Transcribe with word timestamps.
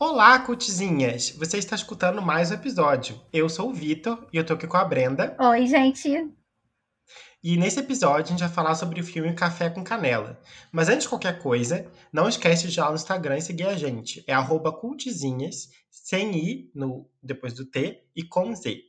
Olá, 0.00 0.38
cultizinhas! 0.38 1.30
Você 1.30 1.58
está 1.58 1.74
escutando 1.74 2.22
mais 2.22 2.52
um 2.52 2.54
episódio. 2.54 3.20
Eu 3.32 3.48
sou 3.48 3.70
o 3.70 3.74
Vitor 3.74 4.28
e 4.32 4.36
eu 4.36 4.46
tô 4.46 4.52
aqui 4.52 4.64
com 4.64 4.76
a 4.76 4.84
Brenda. 4.84 5.36
Oi, 5.40 5.66
gente! 5.66 6.08
E 7.42 7.56
nesse 7.56 7.80
episódio 7.80 8.26
a 8.26 8.28
gente 8.28 8.38
vai 8.38 8.48
falar 8.48 8.76
sobre 8.76 9.00
o 9.00 9.04
filme 9.04 9.34
Café 9.34 9.68
com 9.68 9.82
Canela. 9.82 10.40
Mas 10.70 10.88
antes 10.88 11.02
de 11.02 11.08
qualquer 11.08 11.42
coisa, 11.42 11.90
não 12.12 12.28
esquece 12.28 12.68
de 12.68 12.78
ir 12.78 12.80
lá 12.80 12.90
no 12.90 12.94
Instagram 12.94 13.38
e 13.38 13.42
seguir 13.42 13.66
a 13.66 13.74
gente. 13.74 14.22
É 14.28 14.32
arroba 14.32 14.70
cultizinhas, 14.70 15.68
sem 15.90 16.32
i 16.36 16.70
no, 16.72 17.10
depois 17.20 17.52
do 17.52 17.64
T 17.64 18.00
e 18.14 18.22
com 18.22 18.54
Z. 18.54 18.80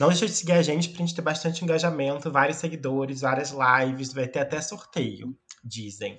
Não 0.00 0.08
deixe 0.08 0.24
de 0.24 0.32
seguir 0.32 0.52
a 0.52 0.62
gente 0.62 0.88
pra 0.88 1.00
gente 1.00 1.14
ter 1.14 1.20
bastante 1.20 1.62
engajamento, 1.62 2.32
vários 2.32 2.56
seguidores, 2.56 3.20
várias 3.20 3.50
lives, 3.52 4.14
vai 4.14 4.26
ter 4.26 4.38
até 4.38 4.62
sorteio, 4.62 5.36
dizem. 5.62 6.18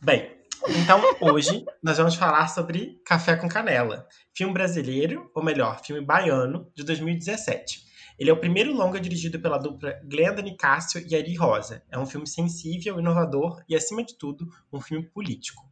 Bem, 0.00 0.30
então, 0.68 1.00
hoje 1.20 1.64
nós 1.82 1.98
vamos 1.98 2.14
falar 2.14 2.48
sobre 2.48 3.00
Café 3.04 3.36
com 3.36 3.48
Canela, 3.48 4.06
filme 4.32 4.52
brasileiro, 4.52 5.30
ou 5.34 5.42
melhor, 5.42 5.80
filme 5.84 6.04
baiano, 6.04 6.70
de 6.74 6.82
2017. 6.84 7.84
Ele 8.18 8.30
é 8.30 8.32
o 8.32 8.38
primeiro 8.38 8.72
longa 8.72 9.00
dirigido 9.00 9.40
pela 9.40 9.58
dupla 9.58 10.00
Glenda 10.04 10.40
Nicásio 10.40 11.04
e 11.06 11.16
Ari 11.16 11.34
Rosa. 11.34 11.82
É 11.90 11.98
um 11.98 12.06
filme 12.06 12.26
sensível, 12.26 12.98
inovador 12.98 13.62
e, 13.68 13.74
acima 13.74 14.04
de 14.04 14.16
tudo, 14.16 14.48
um 14.72 14.80
filme 14.80 15.04
político. 15.04 15.68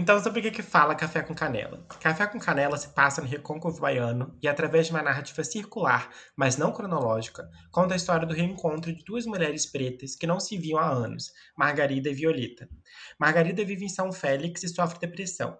Então, 0.00 0.22
sobre 0.22 0.38
o 0.38 0.42
que, 0.44 0.52
que 0.52 0.62
fala 0.62 0.94
Café 0.94 1.22
com 1.22 1.34
Canela? 1.34 1.84
Café 2.00 2.24
com 2.28 2.38
Canela 2.38 2.76
se 2.76 2.90
passa 2.90 3.20
no 3.20 3.26
Recôncavo 3.26 3.80
Baiano 3.80 4.32
e, 4.40 4.46
através 4.46 4.86
de 4.86 4.92
uma 4.92 5.02
narrativa 5.02 5.42
circular, 5.42 6.08
mas 6.36 6.56
não 6.56 6.70
cronológica, 6.70 7.50
conta 7.72 7.94
a 7.94 7.96
história 7.96 8.24
do 8.24 8.32
reencontro 8.32 8.94
de 8.94 9.02
duas 9.02 9.26
mulheres 9.26 9.66
pretas 9.66 10.14
que 10.14 10.24
não 10.24 10.38
se 10.38 10.56
viam 10.56 10.78
há 10.78 10.88
anos, 10.88 11.32
Margarida 11.56 12.10
e 12.10 12.14
Violeta. 12.14 12.68
Margarida 13.18 13.64
vive 13.64 13.86
em 13.86 13.88
São 13.88 14.12
Félix 14.12 14.62
e 14.62 14.68
sofre 14.68 15.00
depressão. 15.00 15.58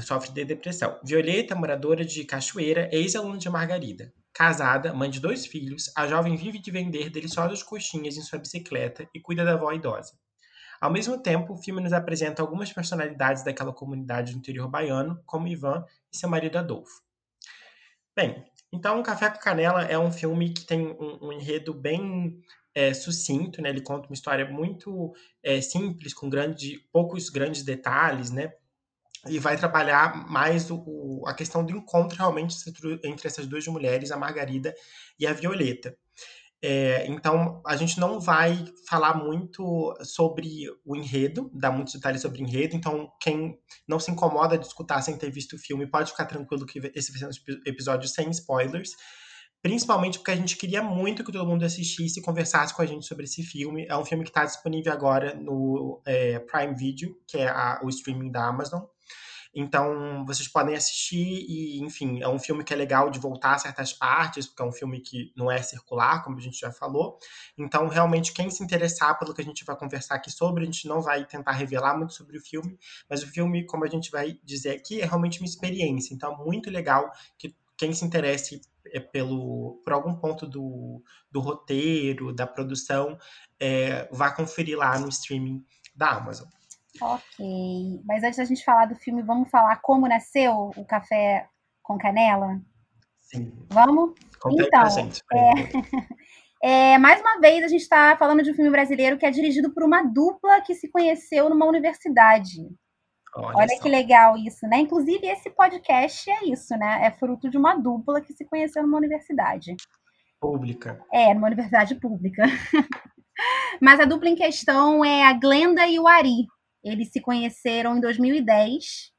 Sofre 0.00 0.32
de 0.32 0.42
depressão. 0.42 0.98
Violeta, 1.04 1.54
moradora 1.54 2.06
de 2.06 2.24
Cachoeira, 2.24 2.88
ex-aluna 2.90 3.36
de 3.36 3.50
Margarida. 3.50 4.14
Casada, 4.32 4.94
mãe 4.94 5.10
de 5.10 5.20
dois 5.20 5.44
filhos, 5.44 5.92
a 5.94 6.06
jovem 6.06 6.36
vive 6.36 6.58
de 6.58 6.70
vender 6.70 7.10
deliciosas 7.10 7.62
coxinhas 7.62 8.16
em 8.16 8.22
sua 8.22 8.38
bicicleta 8.38 9.06
e 9.14 9.20
cuida 9.20 9.44
da 9.44 9.52
avó 9.52 9.70
idosa. 9.74 10.14
Ao 10.80 10.90
mesmo 10.90 11.20
tempo, 11.20 11.54
o 11.54 11.56
filme 11.56 11.80
nos 11.80 11.92
apresenta 11.92 12.42
algumas 12.42 12.72
personalidades 12.72 13.44
daquela 13.44 13.72
comunidade 13.72 14.32
do 14.32 14.38
interior 14.38 14.68
baiano, 14.68 15.20
como 15.26 15.48
Ivan 15.48 15.84
e 16.12 16.16
seu 16.16 16.28
marido 16.28 16.58
Adolfo. 16.58 17.02
Bem, 18.14 18.44
então 18.72 19.02
Café 19.02 19.30
com 19.30 19.38
Canela 19.38 19.84
é 19.84 19.98
um 19.98 20.10
filme 20.10 20.52
que 20.52 20.64
tem 20.64 20.86
um, 20.86 21.26
um 21.26 21.32
enredo 21.32 21.74
bem 21.74 22.42
é, 22.74 22.92
sucinto, 22.92 23.62
né? 23.62 23.70
Ele 23.70 23.80
conta 23.80 24.08
uma 24.08 24.14
história 24.14 24.44
muito 24.44 25.14
é, 25.42 25.60
simples, 25.60 26.12
com 26.12 26.28
grande, 26.28 26.78
poucos 26.92 27.30
grandes 27.30 27.62
detalhes, 27.62 28.30
né? 28.30 28.52
E 29.26 29.38
vai 29.38 29.56
trabalhar 29.56 30.28
mais 30.30 30.70
o, 30.70 30.76
o, 30.86 31.26
a 31.26 31.34
questão 31.34 31.64
do 31.64 31.72
encontro 31.72 32.16
realmente 32.16 32.54
entre 33.02 33.26
essas 33.26 33.46
duas 33.46 33.66
mulheres, 33.66 34.10
a 34.10 34.16
Margarida 34.16 34.74
e 35.18 35.26
a 35.26 35.32
Violeta. 35.32 35.96
É, 36.62 37.06
então, 37.06 37.62
a 37.66 37.76
gente 37.76 38.00
não 38.00 38.18
vai 38.18 38.64
falar 38.88 39.14
muito 39.14 39.94
sobre 40.02 40.66
o 40.84 40.96
enredo, 40.96 41.50
dar 41.54 41.70
muitos 41.70 41.94
detalhes 41.94 42.22
sobre 42.22 42.40
o 42.40 42.46
enredo. 42.46 42.74
Então, 42.74 43.10
quem 43.20 43.58
não 43.86 44.00
se 44.00 44.10
incomoda 44.10 44.58
de 44.58 44.66
escutar 44.66 45.02
sem 45.02 45.16
ter 45.16 45.30
visto 45.30 45.54
o 45.54 45.58
filme, 45.58 45.86
pode 45.86 46.10
ficar 46.10 46.24
tranquilo 46.24 46.66
que 46.66 46.78
esse 46.94 47.12
vai 47.12 47.32
ser 47.32 47.52
um 47.52 47.60
episódio 47.66 48.08
sem 48.08 48.30
spoilers. 48.30 48.92
Principalmente 49.62 50.18
porque 50.18 50.30
a 50.30 50.36
gente 50.36 50.56
queria 50.56 50.82
muito 50.82 51.24
que 51.24 51.32
todo 51.32 51.46
mundo 51.46 51.64
assistisse 51.64 52.20
e 52.20 52.22
conversasse 52.22 52.74
com 52.74 52.82
a 52.82 52.86
gente 52.86 53.04
sobre 53.04 53.24
esse 53.24 53.42
filme. 53.42 53.86
É 53.88 53.96
um 53.96 54.04
filme 54.04 54.24
que 54.24 54.30
está 54.30 54.44
disponível 54.44 54.92
agora 54.92 55.34
no 55.34 56.00
é, 56.06 56.38
Prime 56.38 56.74
Video, 56.74 57.16
que 57.26 57.38
é 57.38 57.48
a, 57.48 57.80
o 57.82 57.88
streaming 57.88 58.30
da 58.30 58.46
Amazon. 58.46 58.82
Então, 59.58 60.22
vocês 60.26 60.46
podem 60.46 60.76
assistir 60.76 61.46
e, 61.48 61.80
enfim, 61.80 62.20
é 62.20 62.28
um 62.28 62.38
filme 62.38 62.62
que 62.62 62.74
é 62.74 62.76
legal 62.76 63.08
de 63.08 63.18
voltar 63.18 63.54
a 63.54 63.58
certas 63.58 63.90
partes, 63.90 64.46
porque 64.46 64.62
é 64.62 64.66
um 64.66 64.70
filme 64.70 65.00
que 65.00 65.32
não 65.34 65.50
é 65.50 65.62
circular, 65.62 66.22
como 66.22 66.36
a 66.36 66.40
gente 66.40 66.60
já 66.60 66.70
falou. 66.70 67.18
Então, 67.56 67.88
realmente, 67.88 68.34
quem 68.34 68.50
se 68.50 68.62
interessar 68.62 69.18
pelo 69.18 69.32
que 69.32 69.40
a 69.40 69.44
gente 69.44 69.64
vai 69.64 69.74
conversar 69.74 70.16
aqui 70.16 70.30
sobre, 70.30 70.62
a 70.62 70.66
gente 70.66 70.86
não 70.86 71.00
vai 71.00 71.24
tentar 71.24 71.52
revelar 71.52 71.96
muito 71.96 72.12
sobre 72.12 72.36
o 72.36 72.40
filme, 72.42 72.78
mas 73.08 73.22
o 73.22 73.26
filme, 73.26 73.64
como 73.64 73.86
a 73.86 73.88
gente 73.88 74.10
vai 74.10 74.38
dizer 74.44 74.72
aqui, 74.72 75.00
é 75.00 75.06
realmente 75.06 75.40
uma 75.40 75.46
experiência. 75.46 76.12
Então, 76.12 76.36
muito 76.36 76.68
legal 76.68 77.10
que 77.38 77.56
quem 77.78 77.94
se 77.94 78.04
interesse 78.04 78.60
é, 78.92 79.00
pelo, 79.00 79.80
por 79.82 79.94
algum 79.94 80.14
ponto 80.14 80.46
do, 80.46 81.02
do 81.30 81.40
roteiro, 81.40 82.30
da 82.30 82.46
produção, 82.46 83.18
é, 83.58 84.06
vá 84.12 84.30
conferir 84.30 84.76
lá 84.76 84.98
no 84.98 85.08
streaming 85.08 85.64
da 85.94 86.10
Amazon. 86.10 86.46
Ok. 87.00 88.00
Mas 88.04 88.22
antes 88.22 88.36
da 88.36 88.44
gente 88.44 88.64
falar 88.64 88.86
do 88.86 88.94
filme, 88.94 89.22
vamos 89.22 89.50
falar 89.50 89.76
como 89.76 90.08
nasceu 90.08 90.70
o 90.76 90.84
café 90.84 91.48
com 91.82 91.98
canela? 91.98 92.60
Sim. 93.18 93.52
Vamos? 93.70 94.14
Conta 94.40 94.62
então, 94.62 94.80
pra 94.80 94.88
gente. 94.88 95.22
É, 95.32 95.52
é, 96.94 96.98
mais 96.98 97.20
uma 97.20 97.40
vez, 97.40 97.64
a 97.64 97.68
gente 97.68 97.82
está 97.82 98.16
falando 98.16 98.42
de 98.42 98.50
um 98.50 98.54
filme 98.54 98.70
brasileiro 98.70 99.18
que 99.18 99.26
é 99.26 99.30
dirigido 99.30 99.72
por 99.72 99.82
uma 99.82 100.02
dupla 100.02 100.60
que 100.60 100.74
se 100.74 100.88
conheceu 100.88 101.48
numa 101.48 101.66
universidade. 101.66 102.62
Olha, 103.34 103.56
Olha 103.56 103.80
que 103.80 103.88
legal 103.88 104.36
isso, 104.38 104.66
né? 104.66 104.78
Inclusive, 104.78 105.26
esse 105.26 105.50
podcast 105.50 106.30
é 106.30 106.44
isso, 106.46 106.74
né? 106.76 107.04
É 107.04 107.10
fruto 107.10 107.50
de 107.50 107.58
uma 107.58 107.74
dupla 107.74 108.20
que 108.20 108.32
se 108.32 108.46
conheceu 108.46 108.82
numa 108.82 108.96
universidade. 108.96 109.76
Pública. 110.40 111.04
É, 111.12 111.34
numa 111.34 111.48
universidade 111.48 111.94
pública. 111.96 112.44
Mas 113.80 114.00
a 114.00 114.04
dupla 114.04 114.30
em 114.30 114.34
questão 114.34 115.04
é 115.04 115.24
a 115.24 115.34
Glenda 115.34 115.86
e 115.86 115.98
o 115.98 116.08
Ari. 116.08 116.46
Eles 116.86 117.08
se 117.10 117.20
conheceram 117.20 117.96
em 117.96 118.00
2010, 118.00 119.10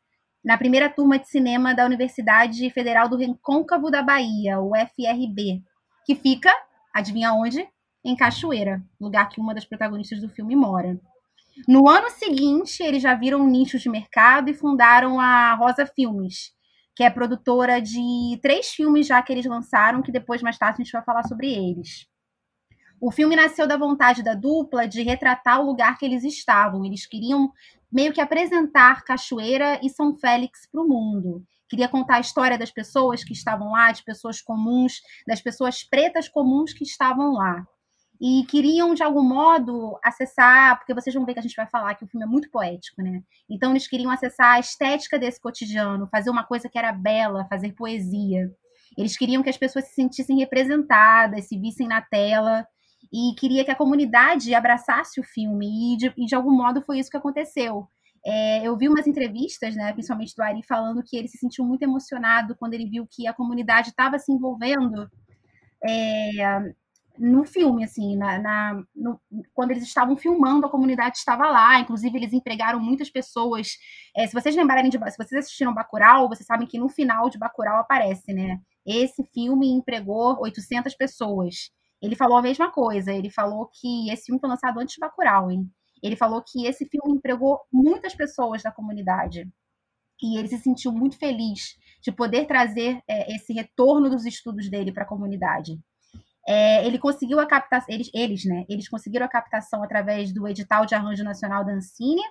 na 0.42 0.58
primeira 0.58 0.90
turma 0.90 1.20
de 1.20 1.28
cinema 1.28 1.76
da 1.76 1.86
Universidade 1.86 2.70
Federal 2.70 3.10
do 3.10 3.18
Recôncavo 3.18 3.92
da 3.92 4.02
Bahia, 4.02 4.58
o 4.62 4.72
FRB, 4.74 5.62
que 6.06 6.16
fica, 6.16 6.50
adivinha 6.96 7.34
onde? 7.34 7.68
Em 8.06 8.16
Cachoeira, 8.16 8.82
lugar 8.98 9.28
que 9.28 9.42
uma 9.42 9.54
das 9.54 9.66
protagonistas 9.66 10.22
do 10.22 10.30
filme 10.30 10.56
mora. 10.56 10.98
No 11.68 11.90
ano 11.90 12.10
seguinte, 12.10 12.82
eles 12.82 13.04
já 13.04 13.14
viram 13.16 13.46
nichos 13.46 13.82
de 13.82 13.90
mercado 13.90 14.50
e 14.50 14.54
fundaram 14.54 15.20
a 15.20 15.54
Rosa 15.56 15.86
Filmes, 15.86 16.54
que 16.96 17.04
é 17.04 17.10
produtora 17.10 17.82
de 17.82 18.40
três 18.42 18.70
filmes 18.70 19.08
já 19.08 19.22
que 19.22 19.34
eles 19.34 19.46
lançaram, 19.46 20.02
que 20.02 20.12
depois, 20.12 20.42
mais 20.42 20.58
tarde, 20.58 20.82
a 20.82 20.84
gente 20.86 20.94
vai 20.94 21.04
falar 21.04 21.28
sobre 21.28 21.52
eles. 21.52 22.07
O 23.00 23.12
filme 23.12 23.36
nasceu 23.36 23.68
da 23.68 23.78
vontade 23.78 24.24
da 24.24 24.34
dupla 24.34 24.88
de 24.88 25.04
retratar 25.04 25.62
o 25.62 25.66
lugar 25.66 25.98
que 25.98 26.06
eles 26.06 26.24
estavam. 26.24 26.84
Eles 26.84 27.06
queriam 27.06 27.52
meio 27.92 28.12
que 28.12 28.20
apresentar 28.20 29.04
Cachoeira 29.04 29.80
e 29.84 29.90
São 29.90 30.18
Félix 30.18 30.68
para 30.72 30.82
o 30.82 30.88
mundo. 30.88 31.44
Queria 31.70 31.88
contar 31.88 32.16
a 32.16 32.20
história 32.22 32.58
das 32.58 32.72
pessoas 32.72 33.24
que 33.24 33.34
estavam 33.34 33.72
lá, 33.72 33.92
de 33.92 34.04
pessoas 34.04 34.42
comuns, 34.42 35.02
das 35.28 35.42
pessoas 35.42 35.84
pretas 35.84 36.28
comuns 36.28 36.74
que 36.74 36.84
estavam 36.84 37.34
lá. 37.34 37.66
E 38.20 38.46
queriam, 38.50 38.96
de 38.96 39.04
algum 39.04 39.22
modo, 39.22 40.00
acessar, 40.04 40.78
porque 40.78 40.94
vocês 40.94 41.14
vão 41.14 41.24
ver 41.24 41.34
que 41.34 41.40
a 41.40 41.44
gente 41.44 41.56
vai 41.56 41.68
falar 41.68 41.94
que 41.94 42.04
o 42.04 42.08
filme 42.08 42.26
é 42.26 42.28
muito 42.28 42.50
poético, 42.50 43.04
né? 43.04 43.22
Então, 43.48 43.72
eles 43.72 43.88
queriam 43.88 44.10
acessar 44.10 44.56
a 44.56 44.60
estética 44.60 45.20
desse 45.20 45.40
cotidiano, 45.40 46.08
fazer 46.12 46.32
uma 46.32 46.44
coisa 46.44 46.68
que 46.68 46.80
era 46.80 46.92
bela, 46.92 47.46
fazer 47.48 47.74
poesia. 47.74 48.50
Eles 48.98 49.16
queriam 49.16 49.44
que 49.44 49.50
as 49.52 49.58
pessoas 49.58 49.86
se 49.86 49.94
sentissem 49.94 50.40
representadas, 50.40 51.48
se 51.48 51.60
vissem 51.60 51.88
na 51.88 52.02
tela 52.02 52.66
e 53.12 53.36
queria 53.36 53.64
que 53.64 53.72
a 53.72 53.76
comunidade 53.76 54.54
abraçasse 54.54 55.20
o 55.20 55.24
filme, 55.24 55.94
e 55.94 55.98
de, 55.98 56.14
e 56.18 56.26
de 56.26 56.36
algum 56.36 56.52
modo 56.52 56.82
foi 56.82 57.00
isso 57.00 57.10
que 57.10 57.18
aconteceu. 57.18 57.88
É, 58.26 58.68
eu 58.68 58.76
vi 58.76 58.90
umas 58.90 59.08
entrevistas, 59.08 59.76
né, 59.76 59.94
principalmente 59.94 60.36
do 60.36 60.44
Ari, 60.44 60.62
falando 60.64 61.04
que 61.04 61.16
ele 61.16 61.28
se 61.28 61.38
sentiu 61.38 61.64
muito 61.64 61.84
emocionado 61.84 62.56
quando 62.58 62.74
ele 62.74 62.90
viu 62.90 63.08
que 63.10 63.28
a 63.28 63.34
comunidade 63.34 63.90
estava 63.90 64.20
se 64.20 64.32
envolvendo 64.32 65.10
é, 65.88 66.74
no 67.18 67.44
filme, 67.46 67.84
assim, 67.84 68.16
na, 68.16 68.40
na 68.40 68.84
no, 68.96 69.20
quando 69.54 69.72
eles 69.72 69.84
estavam 69.84 70.16
filmando, 70.16 70.66
a 70.66 70.70
comunidade 70.70 71.18
estava 71.18 71.50
lá, 71.50 71.80
inclusive 71.80 72.18
eles 72.18 72.34
empregaram 72.34 72.80
muitas 72.80 73.10
pessoas. 73.10 73.70
É, 74.16 74.28
se 74.28 74.34
vocês 74.34 74.56
lembrarem 74.56 74.90
de, 74.90 74.98
se 74.98 75.18
vocês 75.18 75.46
assistiram 75.46 75.74
Bacurau, 75.74 76.30
vocês 76.30 76.46
sabem 76.46 76.68
que 76.68 76.78
no 76.78 76.90
final 76.90 77.30
de 77.30 77.38
Bacurau 77.38 77.80
aparece, 77.80 78.34
né? 78.34 78.60
Esse 78.86 79.24
filme 79.34 79.70
empregou 79.70 80.38
800 80.42 80.94
pessoas. 80.96 81.72
Ele 82.02 82.16
falou 82.16 82.38
a 82.38 82.42
mesma 82.42 82.72
coisa. 82.72 83.12
Ele 83.12 83.30
falou 83.30 83.70
que 83.74 84.10
esse 84.10 84.26
filme 84.26 84.40
foi 84.40 84.50
lançado 84.50 84.80
antes 84.80 84.96
de 84.96 85.00
Bacurau, 85.00 85.52
hein? 85.52 85.70
Ele 86.02 86.16
falou 86.16 86.44
que 86.44 86.66
esse 86.66 86.86
filme 86.86 87.18
empregou 87.18 87.60
muitas 87.72 88.14
pessoas 88.14 88.62
da 88.62 88.72
comunidade. 88.72 89.48
E 90.22 90.38
ele 90.38 90.48
se 90.48 90.58
sentiu 90.60 90.92
muito 90.92 91.18
feliz 91.18 91.76
de 92.02 92.12
poder 92.12 92.46
trazer 92.46 93.02
é, 93.08 93.36
esse 93.36 93.54
retorno 93.54 94.10
dos 94.10 94.26
estudos 94.26 94.70
dele 94.70 94.92
para 94.92 95.04
a 95.04 95.08
comunidade. 95.08 95.80
É, 96.48 96.86
ele 96.86 96.98
conseguiu 96.98 97.40
a 97.40 97.46
captação, 97.46 97.94
eles, 97.94 98.10
eles, 98.14 98.46
né? 98.46 98.66
Eles 98.70 98.88
conseguiram 98.88 99.26
a 99.26 99.30
captação 99.30 99.84
através 99.84 100.34
do 100.34 100.48
edital 100.48 100.86
de 100.86 100.96
arranjo 100.96 101.24
nacional 101.24 101.66
da 101.66 101.74
Ancine. 101.74 102.22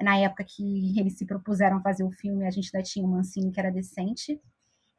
Na 0.00 0.16
época 0.18 0.44
que 0.44 0.98
eles 0.98 1.18
se 1.18 1.26
propuseram 1.26 1.82
fazer 1.82 2.04
o 2.04 2.12
filme, 2.12 2.46
a 2.46 2.50
gente 2.50 2.70
ainda 2.72 2.86
tinha 2.86 3.04
uma 3.04 3.18
Ancine 3.18 3.50
que 3.50 3.58
era 3.58 3.72
decente. 3.72 4.40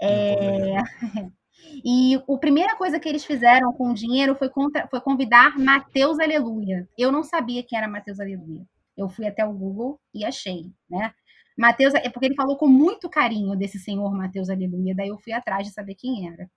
É... 0.01 0.75
E 1.83 2.15
a 2.15 2.37
primeira 2.37 2.75
coisa 2.75 2.99
que 2.99 3.07
eles 3.07 3.25
fizeram 3.25 3.73
com 3.73 3.91
o 3.91 3.93
dinheiro 3.93 4.35
foi, 4.35 4.49
contra, 4.49 4.87
foi 4.87 5.01
convidar 5.01 5.57
Mateus 5.57 6.19
Aleluia. 6.19 6.87
Eu 6.97 7.11
não 7.11 7.23
sabia 7.23 7.63
quem 7.63 7.77
era 7.77 7.87
Mateus 7.87 8.19
Aleluia. 8.19 8.65
Eu 8.95 9.09
fui 9.09 9.27
até 9.27 9.45
o 9.45 9.53
Google 9.53 9.99
e 10.13 10.25
achei, 10.25 10.71
né? 10.89 11.13
Mateus, 11.57 11.93
é 11.95 12.09
porque 12.09 12.27
ele 12.27 12.35
falou 12.35 12.55
com 12.55 12.67
muito 12.67 13.09
carinho 13.09 13.55
desse 13.55 13.79
senhor 13.79 14.13
Mateus 14.13 14.49
Aleluia, 14.49 14.93
daí 14.95 15.07
eu 15.07 15.17
fui 15.17 15.33
atrás 15.33 15.67
de 15.67 15.73
saber 15.73 15.95
quem 15.95 16.31
era. 16.31 16.49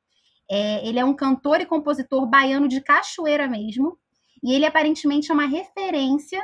É, 0.50 0.86
ele 0.86 0.98
é 0.98 1.04
um 1.04 1.14
cantor 1.14 1.60
e 1.60 1.66
compositor 1.66 2.26
baiano 2.26 2.68
de 2.68 2.80
Cachoeira 2.80 3.48
mesmo, 3.48 3.96
e 4.42 4.52
ele 4.52 4.66
aparentemente 4.66 5.30
é 5.30 5.34
uma 5.34 5.46
referência 5.46 6.40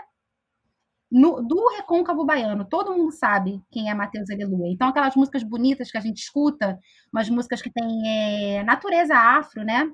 no, 1.10 1.42
do 1.42 1.68
recôncavo 1.76 2.24
baiano. 2.24 2.64
Todo 2.68 2.94
mundo 2.94 3.12
sabe 3.12 3.62
quem 3.70 3.90
é 3.90 3.94
Mateus 3.94 4.30
Aleluia. 4.30 4.72
Então, 4.72 4.88
aquelas 4.88 5.14
músicas 5.16 5.42
bonitas 5.42 5.90
que 5.90 5.98
a 5.98 6.00
gente 6.00 6.18
escuta, 6.18 6.78
umas 7.12 7.28
músicas 7.28 7.62
que 7.62 7.70
têm 7.70 8.58
é, 8.58 8.64
natureza 8.64 9.16
afro, 9.16 9.64
né? 9.64 9.90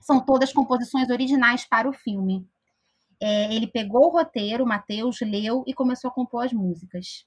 São 0.00 0.24
todas 0.24 0.52
composições 0.52 1.10
originais 1.10 1.64
para 1.64 1.88
o 1.88 1.92
filme. 1.92 2.46
É, 3.20 3.54
ele 3.54 3.66
pegou 3.66 4.06
o 4.06 4.10
roteiro, 4.10 4.64
o 4.64 4.68
Mateus 4.68 5.20
leu 5.20 5.64
e 5.66 5.74
começou 5.74 6.10
a 6.10 6.14
compor 6.14 6.44
as 6.44 6.52
músicas. 6.52 7.26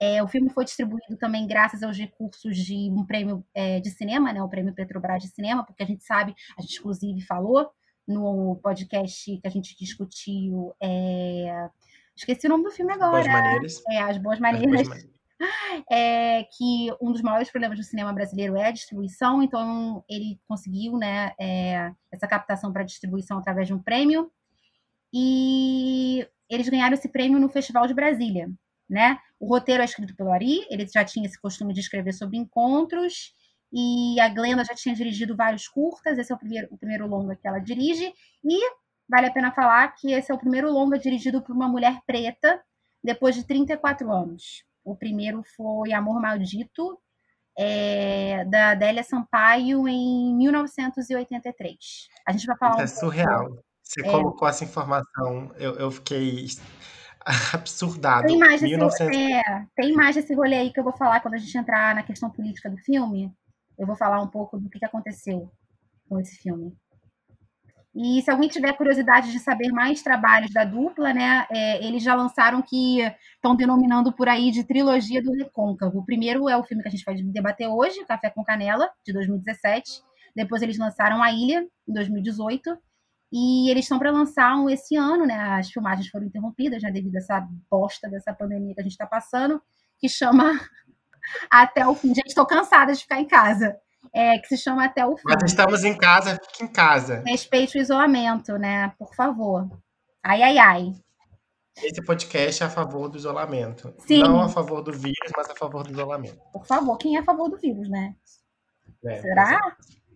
É, 0.00 0.22
o 0.22 0.28
filme 0.28 0.50
foi 0.50 0.64
distribuído 0.64 1.16
também 1.18 1.46
graças 1.46 1.82
aos 1.82 1.96
recursos 1.96 2.56
de 2.56 2.90
um 2.90 3.04
prêmio 3.06 3.44
é, 3.54 3.80
de 3.80 3.90
cinema, 3.90 4.32
né, 4.32 4.42
o 4.42 4.48
prêmio 4.48 4.74
Petrobras 4.74 5.22
de 5.22 5.28
cinema, 5.28 5.64
porque 5.64 5.82
a 5.82 5.86
gente 5.86 6.04
sabe, 6.04 6.34
a 6.58 6.62
gente 6.62 6.78
inclusive 6.78 7.20
falou 7.22 7.70
no 8.06 8.56
podcast 8.62 9.38
que 9.38 9.46
a 9.46 9.50
gente 9.50 9.76
discutiu 9.78 10.74
é, 10.82 11.68
Esqueci 12.16 12.46
o 12.46 12.50
nome 12.50 12.64
do 12.64 12.70
filme 12.70 12.92
agora. 12.92 13.10
Boas 13.10 13.26
Maneiras. 13.26 13.82
É, 13.88 13.98
As 14.00 14.18
Boas 14.18 14.38
Maneiras. 14.38 14.80
As 14.80 14.88
boas 14.88 15.12
É, 15.90 16.44
que 16.56 16.88
um 17.00 17.10
dos 17.10 17.20
maiores 17.20 17.50
problemas 17.50 17.78
do 17.78 17.84
cinema 17.84 18.12
brasileiro 18.12 18.56
é 18.56 18.66
a 18.66 18.70
distribuição, 18.70 19.42
então 19.42 20.04
ele 20.08 20.38
conseguiu 20.46 20.96
né, 20.96 21.32
é, 21.40 21.90
essa 22.12 22.28
captação 22.28 22.72
para 22.72 22.84
distribuição 22.84 23.38
através 23.38 23.66
de 23.66 23.74
um 23.74 23.82
prêmio. 23.82 24.30
E 25.12 26.26
eles 26.48 26.68
ganharam 26.68 26.94
esse 26.94 27.08
prêmio 27.08 27.40
no 27.40 27.48
Festival 27.48 27.86
de 27.86 27.94
Brasília. 27.94 28.48
Né? 28.88 29.18
O 29.40 29.46
roteiro 29.46 29.82
é 29.82 29.84
escrito 29.84 30.14
pelo 30.14 30.30
Ari, 30.30 30.66
ele 30.70 30.86
já 30.86 31.04
tinha 31.04 31.26
esse 31.26 31.40
costume 31.40 31.72
de 31.72 31.80
escrever 31.80 32.12
sobre 32.12 32.36
encontros, 32.36 33.32
e 33.72 34.20
a 34.20 34.28
Glenda 34.28 34.64
já 34.64 34.74
tinha 34.74 34.94
dirigido 34.94 35.34
vários 35.34 35.66
curtas, 35.66 36.18
esse 36.18 36.30
é 36.30 36.34
o 36.34 36.38
primeiro, 36.38 36.68
o 36.70 36.76
primeiro 36.76 37.06
longa 37.06 37.34
que 37.34 37.48
ela 37.48 37.58
dirige, 37.58 38.12
e 38.44 38.70
vale 39.12 39.26
a 39.26 39.30
pena 39.30 39.52
falar 39.52 39.94
que 39.94 40.10
esse 40.10 40.32
é 40.32 40.34
o 40.34 40.38
primeiro 40.38 40.72
longa 40.72 40.98
dirigido 40.98 41.42
por 41.42 41.54
uma 41.54 41.68
mulher 41.68 42.00
preta 42.06 42.58
depois 43.04 43.34
de 43.34 43.44
34 43.44 44.10
anos. 44.10 44.64
O 44.82 44.96
primeiro 44.96 45.42
foi 45.54 45.92
Amor 45.92 46.18
Maldito, 46.18 46.98
é, 47.56 48.42
da 48.46 48.70
Adélia 48.70 49.02
Sampaio, 49.02 49.86
em 49.86 50.34
1983. 50.34 52.08
A 52.26 52.32
gente 52.32 52.46
vai 52.46 52.56
falar. 52.56 52.80
é 52.80 52.84
um 52.84 52.88
surreal. 52.88 53.46
Pouco. 53.48 53.64
Você 53.82 54.00
é. 54.00 54.10
colocou 54.10 54.48
essa 54.48 54.64
informação, 54.64 55.52
eu, 55.56 55.74
eu 55.74 55.90
fiquei 55.90 56.46
absurdado. 57.52 58.26
Tem 58.26 58.38
mais, 58.38 58.62
1900... 58.62 59.14
esse, 59.14 59.32
é, 59.34 59.66
tem 59.76 59.92
mais 59.92 60.16
esse 60.16 60.34
rolê 60.34 60.56
aí 60.56 60.72
que 60.72 60.80
eu 60.80 60.84
vou 60.84 60.96
falar 60.96 61.20
quando 61.20 61.34
a 61.34 61.38
gente 61.38 61.58
entrar 61.58 61.94
na 61.94 62.02
questão 62.02 62.30
política 62.30 62.70
do 62.70 62.78
filme. 62.78 63.30
Eu 63.78 63.86
vou 63.86 63.94
falar 63.94 64.22
um 64.22 64.28
pouco 64.28 64.58
do 64.58 64.70
que 64.70 64.82
aconteceu 64.82 65.52
com 66.08 66.18
esse 66.18 66.36
filme. 66.36 66.74
E 67.94 68.22
se 68.22 68.30
alguém 68.30 68.48
tiver 68.48 68.72
curiosidade 68.72 69.30
de 69.30 69.38
saber 69.38 69.70
mais 69.70 70.02
trabalhos 70.02 70.50
da 70.50 70.64
dupla, 70.64 71.12
né, 71.12 71.46
é, 71.50 71.84
eles 71.84 72.02
já 72.02 72.14
lançaram 72.14 72.62
que 72.62 73.00
estão 73.34 73.54
denominando 73.54 74.12
por 74.12 74.28
aí 74.28 74.50
de 74.50 74.64
trilogia 74.64 75.22
do 75.22 75.32
Recôncavo. 75.32 75.98
O 75.98 76.04
primeiro 76.04 76.48
é 76.48 76.56
o 76.56 76.64
filme 76.64 76.82
que 76.82 76.88
a 76.88 76.90
gente 76.90 77.04
vai 77.04 77.14
debater 77.16 77.68
hoje, 77.68 78.04
Café 78.06 78.30
com 78.30 78.42
Canela, 78.42 78.88
de 79.04 79.12
2017. 79.12 80.02
Depois 80.34 80.62
eles 80.62 80.78
lançaram 80.78 81.22
A 81.22 81.30
Ilha, 81.32 81.66
em 81.86 81.92
2018. 81.92 82.78
E 83.30 83.70
eles 83.70 83.84
estão 83.84 83.98
para 83.98 84.10
lançar 84.10 84.56
um 84.56 84.68
esse 84.68 84.96
ano, 84.96 85.26
né? 85.26 85.34
As 85.34 85.70
filmagens 85.70 86.08
foram 86.08 86.26
interrompidas, 86.26 86.82
né, 86.82 86.90
devido 86.90 87.16
a 87.16 87.18
essa 87.18 87.48
bosta 87.70 88.08
dessa 88.08 88.32
pandemia 88.32 88.74
que 88.74 88.80
a 88.80 88.84
gente 88.84 88.92
está 88.92 89.06
passando, 89.06 89.60
que 89.98 90.08
chama 90.08 90.52
Até 91.50 91.86
o 91.86 91.94
Fim. 91.94 92.08
Gente, 92.14 92.28
estou 92.28 92.46
cansada 92.46 92.92
de 92.92 93.00
ficar 93.00 93.20
em 93.20 93.26
casa 93.26 93.76
é, 94.14 94.38
que 94.38 94.48
se 94.48 94.56
chama 94.58 94.84
Até 94.84 95.06
o 95.06 95.16
Fim. 95.16 95.22
Mas 95.24 95.42
estamos 95.44 95.84
em 95.84 95.96
casa, 95.96 96.38
fique 96.46 96.64
em 96.64 96.68
casa. 96.68 97.22
Respeite 97.26 97.78
o 97.78 97.80
isolamento, 97.80 98.58
né? 98.58 98.92
Por 98.98 99.14
favor. 99.14 99.68
Ai, 100.22 100.42
ai, 100.42 100.58
ai. 100.58 100.92
Esse 101.76 102.04
podcast 102.04 102.62
é 102.62 102.66
a 102.66 102.70
favor 102.70 103.08
do 103.08 103.16
isolamento. 103.16 103.94
Sim. 104.06 104.22
Não 104.22 104.42
a 104.42 104.48
favor 104.48 104.82
do 104.82 104.92
vírus, 104.92 105.32
mas 105.36 105.48
a 105.48 105.54
favor 105.54 105.84
do 105.84 105.92
isolamento. 105.92 106.38
Por 106.52 106.66
favor, 106.66 106.98
quem 106.98 107.16
é 107.16 107.20
a 107.20 107.24
favor 107.24 107.48
do 107.48 107.56
vírus, 107.56 107.88
né? 107.88 108.14
É, 109.04 109.20
Será? 109.20 109.58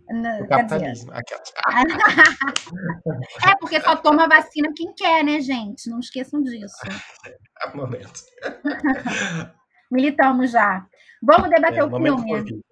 É. 0.09 0.43
O 0.43 0.49
capitalismo. 0.49 1.13
é, 1.13 1.21
porque 3.59 3.81
só 3.81 3.97
toma 3.97 4.29
vacina 4.29 4.73
quem 4.77 4.95
quer, 4.95 5.25
né, 5.25 5.41
gente? 5.41 5.91
Não 5.91 5.99
esqueçam 5.99 6.43
disso. 6.43 6.77
É 7.59 7.69
o 7.71 7.77
momento. 7.79 8.21
Militamos 9.91 10.51
já. 10.51 10.87
Vamos 11.23 11.49
debater 11.49 11.79
é, 11.79 11.85
o 11.85 11.89
filme. 11.89 12.63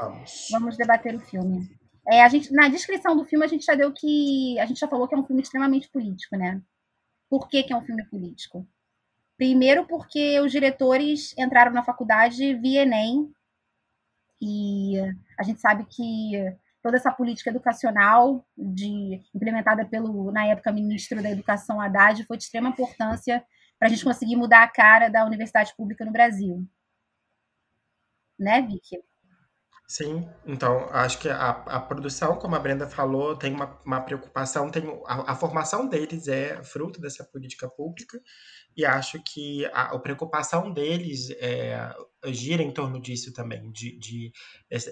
Vamos. 0.00 0.48
Vamos 0.50 0.76
debater 0.76 1.14
o 1.14 1.20
filme. 1.20 1.68
É, 2.08 2.22
a 2.22 2.28
gente, 2.28 2.52
na 2.52 2.68
descrição 2.68 3.16
do 3.16 3.24
filme, 3.24 3.44
a 3.44 3.48
gente 3.48 3.64
já 3.64 3.74
deu 3.74 3.92
que. 3.92 4.58
A 4.60 4.66
gente 4.66 4.78
já 4.78 4.88
falou 4.88 5.08
que 5.08 5.14
é 5.14 5.18
um 5.18 5.26
filme 5.26 5.42
extremamente 5.42 5.88
político, 5.88 6.36
né? 6.36 6.62
Por 7.28 7.48
que, 7.48 7.62
que 7.62 7.72
é 7.72 7.76
um 7.76 7.84
filme 7.84 8.04
político? 8.06 8.66
Primeiro, 9.36 9.86
porque 9.86 10.40
os 10.40 10.52
diretores 10.52 11.36
entraram 11.36 11.72
na 11.72 11.84
faculdade 11.84 12.54
via 12.54 12.82
Enem. 12.82 13.32
E 14.40 14.94
a 15.38 15.42
gente 15.42 15.60
sabe 15.60 15.84
que 15.86 16.32
toda 16.82 16.96
essa 16.96 17.10
política 17.10 17.50
educacional 17.50 18.46
de, 18.56 19.20
implementada 19.34 19.84
pelo, 19.84 20.30
na 20.30 20.46
época, 20.46 20.70
ministro 20.70 21.22
da 21.22 21.30
Educação 21.30 21.80
Haddad 21.80 22.24
foi 22.24 22.36
de 22.36 22.44
extrema 22.44 22.68
importância 22.68 23.44
para 23.78 23.88
a 23.88 23.90
gente 23.90 24.04
conseguir 24.04 24.36
mudar 24.36 24.62
a 24.62 24.68
cara 24.68 25.08
da 25.08 25.24
universidade 25.24 25.74
pública 25.76 26.04
no 26.04 26.12
Brasil. 26.12 26.66
Né, 28.38 28.62
Vicky? 28.62 29.02
Sim, 29.88 30.28
então 30.44 30.88
acho 30.90 31.16
que 31.20 31.28
a, 31.28 31.50
a 31.50 31.80
produção, 31.80 32.36
como 32.36 32.56
a 32.56 32.58
Brenda 32.58 32.88
falou, 32.88 33.36
tem 33.36 33.54
uma, 33.54 33.80
uma 33.84 34.00
preocupação, 34.00 34.68
tem 34.68 34.82
a, 35.06 35.32
a 35.32 35.36
formação 35.36 35.88
deles 35.88 36.26
é 36.26 36.60
fruto 36.64 37.00
dessa 37.00 37.22
política 37.24 37.68
pública, 37.68 38.20
e 38.76 38.84
acho 38.84 39.22
que 39.22 39.64
a, 39.66 39.94
a 39.94 39.98
preocupação 40.00 40.72
deles 40.72 41.30
é, 41.38 41.94
gira 42.26 42.64
em 42.64 42.72
torno 42.72 43.00
disso 43.00 43.32
também, 43.32 43.70
de, 43.70 43.96
de 43.96 44.32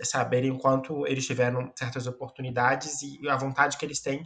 saberem 0.05 0.57
quanto 0.57 1.05
eles 1.09 1.27
tiveram 1.27 1.73
certas 1.77 2.07
oportunidades 2.07 3.03
e 3.03 3.29
a 3.29 3.37
vontade 3.37 3.77
que 3.77 3.85
eles 3.85 4.01
têm 4.01 4.25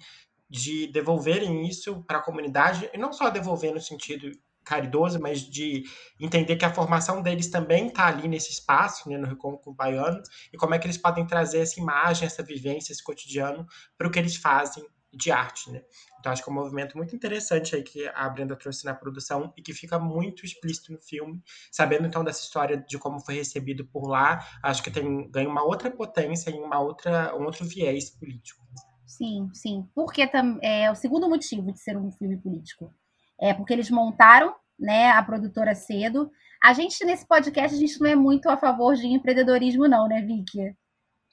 de 0.51 0.87
devolverem 0.93 1.67
isso 1.67 2.03
para 2.05 2.19
a 2.19 2.23
comunidade, 2.23 2.91
e 2.93 2.99
não 2.99 3.11
só 3.13 3.31
devolver 3.31 3.73
no 3.73 3.81
sentido 3.81 4.31
caridoso, 4.69 5.19
mas 5.19 5.41
de 5.41 5.85
entender 6.21 6.57
que 6.57 6.65
a 6.65 6.73
formação 6.73 7.23
deles 7.23 7.51
também 7.51 7.87
está 7.87 8.07
ali 8.07 8.29
nesse 8.29 8.51
espaço, 8.51 9.09
né, 9.09 9.17
no 9.17 9.27
Recôncavo 9.27 9.75
Baiano, 9.75 10.23
e 10.53 10.59
como 10.59 10.75
é 10.75 10.79
que 10.79 10.87
eles 10.87 10.99
podem 10.99 11.27
trazer 11.27 11.61
essa 11.61 11.81
imagem, 11.81 12.27
essa 12.27 12.43
vivência, 12.43 12.93
esse 12.93 13.03
cotidiano 13.03 13.67
para 13.97 14.07
o 14.07 14.11
que 14.11 14.19
eles 14.19 14.37
fazem 14.37 14.85
de 15.11 15.31
arte, 15.31 15.71
né? 15.71 15.81
Então 16.21 16.31
acho 16.31 16.45
que 16.45 16.51
é 16.51 16.53
um 16.53 16.55
movimento 16.55 16.99
muito 16.99 17.17
interessante 17.17 17.75
aí 17.75 17.83
que 17.83 18.07
a 18.09 18.29
Brenda 18.29 18.55
trouxe 18.55 18.85
na 18.85 18.95
produção 18.95 19.55
e 19.57 19.63
que 19.63 19.73
fica 19.73 19.99
muito 19.99 20.45
explícito 20.45 20.93
no 20.93 21.01
filme, 21.01 21.43
sabendo 21.73 22.07
então 22.07 22.23
dessa 22.23 22.43
história 22.43 22.77
de 22.77 22.99
como 22.99 23.19
foi 23.21 23.37
recebido 23.37 23.87
por 23.87 24.07
lá, 24.07 24.47
acho 24.63 24.83
que 24.83 24.91
tem 24.91 25.31
ganha 25.31 25.49
uma 25.49 25.65
outra 25.65 25.91
potência 25.91 26.51
e 26.51 26.55
uma 26.55 26.79
outra 26.79 27.35
um 27.35 27.45
outro 27.45 27.65
viés 27.65 28.11
político. 28.11 28.63
Sim, 29.07 29.49
sim. 29.55 29.89
Porque 29.95 30.29
é 30.63 30.91
o 30.91 30.95
segundo 30.95 31.27
motivo 31.27 31.73
de 31.73 31.81
ser 31.81 31.97
um 31.97 32.13
filme 32.13 32.37
político 32.37 32.95
é, 33.41 33.55
porque 33.55 33.73
eles 33.73 33.91
montaram 33.91 34.55
né, 34.79 35.11
a 35.11 35.23
produtora 35.23 35.75
cedo. 35.75 36.31
A 36.63 36.73
gente, 36.73 37.05
nesse 37.05 37.27
podcast, 37.27 37.77
a 37.77 37.81
gente 37.81 38.01
não 38.01 38.09
é 38.09 38.15
muito 38.15 38.49
a 38.49 38.57
favor 38.57 38.95
de 38.95 39.07
empreendedorismo, 39.07 39.89
não, 39.89 40.09
né, 40.09 40.23
Vicky? 40.23 40.75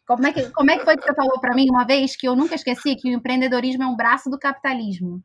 Como 0.07 0.27
é 0.27 0.31
que, 0.31 0.49
como 0.51 0.69
é 0.69 0.77
que 0.77 0.85
foi 0.85 0.97
que 0.97 1.03
você 1.03 1.15
falou 1.15 1.39
para 1.39 1.55
mim 1.55 1.67
uma 1.69 1.83
vez 1.83 2.15
que 2.15 2.27
eu 2.27 2.35
nunca 2.35 2.53
esqueci 2.53 2.95
que 2.95 3.09
o 3.09 3.13
empreendedorismo 3.13 3.83
é 3.83 3.87
um 3.87 3.95
braço 3.95 4.29
do 4.29 4.37
capitalismo? 4.37 5.23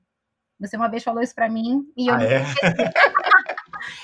Você 0.58 0.76
uma 0.76 0.88
vez 0.88 1.02
falou 1.02 1.22
isso 1.22 1.34
para 1.34 1.50
mim 1.50 1.84
e 1.96 2.08
eu 2.08 2.14
ah, 2.14 2.22
é? 2.22 2.44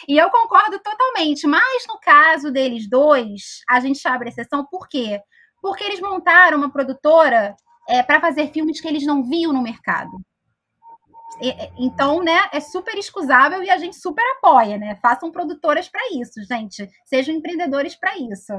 E 0.09 0.16
eu 0.16 0.30
concordo 0.30 0.78
totalmente, 0.80 1.47
mas 1.47 1.87
no 1.88 1.99
caso 1.99 2.50
deles 2.50 2.88
dois, 2.88 3.61
a 3.68 3.80
gente 3.80 4.06
abre 4.06 4.28
exceção, 4.28 4.64
por 4.64 4.88
quê? 4.88 5.21
Porque 5.61 5.85
eles 5.85 6.00
montaram 6.00 6.59
uma 6.59 6.71
produtora 6.71 7.54
é, 7.88 8.02
para 8.02 8.21
fazer 8.21 8.52
filmes 8.52 8.80
que 8.80 8.88
eles 8.88 9.04
não 9.04 9.23
viam 9.23 9.52
no 9.52 9.62
mercado. 9.62 10.11
Então, 11.76 12.23
né, 12.23 12.49
é 12.52 12.61
super 12.61 12.97
escusável 12.97 13.62
e 13.62 13.71
a 13.71 13.76
gente 13.78 13.97
super 13.97 14.25
apoia, 14.38 14.78
né? 14.78 14.99
Façam 15.02 15.31
produtoras 15.31 15.88
para 15.88 16.00
isso, 16.12 16.43
gente. 16.49 16.88
Sejam 17.05 17.35
empreendedores 17.35 17.95
para 17.95 18.16
isso. 18.16 18.52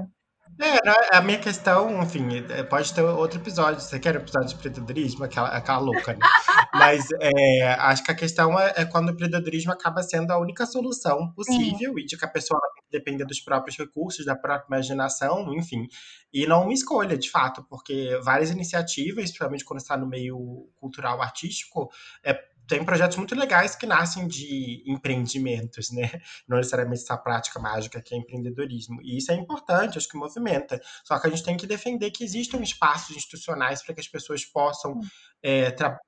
É, 0.59 0.73
né, 0.83 0.95
a 1.11 1.21
minha 1.21 1.37
questão, 1.37 2.01
enfim, 2.01 2.27
é, 2.49 2.63
pode 2.63 2.93
ter 2.93 3.01
outro 3.01 3.39
episódio. 3.39 3.79
Você 3.79 3.99
quer 3.99 4.15
um 4.15 4.21
episódio 4.21 4.49
de 4.49 4.55
empreendedorismo? 4.55 5.23
Aquela, 5.23 5.49
aquela 5.49 5.77
louca, 5.79 6.13
né? 6.13 6.19
Mas 6.73 7.05
é, 7.19 7.73
acho 7.73 8.03
que 8.03 8.11
a 8.11 8.15
questão 8.15 8.59
é, 8.59 8.73
é, 8.77 8.85
quando 8.85 9.09
o 9.09 9.11
empreendedorismo 9.11 9.71
acaba 9.71 10.01
sendo 10.01 10.31
a 10.31 10.39
única 10.39 10.65
solução 10.65 11.31
possível 11.33 11.93
Sim. 11.93 11.99
e 11.99 12.05
de 12.05 12.17
que 12.17 12.25
a 12.25 12.29
pessoa 12.29 12.59
depender 12.91 13.25
dos 13.25 13.39
próprios 13.39 13.77
recursos, 13.77 14.25
da 14.25 14.35
própria 14.35 14.67
imaginação, 14.67 15.53
enfim. 15.53 15.87
E 16.33 16.47
não 16.47 16.63
uma 16.63 16.73
escolha, 16.73 17.17
de 17.17 17.29
fato, 17.29 17.63
porque 17.69 18.19
várias 18.23 18.49
iniciativas, 18.49 19.25
principalmente 19.25 19.65
quando 19.65 19.79
está 19.79 19.95
no 19.95 20.07
meio 20.07 20.69
cultural 20.75 21.21
artístico, 21.21 21.89
é, 22.23 22.33
tem 22.67 22.83
projetos 22.83 23.17
muito 23.17 23.33
legais 23.33 23.75
que 23.75 23.85
nascem 23.85 24.27
de 24.27 24.83
empreendimentos, 24.85 25.91
né? 25.91 26.21
Não 26.47 26.57
necessariamente 26.57 27.01
essa 27.01 27.17
prática 27.17 27.59
mágica 27.59 28.01
que 28.01 28.13
é 28.13 28.17
empreendedorismo. 28.17 29.01
E 29.01 29.17
isso 29.17 29.31
é 29.31 29.35
importante, 29.35 29.97
acho 29.97 30.09
que 30.09 30.17
movimenta. 30.17 30.79
Só 31.03 31.17
que 31.19 31.27
a 31.27 31.29
gente 31.29 31.43
tem 31.43 31.57
que 31.57 31.65
defender 31.65 32.11
que 32.11 32.23
existam 32.23 32.61
espaços 32.61 33.15
institucionais 33.15 33.81
para 33.81 33.95
que 33.95 34.01
as 34.01 34.07
pessoas 34.07 34.45
possam 34.45 34.99
é, 35.41 35.71
tra 35.71 35.99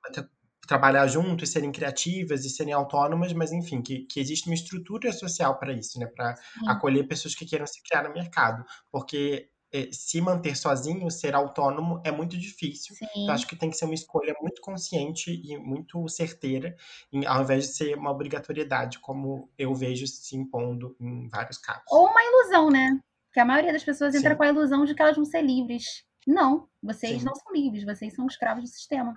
trabalhar 0.68 1.08
junto 1.08 1.44
e 1.44 1.48
serem 1.48 1.72
criativas 1.72 2.46
e 2.46 2.50
serem 2.50 2.74
autônomas, 2.74 3.34
mas 3.34 3.52
enfim, 3.52 3.82
que, 3.82 4.06
que 4.06 4.20
existe 4.20 4.48
uma 4.48 4.54
estrutura 4.54 5.12
social 5.12 5.58
para 5.58 5.74
isso, 5.74 5.98
né? 5.98 6.06
Para 6.06 6.36
acolher 6.68 7.08
pessoas 7.08 7.34
que 7.34 7.44
queiram 7.44 7.66
se 7.66 7.82
criar 7.82 8.04
no 8.04 8.14
mercado. 8.14 8.64
Porque 8.92 9.50
se 9.92 10.22
manter 10.22 10.56
sozinho, 10.56 11.10
ser 11.12 11.36
autônomo 11.36 12.02
é 12.04 12.12
muito 12.12 12.38
difícil. 12.38 12.96
Então, 13.16 13.34
acho 13.34 13.48
que 13.48 13.56
tem 13.56 13.70
que 13.70 13.78
ser 13.78 13.86
uma 13.86 13.94
escolha 13.94 14.34
muito 14.42 14.62
consciente 14.62 15.32
e 15.32 15.58
muito 15.58 16.08
certeira, 16.08 16.76
ao 17.28 17.44
invés 17.44 17.68
de 17.68 17.76
ser 17.76 17.98
uma 17.98 18.12
obrigatoriedade, 18.12 19.00
como 19.00 19.50
eu 19.58 19.74
vejo 19.74 20.08
se 20.08 20.36
impondo 20.36 20.96
em 21.00 21.30
vários 21.30 21.58
casos. 21.58 21.84
Ou 21.90 22.08
uma 22.08 22.24
ilusão, 22.24 22.70
né? 22.70 23.00
Que 23.32 23.40
a 23.40 23.46
maioria 23.46 23.72
das 23.72 23.84
pessoas 23.84 24.16
entra 24.16 24.32
Sim. 24.32 24.38
com 24.38 24.44
a 24.44 24.48
ilusão 24.48 24.86
de 24.86 24.96
que 24.96 25.02
elas 25.02 25.16
vão 25.16 25.26
ser 25.26 25.42
livres. 25.42 26.04
Não, 26.26 26.68
vocês 26.82 27.20
Sim. 27.20 27.26
não 27.26 27.36
são 27.36 27.54
livres, 27.54 27.84
vocês 27.84 28.14
são 28.14 28.26
escravos 28.28 28.64
do 28.64 28.70
sistema. 28.70 29.16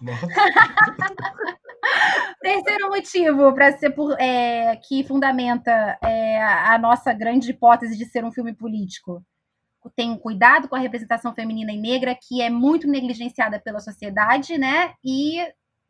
Terceiro 2.42 2.88
motivo 2.88 3.54
para 3.54 3.76
ser 3.78 3.90
por, 3.90 4.20
é, 4.20 4.76
que 4.76 5.04
fundamenta 5.04 5.98
é, 6.02 6.42
a 6.42 6.78
nossa 6.78 7.12
grande 7.12 7.50
hipótese 7.50 7.96
de 7.96 8.04
ser 8.04 8.24
um 8.24 8.32
filme 8.32 8.54
político. 8.54 9.24
Tem 9.96 10.10
um 10.10 10.18
cuidado 10.18 10.68
com 10.68 10.76
a 10.76 10.78
representação 10.78 11.34
feminina 11.34 11.72
e 11.72 11.80
negra 11.80 12.16
que 12.20 12.40
é 12.40 12.50
muito 12.50 12.86
negligenciada 12.86 13.60
pela 13.60 13.80
sociedade, 13.80 14.56
né? 14.58 14.94
E 15.04 15.38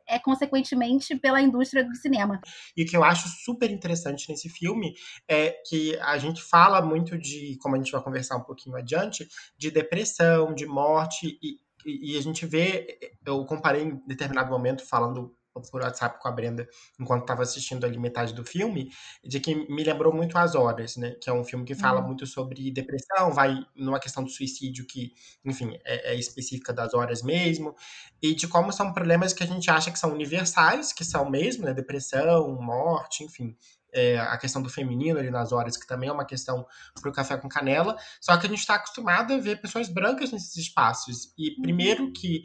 é 0.06 0.18
consequentemente 0.18 1.16
pela 1.16 1.40
indústria 1.40 1.84
do 1.84 1.94
cinema. 1.94 2.40
E 2.76 2.82
o 2.82 2.86
que 2.86 2.96
eu 2.96 3.04
acho 3.04 3.28
super 3.28 3.70
interessante 3.70 4.28
nesse 4.28 4.48
filme 4.48 4.94
é 5.28 5.50
que 5.66 5.96
a 6.00 6.18
gente 6.18 6.42
fala 6.42 6.82
muito 6.82 7.18
de, 7.18 7.56
como 7.60 7.76
a 7.76 7.78
gente 7.78 7.92
vai 7.92 8.02
conversar 8.02 8.36
um 8.36 8.42
pouquinho 8.44 8.76
adiante, 8.76 9.28
de 9.56 9.70
depressão, 9.70 10.54
de 10.54 10.66
morte 10.66 11.38
e 11.42 11.60
e, 11.84 12.16
a 12.16 12.20
gente 12.20 12.46
vê, 12.46 12.98
eu 13.24 13.44
comparei 13.44 13.82
em 13.82 14.02
determinado 14.06 14.50
momento 14.50 14.86
falando 14.86 15.34
por 15.70 15.82
WhatsApp 15.82 16.20
com 16.20 16.28
a 16.28 16.32
Brenda 16.32 16.68
enquanto 16.98 17.22
estava 17.22 17.42
assistindo 17.42 17.84
ali 17.84 17.98
metade 17.98 18.32
do 18.32 18.44
filme, 18.44 18.90
de 19.24 19.40
que 19.40 19.54
me 19.54 19.84
lembrou 19.84 20.12
muito 20.12 20.38
As 20.38 20.54
Horas, 20.54 20.96
né? 20.96 21.12
Que 21.20 21.28
é 21.28 21.32
um 21.32 21.44
filme 21.44 21.64
que 21.64 21.74
fala 21.74 22.00
uhum. 22.00 22.06
muito 22.08 22.26
sobre 22.26 22.70
depressão, 22.70 23.32
vai 23.32 23.64
numa 23.74 24.00
questão 24.00 24.22
do 24.22 24.30
suicídio 24.30 24.86
que, 24.86 25.12
enfim, 25.44 25.78
é, 25.84 26.12
é, 26.12 26.14
específica 26.14 26.72
das 26.72 26.94
horas 26.94 27.22
mesmo, 27.22 27.74
e 28.22 28.34
de 28.34 28.48
como 28.48 28.72
são 28.72 28.92
problemas 28.92 29.32
que 29.32 29.42
a 29.42 29.46
gente 29.46 29.70
acha 29.70 29.90
que 29.90 29.98
são 29.98 30.12
universais, 30.12 30.92
que 30.92 31.04
são 31.04 31.28
mesmo, 31.28 31.64
né? 31.64 31.74
Depressão, 31.74 32.50
morte, 32.60 33.24
enfim, 33.24 33.56
é, 33.92 34.18
a 34.18 34.38
questão 34.38 34.62
do 34.62 34.70
feminino 34.70 35.18
ali 35.18 35.30
nas 35.30 35.52
horas, 35.52 35.76
que 35.76 35.86
também 35.86 36.08
é 36.08 36.12
uma 36.12 36.24
questão 36.24 36.66
para 37.00 37.10
o 37.10 37.12
café 37.12 37.36
com 37.36 37.48
canela. 37.48 37.96
Só 38.20 38.36
que 38.36 38.46
a 38.46 38.48
gente 38.48 38.60
está 38.60 38.76
acostumado 38.76 39.34
a 39.34 39.38
ver 39.38 39.60
pessoas 39.60 39.88
brancas 39.88 40.32
nesses 40.32 40.56
espaços. 40.56 41.32
E 41.38 41.60
primeiro 41.60 42.04
uhum. 42.04 42.12
que 42.12 42.42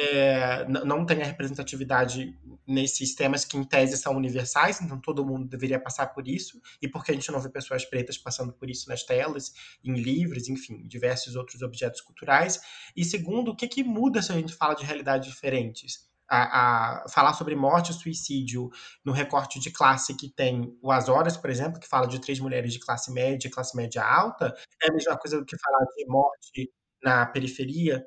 é, 0.00 0.66
não 0.68 1.04
tem 1.04 1.22
a 1.22 1.26
representatividade 1.26 2.36
nesses 2.66 3.14
temas 3.14 3.44
que, 3.44 3.56
em 3.56 3.64
tese, 3.64 3.96
são 3.96 4.16
universais, 4.16 4.80
então 4.80 5.00
todo 5.00 5.24
mundo 5.24 5.48
deveria 5.48 5.80
passar 5.80 6.06
por 6.08 6.26
isso, 6.26 6.60
e 6.80 6.88
porque 6.88 7.10
a 7.10 7.14
gente 7.14 7.30
não 7.30 7.40
vê 7.40 7.48
pessoas 7.48 7.84
pretas 7.84 8.16
passando 8.16 8.52
por 8.52 8.70
isso 8.70 8.88
nas 8.88 9.02
telas, 9.02 9.52
em 9.84 9.94
livros, 9.94 10.48
enfim, 10.48 10.86
diversos 10.86 11.36
outros 11.36 11.62
objetos 11.62 12.00
culturais. 12.00 12.60
E 12.96 13.04
segundo, 13.04 13.50
o 13.50 13.56
que, 13.56 13.68
que 13.68 13.82
muda 13.82 14.22
se 14.22 14.32
a 14.32 14.36
gente 14.36 14.54
fala 14.54 14.74
de 14.74 14.84
realidades 14.84 15.28
diferentes? 15.28 16.10
a, 16.30 17.02
a, 17.02 17.08
falar 17.08 17.34
sobre 17.34 17.56
morte 17.56 17.90
e 17.90 17.94
suicídio 17.94 18.70
no 19.04 19.12
recorte 19.12 19.58
de 19.58 19.70
classe 19.70 20.14
que 20.14 20.28
tem 20.28 20.78
o 20.80 20.92
As 20.92 21.08
Horas, 21.08 21.36
por 21.36 21.50
exemplo, 21.50 21.80
que 21.80 21.88
fala 21.88 22.06
de 22.06 22.20
três 22.20 22.38
mulheres 22.38 22.72
de 22.72 22.78
classe 22.78 23.12
média 23.12 23.48
e 23.48 23.50
classe 23.50 23.76
média 23.76 24.04
alta, 24.04 24.54
é 24.80 24.88
a 24.88 24.92
mesma 24.92 25.18
coisa 25.18 25.40
do 25.40 25.44
que 25.44 25.58
falar 25.58 25.84
de 25.96 26.06
morte 26.06 26.72
na 27.02 27.26
periferia, 27.26 28.04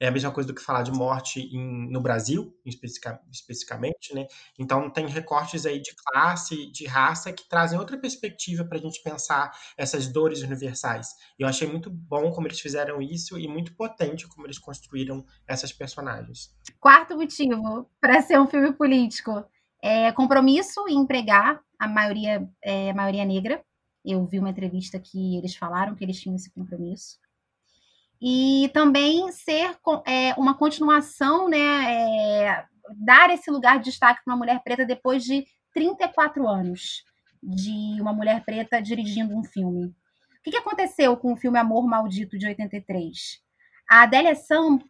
é 0.00 0.06
a 0.06 0.10
mesma 0.10 0.30
coisa 0.30 0.46
do 0.46 0.54
que 0.54 0.62
falar 0.62 0.82
de 0.82 0.92
morte 0.92 1.40
em, 1.40 1.90
no 1.90 2.00
Brasil, 2.00 2.54
especific, 2.64 3.18
especificamente, 3.32 4.14
né? 4.14 4.26
Então 4.58 4.88
tem 4.90 5.06
recortes 5.06 5.66
aí 5.66 5.80
de 5.80 5.94
classe, 5.94 6.70
de 6.70 6.86
raça, 6.86 7.32
que 7.32 7.48
trazem 7.48 7.78
outra 7.78 7.98
perspectiva 7.98 8.64
para 8.64 8.78
a 8.78 8.80
gente 8.80 9.02
pensar 9.02 9.50
essas 9.76 10.06
dores 10.08 10.42
universais. 10.42 11.08
E 11.38 11.42
eu 11.42 11.48
achei 11.48 11.66
muito 11.66 11.90
bom 11.90 12.30
como 12.30 12.46
eles 12.46 12.60
fizeram 12.60 13.02
isso 13.02 13.38
e 13.38 13.48
muito 13.48 13.74
potente 13.74 14.28
como 14.28 14.46
eles 14.46 14.58
construíram 14.58 15.24
essas 15.46 15.72
personagens. 15.72 16.54
Quarto 16.80 17.16
motivo 17.16 17.90
para 18.00 18.22
ser 18.22 18.38
um 18.38 18.46
filme 18.46 18.72
político 18.72 19.44
é 19.82 20.12
compromisso 20.12 20.86
em 20.88 20.98
empregar 20.98 21.60
a 21.78 21.88
maioria, 21.88 22.48
é, 22.62 22.90
a 22.90 22.94
maioria 22.94 23.24
negra. 23.24 23.62
Eu 24.04 24.24
vi 24.24 24.38
uma 24.38 24.50
entrevista 24.50 24.98
que 24.98 25.36
eles 25.36 25.56
falaram 25.56 25.94
que 25.94 26.04
eles 26.04 26.20
tinham 26.20 26.36
esse 26.36 26.50
compromisso 26.50 27.18
e 28.20 28.70
também 28.74 29.30
ser 29.32 29.76
é, 30.06 30.34
uma 30.34 30.54
continuação, 30.54 31.48
né, 31.48 31.58
é, 31.58 32.64
dar 32.96 33.30
esse 33.30 33.50
lugar 33.50 33.78
de 33.78 33.84
destaque 33.84 34.22
para 34.24 34.32
uma 34.32 34.38
mulher 34.38 34.60
preta 34.62 34.84
depois 34.84 35.22
de 35.24 35.46
34 35.72 36.46
anos 36.48 37.04
de 37.42 38.00
uma 38.00 38.12
mulher 38.12 38.44
preta 38.44 38.82
dirigindo 38.82 39.36
um 39.36 39.44
filme. 39.44 39.86
O 39.86 40.42
que, 40.42 40.50
que 40.50 40.56
aconteceu 40.56 41.16
com 41.16 41.32
o 41.32 41.36
filme 41.36 41.58
Amor 41.58 41.86
Maldito 41.86 42.38
de 42.38 42.46
83? 42.46 43.40
A 43.88 44.02
Adélia 44.02 44.34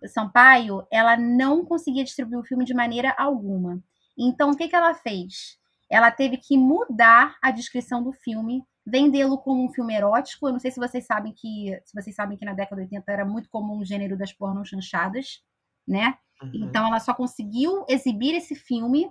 Sampaio, 0.06 0.86
ela 0.90 1.16
não 1.16 1.64
conseguia 1.64 2.04
distribuir 2.04 2.40
o 2.40 2.44
filme 2.44 2.64
de 2.64 2.74
maneira 2.74 3.14
alguma. 3.16 3.82
Então, 4.18 4.50
o 4.50 4.56
que, 4.56 4.68
que 4.68 4.74
ela 4.74 4.94
fez? 4.94 5.58
Ela 5.90 6.10
teve 6.10 6.36
que 6.36 6.56
mudar 6.56 7.36
a 7.40 7.50
descrição 7.50 8.02
do 8.02 8.12
filme 8.12 8.62
vendê-lo 8.88 9.38
como 9.38 9.64
um 9.64 9.72
filme 9.72 9.94
erótico. 9.94 10.48
Eu 10.48 10.52
não 10.52 10.58
sei 10.58 10.70
se 10.70 10.80
vocês 10.80 11.04
sabem 11.04 11.32
que 11.32 11.78
se 11.84 11.94
vocês 11.94 12.14
sabem 12.14 12.36
que 12.36 12.44
na 12.44 12.54
década 12.54 12.80
de 12.80 12.94
80 12.94 13.12
era 13.12 13.24
muito 13.24 13.48
comum 13.50 13.78
o 13.78 13.84
gênero 13.84 14.16
das 14.16 14.32
pornô 14.32 14.64
chanchadas, 14.64 15.42
né? 15.86 16.16
Uhum. 16.42 16.50
Então 16.54 16.86
ela 16.86 16.98
só 16.98 17.12
conseguiu 17.12 17.84
exibir 17.88 18.34
esse 18.34 18.54
filme 18.54 19.10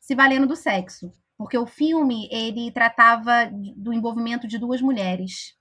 se 0.00 0.14
valendo 0.14 0.46
do 0.46 0.56
sexo, 0.56 1.12
porque 1.38 1.56
o 1.56 1.66
filme 1.66 2.28
ele 2.30 2.70
tratava 2.72 3.50
do 3.76 3.92
envolvimento 3.92 4.46
de 4.46 4.58
duas 4.58 4.80
mulheres. 4.80 5.56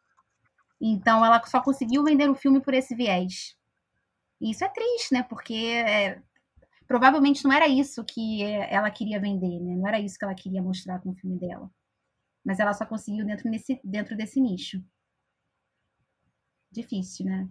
Então 0.82 1.24
ela 1.24 1.42
só 1.46 1.62
conseguiu 1.62 2.04
vender 2.04 2.30
o 2.30 2.36
filme 2.36 2.60
por 2.60 2.74
esse 2.74 2.96
viés. 2.96 3.56
E 4.42 4.52
isso 4.52 4.66
é 4.66 4.70
triste, 4.70 5.14
né? 5.14 5.24
Porque 5.24 5.54
é, 5.54 6.22
provavelmente 6.88 7.44
não 7.44 7.54
era 7.54 7.68
isso 7.68 8.04
que 8.04 8.44
ela 8.44 8.90
queria 8.92 9.20
vender, 9.20 9.60
né? 9.60 9.76
Não 9.76 9.88
era 9.88 10.00
isso 10.00 10.18
que 10.18 10.26
ela 10.26 10.36
queria 10.36 10.62
mostrar 10.62 11.00
com 11.00 11.12
o 11.12 11.16
filme 11.16 11.38
dela 11.40 11.70
mas 12.44 12.60
ela 12.60 12.74
só 12.74 12.86
conseguiu 12.86 13.26
dentro, 13.26 13.50
nesse, 13.50 13.80
dentro 13.84 14.16
desse 14.16 14.40
nicho. 14.42 14.84
Difícil, 16.72 17.26
né? 17.26 17.48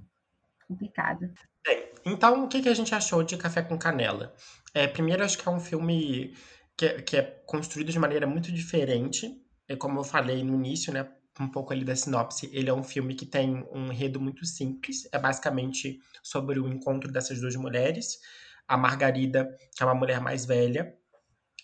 Complicado. 0.67 1.33
Bem, 1.65 1.93
então 2.05 2.45
o 2.45 2.49
que, 2.49 2.61
que 2.61 2.69
a 2.69 2.75
gente 2.75 2.95
achou 2.95 3.23
de 3.23 3.37
Café 3.37 3.63
com 3.63 3.79
Canela? 3.79 4.35
É, 4.75 4.87
primeiro, 4.87 5.25
acho 5.25 5.39
que 5.39 5.49
é 5.49 5.53
um 5.53 5.61
filme 5.61 6.35
que 6.77 6.87
é, 6.87 7.03
que 7.03 7.17
é 7.17 7.23
construído 7.47 7.93
de 7.93 7.99
maneira 7.99 8.27
muito 8.27 8.51
diferente. 8.51 9.41
É 9.69 9.77
como 9.77 10.01
eu 10.01 10.05
falei 10.05 10.43
no 10.43 10.55
início, 10.55 10.93
né? 10.93 11.09
Um 11.41 11.49
pouco 11.49 11.73
ali 11.73 11.85
da 11.85 11.97
sinopse. 11.97 12.51
Ele 12.53 12.69
é 12.69 12.75
um 12.75 12.83
filme 12.83 13.15
que 13.15 13.25
tem 13.25 13.67
um 13.73 13.93
enredo 13.93 14.21
muito 14.21 14.45
simples. 14.45 15.09
É 15.13 15.19
basicamente 15.19 16.01
sobre 16.23 16.59
o 16.59 16.69
encontro 16.69 17.11
dessas 17.11 17.41
duas 17.41 17.57
mulheres. 17.57 18.19
A 18.67 18.77
Margarida, 18.77 19.55
que 19.77 19.83
é 19.83 19.87
uma 19.87 19.95
mulher 19.95 20.21
mais 20.21 20.45
velha, 20.45 20.95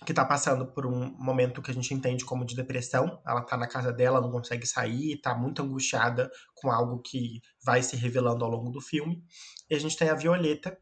que 0.04 0.12
está 0.12 0.24
passando 0.24 0.66
por 0.66 0.86
um 0.86 1.10
momento 1.18 1.60
que 1.60 1.70
a 1.70 1.74
gente 1.74 1.92
entende 1.92 2.24
como 2.24 2.44
de 2.44 2.54
depressão. 2.54 3.20
Ela 3.26 3.40
está 3.40 3.56
na 3.56 3.66
casa 3.66 3.92
dela, 3.92 4.20
não 4.20 4.30
consegue 4.30 4.66
sair, 4.66 5.14
está 5.14 5.34
muito 5.34 5.62
angustiada 5.62 6.30
com 6.54 6.70
algo 6.70 7.00
que 7.00 7.40
vai 7.64 7.82
se 7.82 7.96
revelando 7.96 8.44
ao 8.44 8.50
longo 8.50 8.70
do 8.70 8.80
filme. 8.80 9.22
E 9.68 9.74
a 9.74 9.80
gente 9.80 9.96
tem 9.96 10.08
a 10.08 10.14
Violeta, 10.14 10.78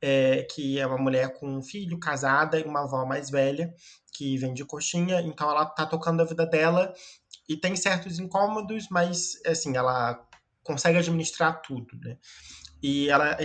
é, 0.00 0.42
que 0.50 0.78
é 0.78 0.86
uma 0.86 0.98
mulher 0.98 1.38
com 1.38 1.48
um 1.48 1.62
filho, 1.62 1.98
casada, 1.98 2.58
e 2.58 2.64
uma 2.64 2.82
avó 2.82 3.06
mais 3.06 3.30
velha, 3.30 3.72
que 4.12 4.36
vem 4.36 4.52
de 4.52 4.64
coxinha. 4.64 5.20
Então 5.20 5.48
ela 5.48 5.62
está 5.62 5.86
tocando 5.86 6.22
a 6.22 6.26
vida 6.26 6.44
dela 6.44 6.92
e 7.48 7.56
tem 7.56 7.76
certos 7.76 8.18
incômodos, 8.18 8.88
mas 8.90 9.40
assim, 9.46 9.76
ela 9.76 10.20
consegue 10.64 10.98
administrar 10.98 11.62
tudo, 11.62 11.96
né? 12.00 12.18
E 12.82 13.08
ela 13.08 13.38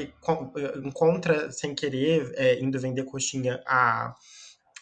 encontra, 0.83 1.51
sem 1.51 1.73
querer, 1.73 2.33
é, 2.35 2.59
indo 2.59 2.79
vender 2.79 3.05
coxinha, 3.05 3.61
a 3.65 4.13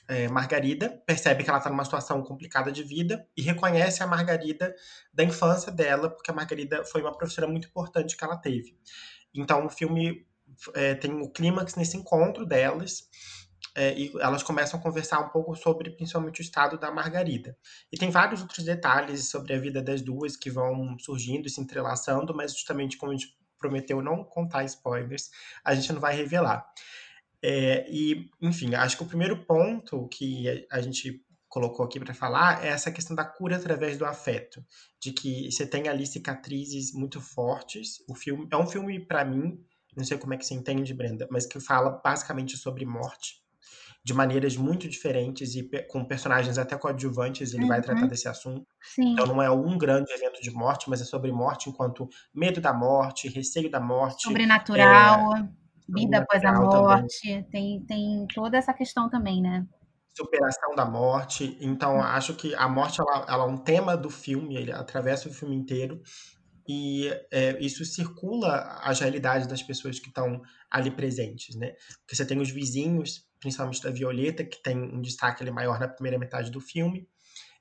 é, 0.10 0.28
Margarida, 0.28 1.01
percebe 1.06 1.44
que 1.44 1.50
ela 1.50 1.60
está 1.60 1.70
numa 1.70 1.86
situação 1.86 2.24
complicada 2.24 2.72
de 2.72 2.82
vida 2.82 3.28
e 3.38 3.44
reconhece 3.44 4.01
a 4.01 4.08
Margarida 4.08 4.75
da 5.13 5.24
infância 5.24 5.72
dela, 5.72 6.10
porque 6.10 6.32
a 6.32 6.34
Margarida 6.34 6.84
foi 6.84 7.01
uma 7.01 7.16
professora 7.16 7.48
muito 7.48 7.68
importante 7.68 8.18
que 8.18 8.24
ela 8.24 8.36
teve. 8.36 8.75
Então 9.32 9.68
o 9.68 9.70
filme 9.70 10.25
é, 10.74 10.96
tem 10.96 11.13
o 11.22 11.30
clímax 11.30 11.75
nesse 11.75 11.96
encontro 11.96 12.44
delas. 12.44 13.08
É, 13.75 13.96
e 13.98 14.12
elas 14.20 14.42
começam 14.42 14.80
a 14.80 14.84
conversar 14.84 15.20
um 15.20 15.30
pouco 15.30 15.56
sobre 15.56 15.92
principalmente 15.92 16.42
o 16.42 16.44
estado 16.44 16.78
da 16.78 16.92
Margarida. 16.92 17.56
E 17.92 17.98
tem 17.98 18.10
vários 18.10 18.42
outros 18.42 18.66
detalhes 18.66 19.30
sobre 19.30 19.54
a 19.54 19.60
vida 19.60 19.80
das 19.80 20.01
duas 20.01 20.36
que 20.36 20.50
vão 20.50 20.98
surgindo 20.98 21.46
e 21.46 21.51
se 21.51 21.62
entrelaçando, 21.62 22.34
mas 22.34 22.54
justamente 22.54 22.98
como 22.98 23.12
a 23.12 23.16
gente 23.16 23.38
prometeu 23.60 24.01
não 24.01 24.24
contar 24.24 24.63
spoilers, 24.63 25.30
a 25.63 25.75
gente 25.75 25.94
não 25.94 26.01
vai 26.01 26.16
revelar. 26.16 26.66
É, 27.41 27.89
e, 27.89 28.29
enfim, 28.41 28.75
acho 28.75 28.98
que 28.98 29.03
o 29.03 29.08
primeiro 29.08 29.46
ponto 29.46 30.08
que 30.10 30.65
a 30.72 30.81
gente 30.81 31.24
colocou 31.48 31.86
aqui 31.86 32.00
para 32.00 32.13
falar 32.13 32.63
é 32.63 32.69
essa 32.69 32.91
questão 32.91 33.15
da 33.15 33.25
cura 33.25 33.55
através 33.55 33.98
do 33.98 34.05
afeto, 34.05 34.63
de 35.01 35.12
que 35.12 35.51
você 35.51 35.65
tem 35.65 35.88
ali 35.88 36.05
cicatrizes 36.05 36.93
muito 36.93 37.19
fortes. 37.19 38.03
O 38.08 38.15
filme 38.15 38.48
é 38.51 38.58
um 38.58 38.67
filme 38.67 39.00
para 39.00 39.25
mim, 39.25 39.60
não 39.96 40.03
sei 40.03 40.17
como 40.17 40.34
é 40.34 40.38
que 40.38 40.46
você 40.46 40.53
entende, 40.53 40.93
Brenda, 40.93 41.27
mas 41.31 41.46
que 41.46 41.60
fala 41.60 42.00
basicamente 42.03 42.55
sobre 42.55 42.86
morte 42.86 43.39
de 44.03 44.13
maneiras 44.13 44.55
muito 44.55 44.88
diferentes 44.88 45.55
e 45.55 45.69
com 45.88 46.05
personagens 46.05 46.58
até 46.58 46.77
coadjuvantes, 46.77 47.53
ele 47.53 47.63
uhum. 47.63 47.67
vai 47.67 47.81
tratar 47.81 48.08
desse 48.08 48.27
assunto. 48.27 48.65
Sim. 48.81 49.12
Então 49.12 49.25
não 49.25 49.41
é 49.41 49.51
um 49.51 49.77
grande 49.77 50.12
evento 50.12 50.41
de 50.41 50.51
morte, 50.51 50.89
mas 50.89 51.01
é 51.01 51.05
sobre 51.05 51.31
morte 51.31 51.69
enquanto 51.69 52.08
medo 52.34 52.62
da 52.62 52.74
morte, 52.74 53.27
receio 53.27 53.69
da 53.69 53.79
morte. 53.79 54.24
Sobrenatural, 54.24 55.36
é, 55.36 55.50
vida 55.93 56.19
após 56.19 56.43
a 56.43 56.53
morte, 56.53 57.46
tem, 57.51 57.81
tem 57.86 58.27
toda 58.34 58.58
essa 58.58 58.74
questão 58.74 59.10
também, 59.10 59.41
né? 59.41 59.65
Superação 60.15 60.75
da 60.75 60.86
morte. 60.86 61.58
Então, 61.62 61.98
hum. 61.98 62.01
acho 62.01 62.36
que 62.36 62.53
a 62.55 62.67
morte 62.67 63.00
ela, 63.00 63.25
ela, 63.27 63.43
é 63.43 63.48
um 63.48 63.58
tema 63.58 63.96
do 63.96 64.10
filme, 64.10 64.55
ele 64.55 64.72
atravessa 64.72 65.29
o 65.29 65.34
filme 65.34 65.55
inteiro. 65.55 66.01
E 66.67 67.10
é, 67.31 67.58
isso 67.60 67.84
circula 67.84 68.79
as 68.84 69.00
realidades 69.00 69.48
das 69.48 69.63
pessoas 69.63 70.00
que 70.00 70.10
estão 70.10 70.41
ali 70.69 70.91
presentes, 70.91 71.55
né? 71.55 71.74
Porque 72.01 72.15
você 72.15 72.25
tem 72.25 72.39
os 72.39 72.51
vizinhos 72.51 73.27
principalmente 73.39 73.81
da 73.81 73.89
Violeta, 73.89 74.43
que 74.43 74.62
tem 74.62 74.77
um 74.77 75.01
destaque 75.01 75.41
ali 75.41 75.51
maior 75.51 75.79
na 75.79 75.88
primeira 75.88 76.19
metade 76.19 76.51
do 76.51 76.60
filme, 76.60 77.08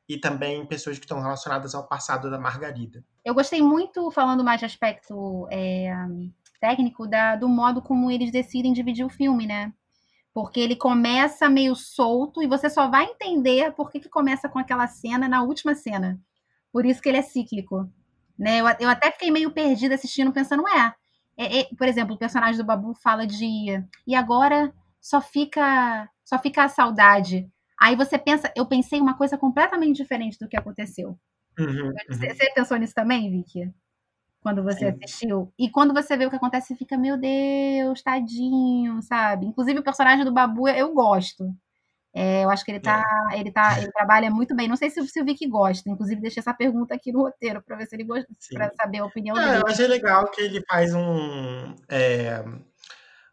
e 0.09 0.19
também 0.19 0.67
pessoas 0.67 0.99
que 0.99 1.05
estão 1.05 1.21
relacionadas 1.21 1.75
ao 1.75 1.87
passado 1.87 2.31
da 2.31 2.39
Margarida. 2.39 3.05
Eu 3.25 3.35
gostei 3.35 3.63
muito, 3.63 4.11
falando 4.11 4.43
mais 4.43 4.59
de 4.59 4.67
aspecto 4.67 5.47
é, 5.51 5.93
técnico, 6.61 7.07
da, 7.07 7.37
do 7.37 7.49
modo 7.49 7.83
como 7.83 8.11
eles 8.11 8.31
decidem 8.31 8.73
dividir 8.73 9.05
o 9.05 9.11
filme, 9.11 9.47
né? 9.47 9.73
Porque 10.33 10.61
ele 10.61 10.77
começa 10.77 11.49
meio 11.49 11.75
solto 11.75 12.43
e 12.43 12.47
você 12.47 12.71
só 12.71 12.89
vai 12.89 13.05
entender 13.05 13.73
por 13.73 13.91
que, 13.91 14.01
que 14.01 14.09
começa 14.09 14.49
com 14.49 14.59
aquela 14.59 14.87
cena 14.87 15.29
na 15.29 15.43
última 15.43 15.75
cena. 15.75 16.21
Por 16.73 16.87
isso 16.87 17.01
que 17.01 17.09
ele 17.09 17.19
é 17.19 17.23
cíclico. 17.23 17.91
Né? 18.39 18.61
Eu, 18.61 18.67
eu 18.81 18.89
até 18.89 19.11
fiquei 19.11 19.31
meio 19.31 19.51
perdida 19.51 19.95
assistindo, 19.95 20.33
pensando, 20.33 20.63
ué, 20.63 20.95
é, 21.37 21.61
é, 21.61 21.65
por 21.77 21.89
exemplo, 21.89 22.15
o 22.15 22.19
personagem 22.19 22.57
do 22.57 22.65
Babu 22.65 22.95
fala 22.95 23.27
de. 23.27 23.83
E 24.07 24.15
agora 24.15 24.73
só 25.01 25.21
fica 25.21 26.09
só 26.25 26.39
fica 26.39 26.65
a 26.65 26.69
saudade. 26.69 27.49
Aí 27.81 27.97
você 27.97 28.19
pensa, 28.19 28.53
eu 28.55 28.67
pensei 28.67 29.01
uma 29.01 29.17
coisa 29.17 29.39
completamente 29.39 29.97
diferente 29.97 30.39
do 30.39 30.49
que 30.49 30.59
aconteceu. 30.59 31.19
Uhum, 31.59 31.87
uhum. 31.87 31.93
Você, 32.09 32.53
pensou 32.55 32.77
nisso 32.77 32.95
também, 32.95 33.31
Vicky? 33.31 33.73
Quando 34.41 34.63
você 34.63 34.91
Sim. 34.91 34.99
assistiu? 35.03 35.53
E 35.59 35.69
quando 35.69 35.93
você 35.93 36.17
vê 36.17 36.27
o 36.27 36.31
que 36.31 36.37
acontece, 36.37 36.69
você 36.69 36.77
fica, 36.77 36.97
meu 36.97 37.17
Deus, 37.17 38.03
tadinho, 38.03 39.03
sabe? 39.03 39.47
Inclusive 39.47 39.81
o 39.81 39.85
personagem 39.85 40.25
do 40.25 40.33
Babu 40.33 40.69
eu 40.69 40.95
gosto. 40.95 41.53
É, 42.15 42.45
eu 42.45 42.51
acho 42.51 42.65
que 42.65 42.71
ele 42.71 42.81
tá, 42.81 43.05
é. 43.33 43.39
ele 43.39 43.53
tá, 43.53 43.79
ele 43.79 43.93
trabalha 43.93 44.31
muito 44.31 44.55
bem. 44.55 44.69
Não 44.69 44.77
sei 44.77 44.91
se, 44.91 45.07
se 45.07 45.21
o 45.21 45.25
Vicky 45.25 45.47
gosta. 45.47 45.91
Inclusive, 45.91 46.21
deixei 46.21 46.41
essa 46.41 46.55
pergunta 46.55 46.95
aqui 46.95 47.13
no 47.13 47.23
roteiro 47.23 47.63
para 47.63 47.77
ver 47.77 47.87
se 47.87 47.95
ele 47.95 48.05
gosta, 48.05 48.27
para 48.53 48.73
saber 48.81 48.99
a 48.99 49.05
opinião 49.05 49.37
é, 49.37 49.45
dele. 49.45 49.63
Eu 49.63 49.69
achei 49.69 49.87
legal 49.87 50.29
que 50.31 50.41
ele 50.41 50.63
faz 50.67 50.95
um. 50.95 51.75
É 51.89 52.43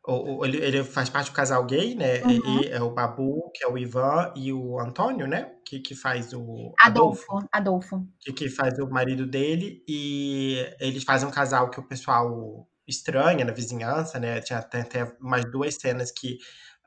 o, 0.08 0.46
ele, 0.46 0.58
ele 0.58 0.84
faz 0.84 1.10
parte 1.10 1.32
do 1.32 1.36
casal 1.36 1.66
gay, 1.66 1.96
né? 1.96 2.22
Uhum. 2.22 2.62
E, 2.62 2.68
é 2.68 2.82
o 2.82 2.92
Babu, 2.92 3.52
que 3.54 3.64
é 3.64 3.68
o 3.68 3.78
Ivan, 3.78 4.32
e 4.36 4.54
o 4.54 4.80
Antônio, 4.80 5.28
né? 5.28 5.52
Que, 5.66 5.80
que 5.80 5.96
faz 5.96 6.32
o. 6.34 6.74
Adolfo. 6.80 7.24
Adolfo. 7.32 7.50
Adolfo. 7.52 8.08
Que, 8.20 8.32
que 8.32 8.50
faz 8.50 8.78
o 8.80 8.88
marido 8.88 9.26
dele. 9.26 9.84
E 9.88 10.58
eles 10.80 11.04
fazem 11.04 11.28
um 11.28 11.32
casal 11.32 11.70
que 11.70 11.80
o 11.80 11.88
pessoal 11.88 12.68
estranha 12.88 13.44
na 13.44 13.52
vizinhança, 13.52 14.20
né? 14.20 14.42
Tinha 14.42 14.60
até, 14.60 14.82
até 14.82 15.16
umas 15.20 15.44
duas 15.46 15.76
cenas 15.76 16.12
que 16.12 16.38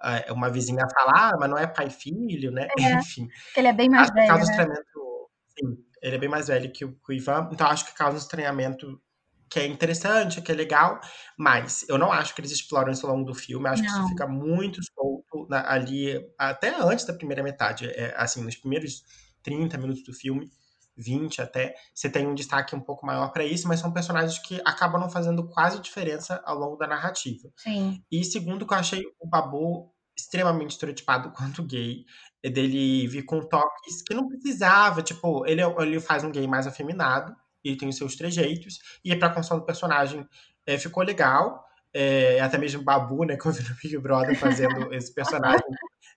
uh, 0.02 0.32
uma 0.32 0.48
vizinha 0.48 0.86
fala, 0.94 1.12
ah, 1.14 1.36
mas 1.38 1.50
não 1.50 1.58
é 1.58 1.66
pai 1.66 1.88
e 1.88 1.90
filho, 1.90 2.52
né? 2.52 2.68
É, 2.78 2.94
Enfim. 2.98 3.28
Ele 3.56 3.66
é 3.66 3.72
bem 3.72 3.88
mais 3.88 4.10
velho. 4.12 4.28
Causa 4.28 4.44
né? 4.44 4.50
estranhamento. 4.50 5.28
Sim, 5.58 5.84
ele 6.00 6.16
é 6.16 6.18
bem 6.18 6.28
mais 6.28 6.46
velho 6.46 6.72
que 6.72 6.84
o, 6.84 6.92
que 6.92 7.12
o 7.12 7.12
Ivan. 7.12 7.48
Então 7.52 7.66
acho 7.66 7.84
que 7.84 7.94
causa 7.94 8.16
um 8.16 8.20
estranhamento 8.20 9.00
que 9.48 9.58
é 9.58 9.66
interessante, 9.66 10.42
que 10.42 10.52
é 10.52 10.54
legal, 10.54 11.00
mas 11.36 11.84
eu 11.88 11.98
não 11.98 12.12
acho 12.12 12.34
que 12.34 12.40
eles 12.40 12.52
exploram 12.52 12.92
isso 12.92 13.06
ao 13.06 13.14
longo 13.14 13.26
do 13.26 13.34
filme. 13.34 13.68
Acho 13.68 13.82
não. 13.82 13.90
que 13.90 13.98
isso 13.98 14.08
fica 14.08 14.26
muito 14.26 14.80
solto 14.94 15.46
na, 15.48 15.70
ali, 15.70 16.20
até 16.38 16.74
antes 16.80 17.04
da 17.04 17.12
primeira 17.12 17.42
metade. 17.42 17.86
É, 17.86 18.14
assim, 18.16 18.42
nos 18.42 18.56
primeiros 18.56 19.04
30 19.42 19.78
minutos 19.78 20.04
do 20.04 20.12
filme, 20.12 20.50
20 20.96 21.40
até, 21.40 21.74
você 21.94 22.10
tem 22.10 22.26
um 22.26 22.34
destaque 22.34 22.74
um 22.74 22.80
pouco 22.80 23.06
maior 23.06 23.32
para 23.32 23.44
isso, 23.44 23.68
mas 23.68 23.80
são 23.80 23.92
personagens 23.92 24.38
que 24.38 24.60
acabam 24.64 25.00
não 25.00 25.08
fazendo 25.08 25.48
quase 25.48 25.80
diferença 25.80 26.42
ao 26.44 26.58
longo 26.58 26.76
da 26.76 26.86
narrativa. 26.86 27.48
Sim. 27.56 28.02
E 28.10 28.24
segundo, 28.24 28.66
que 28.66 28.74
eu 28.74 28.78
achei 28.78 29.02
o 29.20 29.26
Babu 29.26 29.92
extremamente 30.16 30.72
estereotipado 30.72 31.30
quanto 31.36 31.62
gay, 31.62 32.04
é 32.42 32.50
dele 32.50 33.06
vir 33.06 33.24
com 33.24 33.40
toques 33.40 34.02
que 34.02 34.14
não 34.14 34.28
precisava, 34.28 35.02
tipo, 35.02 35.46
ele, 35.46 35.62
ele 35.62 36.00
faz 36.00 36.24
um 36.24 36.32
gay 36.32 36.46
mais 36.46 36.66
afeminado, 36.66 37.34
ele 37.64 37.76
tem 37.76 37.88
os 37.88 37.96
seus 37.96 38.16
trejeitos, 38.16 38.78
e 39.04 39.14
para 39.16 39.28
a 39.28 39.30
construção 39.30 39.58
do 39.58 39.66
personagem 39.66 40.26
é, 40.66 40.78
ficou 40.78 41.02
legal. 41.02 41.64
É, 41.92 42.38
até 42.40 42.58
mesmo 42.58 42.82
Babu, 42.82 43.24
né, 43.24 43.36
que 43.40 43.48
eu 43.48 43.52
vi 43.52 43.62
no 43.62 43.74
Big 43.82 43.98
Brother 43.98 44.38
fazendo 44.38 44.92
esse 44.92 45.12
personagem, 45.12 45.64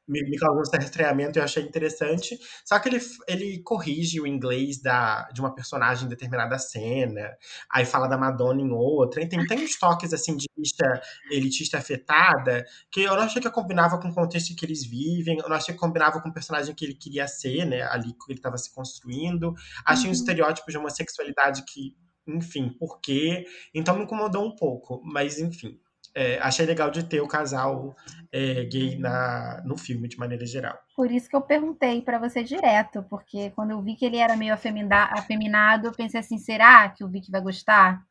me, 0.07 0.21
me 0.23 0.37
causou 0.37 0.65
certo 0.65 0.83
estranhamento 0.83 1.37
e 1.37 1.39
eu 1.39 1.43
achei 1.43 1.63
interessante. 1.63 2.37
Só 2.65 2.79
que 2.79 2.89
ele, 2.89 2.99
ele 3.27 3.61
corrige 3.63 4.19
o 4.19 4.27
inglês 4.27 4.81
da, 4.81 5.29
de 5.29 5.39
uma 5.41 5.53
personagem 5.53 6.05
em 6.05 6.09
determinada 6.09 6.57
cena, 6.57 7.29
aí 7.69 7.85
fala 7.85 8.07
da 8.07 8.17
Madonna 8.17 8.61
em 8.61 8.71
outra. 8.71 9.27
Tem, 9.27 9.45
tem 9.45 9.63
uns 9.63 9.77
toques 9.77 10.13
assim 10.13 10.35
de 10.35 10.45
lista 10.57 11.01
elitista 11.31 11.77
afetada 11.77 12.65
que 12.91 13.01
eu 13.01 13.15
não 13.15 13.23
achei 13.23 13.41
que 13.41 13.49
combinava 13.49 13.99
com 13.99 14.09
o 14.09 14.13
contexto 14.13 14.55
que 14.55 14.65
eles 14.65 14.85
vivem, 14.85 15.37
eu 15.39 15.49
não 15.49 15.55
achei 15.55 15.73
que 15.73 15.79
combinava 15.79 16.21
com 16.21 16.29
o 16.29 16.33
personagem 16.33 16.75
que 16.75 16.85
ele 16.85 16.95
queria 16.95 17.27
ser, 17.27 17.65
né? 17.65 17.81
Ali 17.83 18.13
que 18.13 18.31
ele 18.31 18.39
estava 18.39 18.57
se 18.57 18.73
construindo. 18.73 19.53
Achei 19.85 20.05
uhum. 20.05 20.09
um 20.09 20.13
estereótipo 20.13 20.71
de 20.71 20.77
homossexualidade 20.77 21.63
que 21.65 21.95
enfim, 22.27 22.69
por 22.69 22.99
quê? 23.01 23.45
Então 23.73 23.97
me 23.97 24.03
incomodou 24.03 24.45
um 24.45 24.55
pouco, 24.55 25.01
mas 25.03 25.39
enfim, 25.39 25.79
é, 26.15 26.39
achei 26.39 26.65
legal 26.65 26.91
de 26.91 27.03
ter 27.03 27.21
o 27.21 27.27
casal 27.27 27.95
é, 28.31 28.63
gay 28.65 28.97
na, 28.97 29.61
no 29.65 29.77
filme, 29.77 30.07
de 30.07 30.17
maneira 30.17 30.45
geral. 30.45 30.77
Por 30.95 31.11
isso 31.11 31.29
que 31.29 31.35
eu 31.35 31.41
perguntei 31.41 32.01
para 32.01 32.19
você 32.19 32.43
direto, 32.43 33.03
porque 33.09 33.51
quando 33.51 33.71
eu 33.71 33.81
vi 33.81 33.95
que 33.95 34.05
ele 34.05 34.17
era 34.17 34.35
meio 34.35 34.53
afeminado, 34.53 35.87
eu 35.87 35.91
pensei 35.91 36.19
assim, 36.19 36.37
será 36.37 36.89
que 36.89 37.03
o 37.03 37.09
Vic 37.09 37.29
vai 37.31 37.41
gostar? 37.41 38.01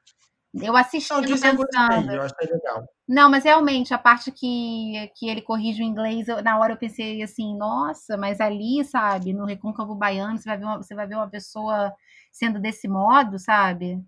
Eu 0.52 0.76
assisti 0.76 1.12
não, 1.12 1.22
pensando... 1.22 1.62
eu, 2.10 2.14
eu 2.14 2.22
achei 2.22 2.48
legal. 2.52 2.84
Não, 3.08 3.30
mas 3.30 3.44
realmente, 3.44 3.94
a 3.94 3.98
parte 3.98 4.32
que, 4.32 5.10
que 5.14 5.28
ele 5.28 5.42
corrige 5.42 5.82
o 5.82 5.86
inglês, 5.86 6.26
eu, 6.26 6.42
na 6.42 6.58
hora 6.58 6.72
eu 6.72 6.76
pensei 6.76 7.22
assim, 7.22 7.56
nossa, 7.56 8.16
mas 8.16 8.40
ali, 8.40 8.84
sabe, 8.84 9.32
no 9.32 9.44
Recôncavo 9.44 9.94
Baiano, 9.94 10.38
você 10.38 10.48
vai 10.48 10.58
ver 10.58 10.64
uma, 10.64 10.76
você 10.78 10.94
vai 10.94 11.06
ver 11.06 11.14
uma 11.14 11.30
pessoa 11.30 11.92
sendo 12.32 12.60
desse 12.60 12.88
modo, 12.88 13.38
sabe? 13.38 14.00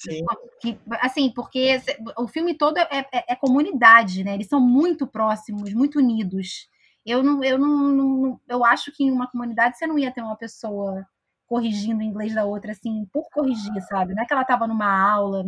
Sim. 0.00 0.24
Que, 0.60 0.78
assim, 1.00 1.30
porque 1.34 1.80
o 2.16 2.26
filme 2.26 2.56
todo 2.56 2.78
é, 2.78 3.06
é, 3.12 3.32
é, 3.32 3.36
comunidade, 3.36 4.24
né? 4.24 4.34
Eles 4.34 4.48
são 4.48 4.60
muito 4.60 5.06
próximos, 5.06 5.74
muito 5.74 5.98
unidos. 5.98 6.68
Eu 7.04 7.22
não, 7.22 7.44
eu 7.44 7.58
não, 7.58 7.88
não, 7.88 8.40
eu 8.48 8.64
acho 8.64 8.92
que 8.92 9.04
em 9.04 9.10
uma 9.10 9.30
comunidade 9.30 9.76
você 9.76 9.86
não 9.86 9.98
ia 9.98 10.10
ter 10.12 10.22
uma 10.22 10.36
pessoa 10.36 11.06
corrigindo 11.46 12.00
o 12.00 12.02
inglês 12.02 12.34
da 12.34 12.44
outra, 12.44 12.72
assim, 12.72 13.06
por 13.12 13.28
corrigir, 13.30 13.80
sabe? 13.88 14.14
Não 14.14 14.22
é 14.22 14.26
que 14.26 14.32
ela 14.32 14.42
estava 14.42 14.66
numa 14.66 14.86
aula, 15.12 15.40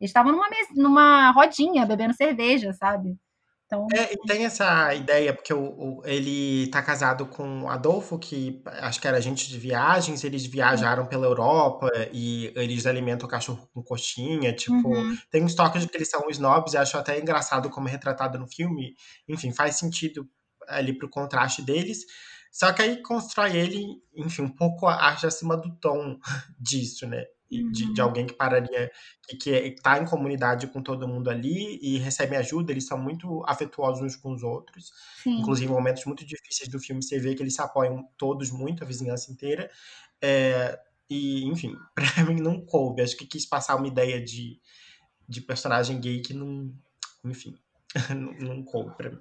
eles 0.00 0.10
estavam 0.10 0.32
numa, 0.32 0.46
numa 0.74 1.30
rodinha, 1.30 1.86
bebendo 1.86 2.12
cerveja, 2.14 2.72
sabe? 2.72 3.16
Então... 3.66 3.86
É, 3.94 4.12
e 4.12 4.16
tem 4.26 4.44
essa 4.44 4.94
ideia, 4.94 5.32
porque 5.32 5.52
o, 5.52 5.60
o, 5.60 6.02
ele 6.04 6.68
tá 6.68 6.82
casado 6.82 7.26
com 7.26 7.62
o 7.62 7.68
Adolfo, 7.68 8.18
que 8.18 8.62
acho 8.66 9.00
que 9.00 9.08
era 9.08 9.16
agente 9.16 9.48
de 9.48 9.58
viagens, 9.58 10.22
eles 10.22 10.44
viajaram 10.44 11.06
pela 11.06 11.26
Europa 11.26 11.90
e 12.12 12.52
eles 12.54 12.86
alimentam 12.86 13.26
o 13.26 13.30
cachorro 13.30 13.68
com 13.72 13.82
coxinha, 13.82 14.52
tipo, 14.52 14.88
uhum. 14.88 15.16
tem 15.30 15.42
uns 15.42 15.54
toques 15.54 15.82
de 15.82 15.88
que 15.88 15.96
eles 15.96 16.10
são 16.10 16.28
snobs, 16.30 16.74
e 16.74 16.76
acho 16.76 16.98
até 16.98 17.18
engraçado 17.18 17.70
como 17.70 17.88
é 17.88 17.90
retratado 17.90 18.38
no 18.38 18.46
filme, 18.46 18.94
enfim, 19.28 19.52
faz 19.52 19.76
sentido 19.76 20.28
ali 20.68 20.96
pro 20.96 21.08
contraste 21.08 21.62
deles, 21.62 22.04
só 22.52 22.72
que 22.72 22.82
aí 22.82 23.02
constrói 23.02 23.56
ele, 23.56 23.84
enfim, 24.14 24.42
um 24.42 24.54
pouco 24.54 24.86
acho 24.86 25.26
acima 25.26 25.56
do 25.56 25.74
tom 25.80 26.18
disso, 26.60 27.06
né? 27.06 27.24
De, 27.50 27.92
de, 27.92 28.00
uhum. 28.00 28.06
alguém 28.06 28.26
que 28.26 28.34
pararia, 28.34 28.90
que, 29.40 29.50
está 29.50 29.98
em 29.98 30.04
comunidade 30.04 30.66
com 30.66 30.82
todo 30.82 31.06
mundo 31.06 31.30
ali 31.30 31.78
e 31.80 31.98
recebe 31.98 32.36
ajuda, 32.36 32.72
eles 32.72 32.86
são 32.86 32.98
muito 32.98 33.44
afetuosos 33.46 34.02
uns 34.02 34.16
com 34.16 34.32
os 34.32 34.42
outros. 34.42 34.92
Sim. 35.22 35.38
Inclusive, 35.38 35.70
em 35.70 35.74
momentos 35.74 36.04
muito 36.04 36.24
difíceis 36.24 36.68
do 36.68 36.78
filme, 36.78 37.02
você 37.02 37.18
vê 37.18 37.34
que 37.34 37.42
eles 37.42 37.54
se 37.54 37.62
apoiam 37.62 38.08
todos 38.16 38.50
muito, 38.50 38.82
a 38.82 38.86
vizinhança 38.86 39.30
inteira. 39.30 39.70
É, 40.20 40.78
e, 41.08 41.44
enfim, 41.44 41.76
para 41.94 42.24
mim 42.24 42.40
não 42.40 42.60
coube. 42.64 43.02
Acho 43.02 43.16
que 43.16 43.26
quis 43.26 43.46
passar 43.46 43.76
uma 43.76 43.88
ideia 43.88 44.22
de, 44.22 44.60
de 45.28 45.40
personagem 45.40 46.00
gay 46.00 46.20
que 46.20 46.34
não. 46.34 46.72
Enfim, 47.24 47.54
não, 48.10 48.32
não 48.32 48.62
coube 48.64 48.94
pra 48.96 49.10
mim. 49.10 49.18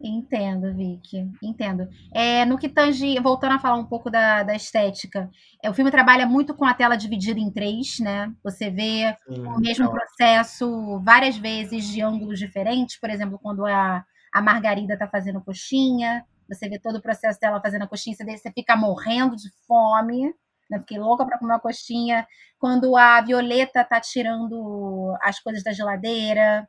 Entendo, 0.00 0.74
Vicky, 0.74 1.30
entendo. 1.42 1.88
É, 2.12 2.44
no 2.44 2.58
que 2.58 2.68
tange, 2.68 3.18
voltando 3.20 3.52
a 3.52 3.58
falar 3.58 3.76
um 3.76 3.86
pouco 3.86 4.10
da, 4.10 4.42
da 4.42 4.54
estética, 4.54 5.30
é, 5.62 5.70
o 5.70 5.74
filme 5.74 5.90
trabalha 5.90 6.26
muito 6.26 6.54
com 6.54 6.64
a 6.64 6.74
tela 6.74 6.96
dividida 6.96 7.38
em 7.38 7.50
três, 7.50 7.98
né? 8.00 8.32
Você 8.42 8.70
vê 8.70 9.16
Sim, 9.28 9.46
o 9.46 9.58
mesmo 9.58 9.90
processo 9.90 11.00
várias 11.04 11.36
vezes 11.36 11.86
de 11.86 12.00
ângulos 12.00 12.38
diferentes, 12.38 12.98
por 12.98 13.10
exemplo, 13.10 13.38
quando 13.40 13.64
a, 13.64 14.04
a 14.32 14.42
Margarida 14.42 14.98
tá 14.98 15.06
fazendo 15.08 15.40
coxinha, 15.40 16.24
você 16.48 16.68
vê 16.68 16.78
todo 16.78 16.96
o 16.96 17.02
processo 17.02 17.38
dela 17.40 17.60
fazendo 17.60 17.82
a 17.82 17.88
coxinha, 17.88 18.16
você 18.16 18.52
fica 18.52 18.76
morrendo 18.76 19.36
de 19.36 19.50
fome, 19.66 20.32
né? 20.70 20.78
Fiquei 20.80 20.98
louca 20.98 21.24
para 21.24 21.38
comer 21.38 21.52
uma 21.52 21.60
coxinha. 21.60 22.26
Quando 22.58 22.96
a 22.96 23.20
Violeta 23.20 23.84
tá 23.84 24.00
tirando 24.00 25.16
as 25.22 25.38
coisas 25.40 25.62
da 25.62 25.72
geladeira 25.72 26.68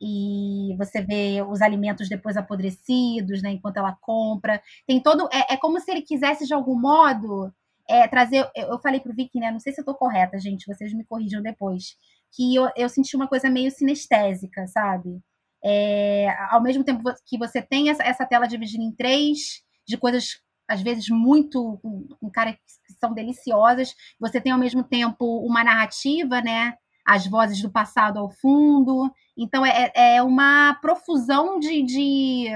e 0.00 0.76
você 0.76 1.02
vê 1.02 1.42
os 1.42 1.60
alimentos 1.60 2.08
depois 2.08 2.36
apodrecidos, 2.36 3.42
né? 3.42 3.50
Enquanto 3.50 3.78
ela 3.78 3.96
compra. 4.00 4.62
Tem 4.86 5.02
todo. 5.02 5.28
É, 5.32 5.54
é 5.54 5.56
como 5.56 5.80
se 5.80 5.90
ele 5.90 6.02
quisesse, 6.02 6.46
de 6.46 6.54
algum 6.54 6.78
modo, 6.78 7.52
é, 7.88 8.06
trazer. 8.08 8.48
Eu, 8.54 8.68
eu 8.68 8.78
falei 8.80 9.00
pro 9.00 9.14
Vicky, 9.14 9.40
né? 9.40 9.50
Não 9.50 9.60
sei 9.60 9.72
se 9.72 9.80
eu 9.80 9.84
tô 9.84 9.94
correta, 9.94 10.38
gente, 10.38 10.66
vocês 10.66 10.92
me 10.94 11.04
corrijam 11.04 11.42
depois. 11.42 11.96
Que 12.32 12.54
eu, 12.54 12.70
eu 12.76 12.88
senti 12.88 13.16
uma 13.16 13.28
coisa 13.28 13.50
meio 13.50 13.70
sinestésica, 13.70 14.66
sabe? 14.66 15.20
É, 15.64 16.28
ao 16.50 16.62
mesmo 16.62 16.84
tempo 16.84 17.02
que 17.26 17.38
você 17.38 17.60
tem 17.60 17.90
essa, 17.90 18.02
essa 18.04 18.26
tela 18.26 18.46
dividida 18.46 18.82
em 18.82 18.92
três, 18.92 19.62
de 19.86 19.96
coisas 19.96 20.40
às 20.68 20.82
vezes 20.82 21.08
muito 21.08 21.78
com, 21.82 22.06
com 22.20 22.30
caras 22.30 22.54
que 22.86 22.92
são 23.00 23.14
deliciosas. 23.14 23.94
Você 24.20 24.40
tem 24.40 24.52
ao 24.52 24.58
mesmo 24.58 24.84
tempo 24.84 25.24
uma 25.44 25.64
narrativa, 25.64 26.42
né? 26.42 26.74
As 27.08 27.26
vozes 27.26 27.62
do 27.62 27.70
passado 27.70 28.18
ao 28.18 28.30
fundo. 28.30 29.10
Então 29.36 29.64
é, 29.64 29.90
é 29.94 30.22
uma 30.22 30.74
profusão 30.82 31.58
de, 31.58 31.82
de, 31.82 32.48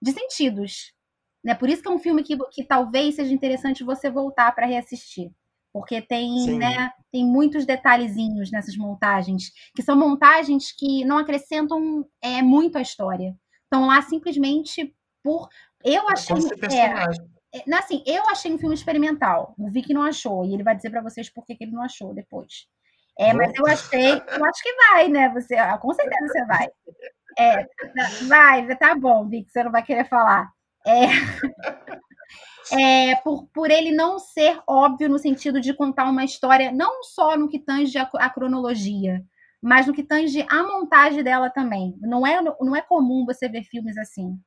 de 0.00 0.12
sentidos. 0.12 0.92
Né? 1.44 1.54
Por 1.54 1.68
isso 1.68 1.82
que 1.82 1.88
é 1.88 1.90
um 1.90 1.98
filme 1.98 2.22
que, 2.22 2.36
que 2.50 2.62
talvez 2.62 3.16
seja 3.16 3.32
interessante 3.32 3.82
você 3.82 4.08
voltar 4.08 4.54
para 4.54 4.66
reassistir. 4.66 5.30
Porque 5.72 6.02
tem, 6.02 6.58
né, 6.58 6.90
tem 7.10 7.24
muitos 7.24 7.64
detalhezinhos 7.64 8.50
nessas 8.50 8.76
montagens, 8.76 9.50
que 9.74 9.82
são 9.82 9.96
montagens 9.96 10.70
que 10.70 11.02
não 11.02 11.16
acrescentam 11.16 12.06
é, 12.20 12.42
muito 12.42 12.76
à 12.76 12.82
história. 12.82 13.34
Estão 13.64 13.86
lá 13.86 14.02
simplesmente 14.02 14.94
por. 15.22 15.48
Eu 15.82 16.06
achei. 16.10 16.36
É, 16.70 17.58
é, 17.58 17.74
assim, 17.74 18.02
eu 18.06 18.22
achei 18.28 18.52
um 18.52 18.58
filme 18.58 18.74
experimental. 18.74 19.54
O 19.58 19.70
Vic 19.70 19.94
não 19.94 20.02
achou. 20.02 20.44
E 20.44 20.52
ele 20.52 20.62
vai 20.62 20.76
dizer 20.76 20.90
para 20.90 21.02
vocês 21.02 21.30
por 21.30 21.44
que, 21.44 21.56
ele 21.58 21.72
não 21.72 21.82
achou 21.82 22.12
depois. 22.12 22.66
É, 23.18 23.32
mas 23.32 23.52
eu 23.54 23.66
achei. 23.66 24.12
Eu 24.12 24.44
acho 24.44 24.62
que 24.62 24.72
vai, 24.74 25.08
né? 25.08 25.28
Você, 25.30 25.54
ah, 25.54 25.76
com 25.78 25.92
certeza 25.92 26.26
você 26.26 26.44
vai. 26.46 26.68
É, 27.38 27.66
vai, 28.26 28.76
tá 28.76 28.94
bom, 28.94 29.28
Vic, 29.28 29.50
você 29.50 29.62
não 29.62 29.72
vai 29.72 29.82
querer 29.82 30.08
falar. 30.08 30.50
É, 30.86 31.06
é, 32.72 33.16
por, 33.16 33.46
por 33.48 33.70
ele 33.70 33.92
não 33.92 34.18
ser 34.18 34.60
óbvio 34.66 35.08
no 35.08 35.18
sentido 35.18 35.60
de 35.60 35.74
contar 35.74 36.08
uma 36.08 36.24
história, 36.24 36.72
não 36.72 37.02
só 37.02 37.36
no 37.36 37.48
que 37.48 37.58
tange 37.58 37.96
a, 37.98 38.08
a 38.14 38.30
cronologia, 38.30 39.22
mas 39.62 39.86
no 39.86 39.94
que 39.94 40.02
tange 40.02 40.44
a 40.50 40.62
montagem 40.62 41.22
dela 41.22 41.48
também. 41.50 41.96
Não 42.00 42.26
é, 42.26 42.40
não 42.42 42.76
é 42.76 42.82
comum 42.82 43.24
você 43.24 43.48
ver 43.48 43.64
filmes 43.64 43.96
assim, 43.96 44.38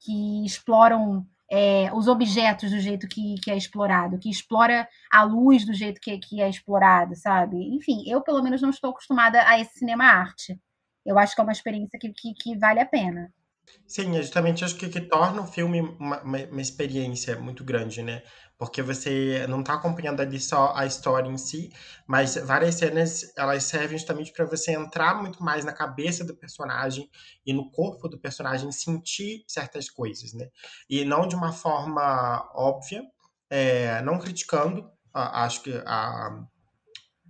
que 0.00 0.44
exploram 0.44 1.26
é, 1.50 1.92
os 1.92 2.06
objetos 2.06 2.70
do 2.70 2.78
jeito 2.78 3.08
que, 3.08 3.34
que, 3.42 3.50
é 3.50 3.56
explorado, 3.56 4.18
que 4.18 4.30
explora 4.30 4.88
a 5.12 5.24
luz 5.24 5.64
do 5.66 5.74
jeito 5.74 6.00
que, 6.00 6.16
que 6.18 6.40
é 6.40 6.48
explorado, 6.48 7.16
sabe? 7.16 7.56
Enfim, 7.74 8.04
eu 8.06 8.22
pelo 8.22 8.42
menos 8.42 8.62
não 8.62 8.70
estou 8.70 8.90
acostumada 8.90 9.42
a 9.48 9.58
esse 9.58 9.78
cinema 9.78 10.04
arte. 10.04 10.58
Eu 11.04 11.18
acho 11.18 11.34
que 11.34 11.40
é 11.40 11.44
uma 11.44 11.52
experiência 11.52 11.98
que, 11.98 12.12
que, 12.12 12.34
que 12.34 12.58
vale 12.58 12.80
a 12.80 12.86
pena. 12.86 13.32
Sim, 13.86 14.16
é 14.16 14.22
justamente 14.22 14.64
acho 14.64 14.76
que, 14.76 14.88
que 14.88 15.00
torna 15.00 15.42
o 15.42 15.46
filme 15.46 15.80
uma, 15.80 16.22
uma, 16.22 16.38
uma 16.44 16.60
experiência 16.60 17.38
muito 17.38 17.64
grande, 17.64 18.02
né? 18.02 18.22
Porque 18.56 18.82
você 18.82 19.46
não 19.48 19.60
está 19.60 19.74
acompanhando 19.74 20.20
ali 20.20 20.38
só 20.38 20.72
a 20.76 20.86
história 20.86 21.28
em 21.28 21.36
si, 21.36 21.70
mas 22.06 22.36
várias 22.36 22.76
cenas 22.76 23.32
elas 23.36 23.64
servem 23.64 23.98
justamente 23.98 24.32
para 24.32 24.44
você 24.44 24.72
entrar 24.72 25.20
muito 25.20 25.42
mais 25.42 25.64
na 25.64 25.72
cabeça 25.72 26.24
do 26.24 26.36
personagem 26.36 27.10
e 27.44 27.52
no 27.52 27.70
corpo 27.70 28.08
do 28.08 28.18
personagem, 28.18 28.70
sentir 28.70 29.44
certas 29.48 29.90
coisas, 29.90 30.32
né? 30.32 30.48
E 30.88 31.04
não 31.04 31.26
de 31.26 31.34
uma 31.34 31.52
forma 31.52 32.48
óbvia, 32.54 33.02
é, 33.48 34.00
não 34.02 34.18
criticando, 34.18 34.88
acho 35.12 35.62
que 35.62 35.72
a 35.84 36.44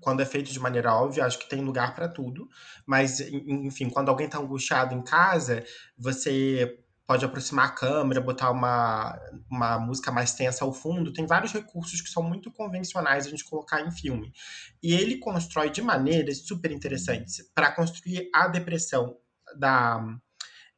quando 0.00 0.20
é 0.20 0.26
feito 0.26 0.52
de 0.52 0.58
maneira 0.58 0.94
óbvia, 0.94 1.24
acho 1.24 1.38
que 1.38 1.48
tem 1.48 1.62
lugar 1.62 1.94
para 1.94 2.08
tudo. 2.08 2.48
Mas, 2.86 3.20
enfim, 3.20 3.88
quando 3.90 4.08
alguém 4.08 4.26
está 4.26 4.38
angustiado 4.38 4.94
em 4.94 5.02
casa, 5.02 5.64
você 5.96 6.78
pode 7.10 7.24
aproximar 7.24 7.66
a 7.66 7.72
câmera, 7.72 8.20
botar 8.20 8.52
uma, 8.52 9.20
uma 9.50 9.78
música 9.80 10.12
mais 10.12 10.32
tensa 10.32 10.64
ao 10.64 10.72
fundo. 10.72 11.12
Tem 11.12 11.26
vários 11.26 11.52
recursos 11.52 12.00
que 12.00 12.08
são 12.08 12.22
muito 12.22 12.52
convencionais 12.52 13.26
a 13.26 13.30
gente 13.30 13.44
colocar 13.44 13.80
em 13.80 13.90
filme. 13.90 14.32
E 14.80 14.94
ele 14.94 15.18
constrói 15.18 15.70
de 15.70 15.82
maneiras 15.82 16.46
super 16.46 16.70
interessantes 16.70 17.42
para 17.52 17.72
construir 17.72 18.30
a 18.32 18.46
depressão 18.46 19.16
da 19.56 20.00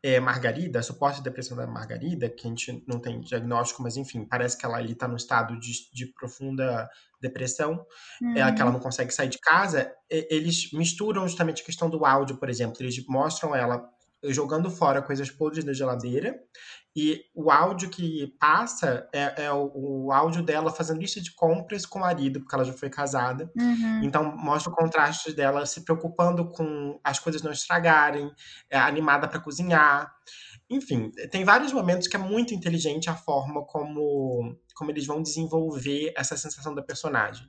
é, 0.03 0.19
Margarida, 0.19 0.79
a 0.79 0.83
suposta 0.83 1.23
depressão 1.23 1.57
da 1.57 1.67
Margarida, 1.67 2.31
que 2.31 2.47
a 2.47 2.51
gente 2.51 2.83
não 2.89 2.99
tem 2.99 3.21
diagnóstico, 3.21 3.83
mas 3.83 3.99
enfim, 3.99 4.25
parece 4.25 4.57
que 4.57 4.65
ela 4.65 4.83
está 4.83 5.07
no 5.07 5.17
estado 5.17 5.61
de, 5.61 5.71
de 5.93 6.07
profunda 6.07 6.89
depressão, 7.23 7.87
uhum. 8.21 8.37
é, 8.37 8.53
que 8.53 8.61
ela 8.61 8.71
uhum. 8.71 8.77
não 8.77 8.81
consegue 8.83 9.13
sair 9.13 9.29
de 9.29 9.39
casa, 9.39 9.91
eles 10.11 10.71
misturam 10.73 11.27
justamente 11.27 11.63
a 11.63 11.65
questão 11.65 11.89
do 11.89 12.05
áudio, 12.05 12.37
por 12.37 12.51
exemplo. 12.51 12.77
Eles 12.81 13.03
mostram 13.07 13.55
ela 13.55 13.89
jogando 14.25 14.71
fora 14.71 15.03
coisas 15.03 15.31
podres 15.31 15.65
da 15.65 15.73
geladeira 15.73 16.39
e 16.95 17.25
o 17.35 17.51
áudio 17.51 17.89
que 17.89 18.37
passa 18.39 19.09
é, 19.13 19.45
é 19.45 19.53
o, 19.53 19.73
o, 19.75 20.13
áudio 20.13 20.43
dela 20.43 20.71
fazendo 20.71 21.01
lista 21.01 21.21
de 21.21 21.35
compras 21.35 21.87
com 21.87 21.99
o 21.99 22.03
marido, 22.03 22.41
porque 22.41 22.55
ela 22.55 22.65
já 22.65 22.73
foi 22.73 22.91
casada. 22.91 23.51
Uhum. 23.57 24.03
Então 24.03 24.37
mostra 24.37 24.71
o 24.71 24.75
contraste 24.75 25.33
dela 25.33 25.65
se 25.65 25.81
preocupando 25.85 26.51
com 26.51 27.01
as 27.03 27.19
coisas 27.19 27.43
não 27.43 27.51
estragarem, 27.51 28.31
é, 28.71 28.79
animada 28.79 29.27
para 29.27 29.41
cozinhar. 29.41 30.13
Enfim, 30.69 31.11
tem 31.31 31.45
vários 31.45 31.73
momentos 31.73 32.07
que 32.09 32.17
é 32.17 32.19
muito 32.19 32.55
inteligente 32.55 33.09
a 33.09 33.15
forma 33.15 33.65
como, 33.65 34.55
como 34.75 34.91
eles 34.91 35.07
vão 35.07 35.23
desenvolver 35.23 36.13
essa 36.17 36.37
sensação 36.37 36.75
da 36.75 36.83
personagem. 36.83 37.47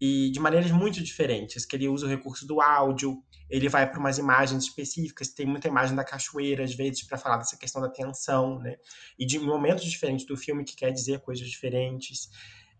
E 0.00 0.30
de 0.30 0.40
maneiras 0.40 0.70
muito 0.70 1.02
diferentes, 1.02 1.66
que 1.66 1.76
ele 1.76 1.86
usa 1.86 2.06
o 2.06 2.08
recurso 2.08 2.46
do 2.46 2.60
áudio, 2.60 3.22
ele 3.50 3.68
vai 3.68 3.90
para 3.90 4.00
umas 4.00 4.16
imagens 4.16 4.64
específicas, 4.64 5.28
tem 5.28 5.44
muita 5.44 5.68
imagem 5.68 5.94
da 5.94 6.02
cachoeira, 6.02 6.64
às 6.64 6.74
vezes, 6.74 7.02
para 7.02 7.18
falar 7.18 7.36
dessa 7.36 7.58
questão 7.58 7.82
da 7.82 7.88
tensão, 7.90 8.58
né? 8.60 8.76
E 9.18 9.26
de 9.26 9.38
momentos 9.38 9.84
diferentes 9.84 10.24
do 10.24 10.36
filme 10.36 10.64
que 10.64 10.74
quer 10.74 10.90
dizer 10.90 11.20
coisas 11.20 11.46
diferentes. 11.46 12.30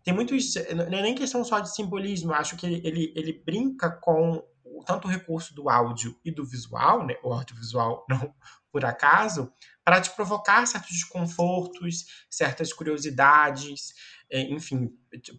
Tem 0.03 0.13
muitos. 0.13 0.55
Não 0.75 0.97
é 0.97 1.01
nem 1.03 1.13
questão 1.13 1.43
só 1.43 1.59
de 1.59 1.75
simbolismo, 1.75 2.31
eu 2.31 2.35
acho 2.35 2.57
que 2.57 2.65
ele, 2.65 3.13
ele, 3.15 3.33
brinca 3.45 3.91
com 3.91 4.43
tanto 4.85 5.07
o 5.07 5.11
recurso 5.11 5.53
do 5.53 5.69
áudio 5.69 6.17
e 6.25 6.31
do 6.31 6.43
visual, 6.43 7.05
né? 7.05 7.13
O 7.23 7.31
audiovisual, 7.31 8.03
não 8.09 8.33
por 8.71 8.85
acaso, 8.85 9.51
para 9.83 9.99
te 9.99 10.09
provocar 10.11 10.65
certos 10.65 10.91
desconfortos, 10.91 12.05
certas 12.29 12.71
curiosidades, 12.71 13.93
é, 14.31 14.41
enfim, 14.43 14.89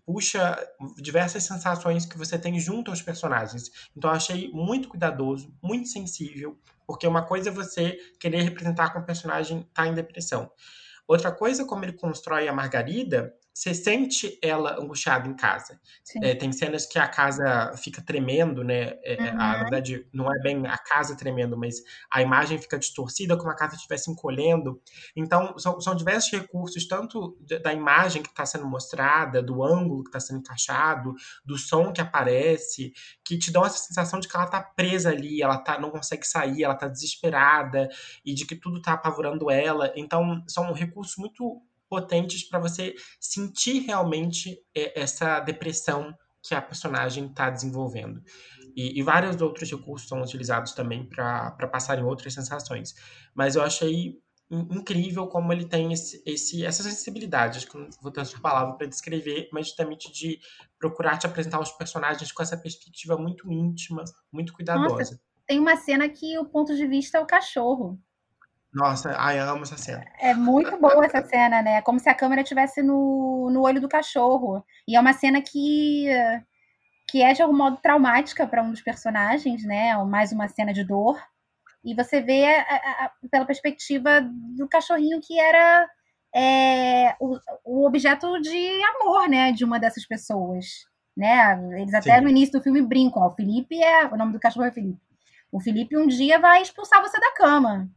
puxa 0.05 0.59
diversas 0.99 1.45
sensações 1.45 2.05
que 2.05 2.18
você 2.18 2.38
tem 2.38 2.61
junto 2.61 2.90
aos 2.90 3.01
personagens. 3.01 3.71
Então 3.97 4.11
eu 4.11 4.16
achei 4.16 4.51
muito 4.53 4.88
cuidadoso, 4.88 5.57
muito 5.62 5.88
sensível, 5.88 6.61
porque 6.87 7.07
uma 7.07 7.23
coisa 7.25 7.49
é 7.49 7.53
você 7.53 7.99
querer 8.21 8.42
representar 8.42 8.92
com 8.92 8.99
o 8.99 9.07
personagem 9.07 9.66
tá 9.73 9.87
em 9.87 9.95
depressão. 9.95 10.51
Outra 11.09 11.33
coisa, 11.33 11.64
como 11.64 11.85
ele 11.85 11.95
constrói 11.95 12.49
a 12.49 12.53
Margarida, 12.53 13.35
você 13.55 13.75
sente 13.75 14.38
ela 14.43 14.81
angustiada 14.81 15.29
em 15.29 15.35
casa. 15.35 15.79
É, 16.23 16.35
tem 16.35 16.51
cenas 16.53 16.87
que 16.87 16.99
a 16.99 17.07
casa 17.07 17.75
fica 17.77 18.01
tremendo, 18.01 18.65
né? 18.65 18.99
É, 19.05 19.17
uhum. 19.21 19.29
a, 19.29 19.35
na 19.35 19.59
verdade, 19.59 20.07
não 20.12 20.33
é 20.33 20.38
bem 20.41 20.67
a 20.67 20.79
casa 20.79 21.17
tremendo, 21.17 21.57
mas 21.57 21.77
a 22.11 22.23
imagem 22.23 22.59
fica 22.59 22.79
distorcida, 22.79 23.37
como 23.37 23.51
a 23.51 23.57
casa 23.57 23.77
estivesse 23.77 24.11
encolhendo. 24.11 24.81
Então, 25.15 25.59
são, 25.59 25.81
são 25.81 25.95
diversos 25.95 26.31
recursos, 26.33 26.87
tanto 26.88 27.37
da 27.62 27.73
imagem 27.73 28.23
que 28.23 28.31
está 28.31 28.47
sendo 28.47 28.67
mostrada, 28.67 29.43
do 29.43 29.62
ângulo 29.62 30.03
que 30.03 30.09
está 30.09 30.21
sendo 30.21 30.41
encaixado, 30.41 31.15
do 31.45 31.59
som 31.59 31.93
que 31.93 32.01
aparece, 32.01 32.93
que 33.25 33.38
te 33.38 33.51
dão 33.51 33.67
essa 33.67 33.79
sensação 33.79 34.19
de 34.19 34.29
que 34.29 34.37
ela 34.37 34.47
está 34.47 34.62
presa 34.62 35.11
ali, 35.11 35.43
ela 35.43 35.59
tá, 35.59 35.79
não 35.79 35.91
consegue 35.91 36.27
sair, 36.27 36.65
ela 36.65 36.75
está 36.75 36.88
desesperada, 36.88 37.88
e 38.25 38.33
de 38.35 38.47
que 38.47 38.57
tudo 38.57 38.79
está 38.79 38.95
apavorando 38.95 39.51
ela. 39.51 39.93
Então, 39.95 40.43
são 40.49 40.73
recursos 40.73 41.17
muito 41.17 41.62
potentes 41.92 42.48
para 42.48 42.59
você 42.59 42.94
sentir 43.20 43.81
realmente 43.81 44.59
é, 44.74 44.98
essa 44.98 45.40
depressão 45.40 46.14
que 46.42 46.55
a 46.55 46.62
personagem 46.62 47.26
está 47.26 47.50
desenvolvendo. 47.50 48.22
E, 48.74 48.98
e, 48.98 49.02
vários 49.02 49.38
outros 49.42 49.70
recursos 49.70 50.09
são 50.09 50.22
utilizados 50.22 50.72
também 50.72 51.07
para 51.07 51.68
passarem 51.70 52.02
outras 52.02 52.33
sensações. 52.33 52.94
Mas 53.35 53.57
eu 53.57 53.62
achei 53.62 54.18
incrível 54.50 55.26
como 55.26 55.52
ele 55.52 55.66
tem 55.66 55.92
esse, 55.92 56.22
esse, 56.24 56.64
essa 56.64 56.83
sensibilidade, 56.83 57.59
acho 57.59 57.66
que 57.66 57.76
não 57.76 57.90
vou 58.00 58.11
ter 58.11 58.20
outra 58.20 58.40
palavra 58.40 58.74
para 58.74 58.87
descrever, 58.87 59.50
mas 59.52 59.66
justamente 59.66 60.11
de 60.11 60.40
procurar 60.78 61.18
te 61.18 61.26
apresentar 61.26 61.61
os 61.61 61.72
personagens 61.72 62.33
com 62.33 62.42
essa 62.42 62.57
perspectiva 62.57 63.18
muito 63.18 63.52
íntima, 63.52 64.02
muito 64.33 64.55
cuidadosa. 64.55 64.96
Nossa, 64.96 65.20
tem 65.46 65.61
uma 65.61 65.76
cena 65.76 66.09
que 66.09 66.38
o 66.38 66.46
ponto 66.46 66.74
de 66.74 66.87
vista 66.87 67.18
é 67.18 67.20
o 67.20 67.26
cachorro. 67.26 68.00
Nossa, 68.72 69.14
ai, 69.18 69.38
eu 69.38 69.44
amo 69.44 69.62
essa 69.64 69.76
cena. 69.76 70.04
É 70.18 70.32
muito 70.32 70.78
boa 70.78 71.04
essa 71.04 71.22
cena, 71.22 71.61
né? 71.61 71.76
É 71.76 71.82
como 71.82 72.00
se 72.00 72.08
a 72.08 72.14
câmera 72.14 72.40
estivesse 72.40 72.82
no, 72.82 73.50
no 73.50 73.62
olho 73.62 73.80
do 73.80 73.88
cachorro. 73.88 74.64
E 74.88 74.96
é 74.96 75.00
uma 75.00 75.12
cena 75.12 75.42
que, 75.42 76.06
que 77.08 77.22
é 77.22 77.35
de 77.35 77.42
algum 77.42 77.56
modo 77.56 77.76
traumática 77.76 78.46
para 78.46 78.62
um 78.62 78.70
dos 78.70 78.80
personagens, 78.80 79.62
né? 79.64 79.94
Mais 80.04 80.32
uma 80.32 80.48
cena 80.48 80.72
de 80.72 80.85
dor. 80.85 81.20
E 81.85 81.94
você 81.94 82.20
vê 82.20 82.46
a, 82.46 82.61
a, 83.04 83.12
pela 83.30 83.44
perspectiva 83.44 84.20
do 84.56 84.68
cachorrinho 84.68 85.20
que 85.20 85.38
era 85.38 85.88
é, 86.35 87.14
o, 87.20 87.38
o, 87.64 87.87
objeto 87.87 88.40
de 88.40 88.82
amor, 88.85 89.28
né, 89.28 89.52
de 89.52 89.64
uma 89.64 89.78
dessas 89.78 90.06
pessoas, 90.06 90.87
né? 91.16 91.58
Eles 91.78 91.92
até 91.92 92.16
Sim. 92.16 92.22
no 92.22 92.30
início 92.30 92.52
do 92.52 92.62
filme 92.62 92.80
brincam, 92.80 93.22
ó, 93.22 93.28
o 93.28 93.35
Felipe 93.35 93.82
é, 93.82 94.06
o 94.06 94.16
nome 94.16 94.32
do 94.32 94.40
cachorro 94.40 94.66
é 94.66 94.72
Felipe. 94.72 95.00
O 95.50 95.61
Felipe 95.61 95.98
um 95.98 96.06
dia 96.06 96.38
vai 96.38 96.62
expulsar 96.62 97.02
você 97.02 97.18
da 97.20 97.35
cama, 97.35 97.90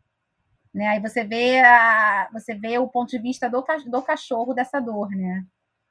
né? 0.76 0.88
Aí 0.90 1.02
você 1.02 1.24
vê 1.26 1.60
a, 1.62 2.30
você 2.34 2.56
vê 2.56 2.78
o 2.80 2.88
ponto 2.90 3.10
de 3.12 3.20
vista 3.20 3.50
do, 3.50 3.64
do 3.88 4.04
cachorro 4.04 4.54
dessa 4.54 4.80
dor, 4.80 5.10
né? 5.12 5.46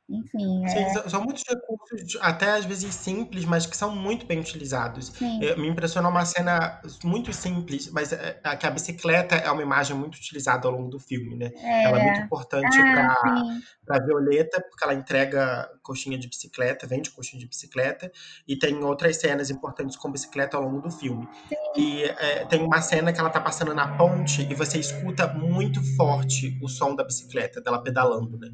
Enfim. 0.09 0.69
Sim, 0.69 0.79
é... 0.79 1.09
são 1.09 1.23
muitos 1.23 1.43
recursos, 1.49 2.19
até 2.21 2.51
às 2.51 2.65
vezes 2.65 2.95
simples, 2.95 3.45
mas 3.45 3.65
que 3.65 3.77
são 3.77 3.95
muito 3.95 4.27
bem 4.27 4.39
utilizados. 4.39 5.13
Eu, 5.41 5.59
me 5.59 5.69
impressionou 5.69 6.11
uma 6.11 6.25
cena 6.27 6.81
muito 7.03 7.33
simples, 7.33 7.91
mas 7.91 8.13
é, 8.13 8.39
é, 8.45 8.57
que 8.57 8.67
a 8.67 8.71
bicicleta 8.71 9.35
é 9.35 9.51
uma 9.51 9.63
imagem 9.63 9.97
muito 9.97 10.17
utilizada 10.17 10.69
ao 10.69 10.75
longo 10.75 10.91
do 10.91 10.99
filme, 10.99 11.37
né? 11.37 11.51
É. 11.57 11.85
Ela 11.85 12.01
é 12.01 12.05
muito 12.05 12.21
importante 12.21 12.79
ah, 12.79 13.43
para 13.87 14.05
Violeta, 14.05 14.61
porque 14.61 14.85
ela 14.85 14.95
entrega 14.95 15.71
coxinha 15.83 16.19
de 16.19 16.29
bicicleta, 16.29 16.87
vende 16.87 17.11
coxinha 17.11 17.41
de 17.41 17.49
bicicleta, 17.49 18.13
e 18.47 18.59
tem 18.59 18.85
outras 18.85 19.17
cenas 19.17 19.49
importantes 19.49 19.97
com 19.97 20.13
bicicleta 20.13 20.57
ao 20.57 20.65
longo 20.65 20.83
do 20.83 20.91
filme. 20.91 21.27
Sim. 21.49 21.57
E 21.77 22.05
é, 22.05 22.45
tem 22.45 22.63
uma 22.63 22.81
cena 22.83 23.11
que 23.13 23.19
ela 23.19 23.31
tá 23.31 23.41
passando 23.41 23.75
na 23.75 23.97
ponte 23.97 24.43
e 24.43 24.55
você 24.55 24.79
escuta 24.79 25.27
muito 25.29 25.83
forte 25.97 26.59
o 26.63 26.69
som 26.69 26.95
da 26.95 27.03
bicicleta, 27.03 27.61
dela 27.61 27.83
pedalando, 27.83 28.39
né? 28.39 28.51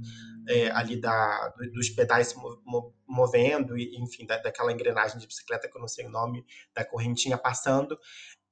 É, 0.51 0.71
ali 0.73 1.01
da, 1.01 1.55
dos 1.73 1.89
pedais 1.91 2.29
se 2.29 2.37
movendo, 3.07 3.79
e, 3.79 3.97
enfim, 3.97 4.27
da, 4.27 4.37
daquela 4.39 4.73
engrenagem 4.73 5.19
de 5.19 5.27
bicicleta 5.27 5.69
que 5.69 5.77
eu 5.77 5.81
não 5.81 5.89
sei 5.89 6.07
o 6.07 6.11
nome, 6.11 6.45
da 6.75 6.85
correntinha 6.85 7.39
passando. 7.39 7.97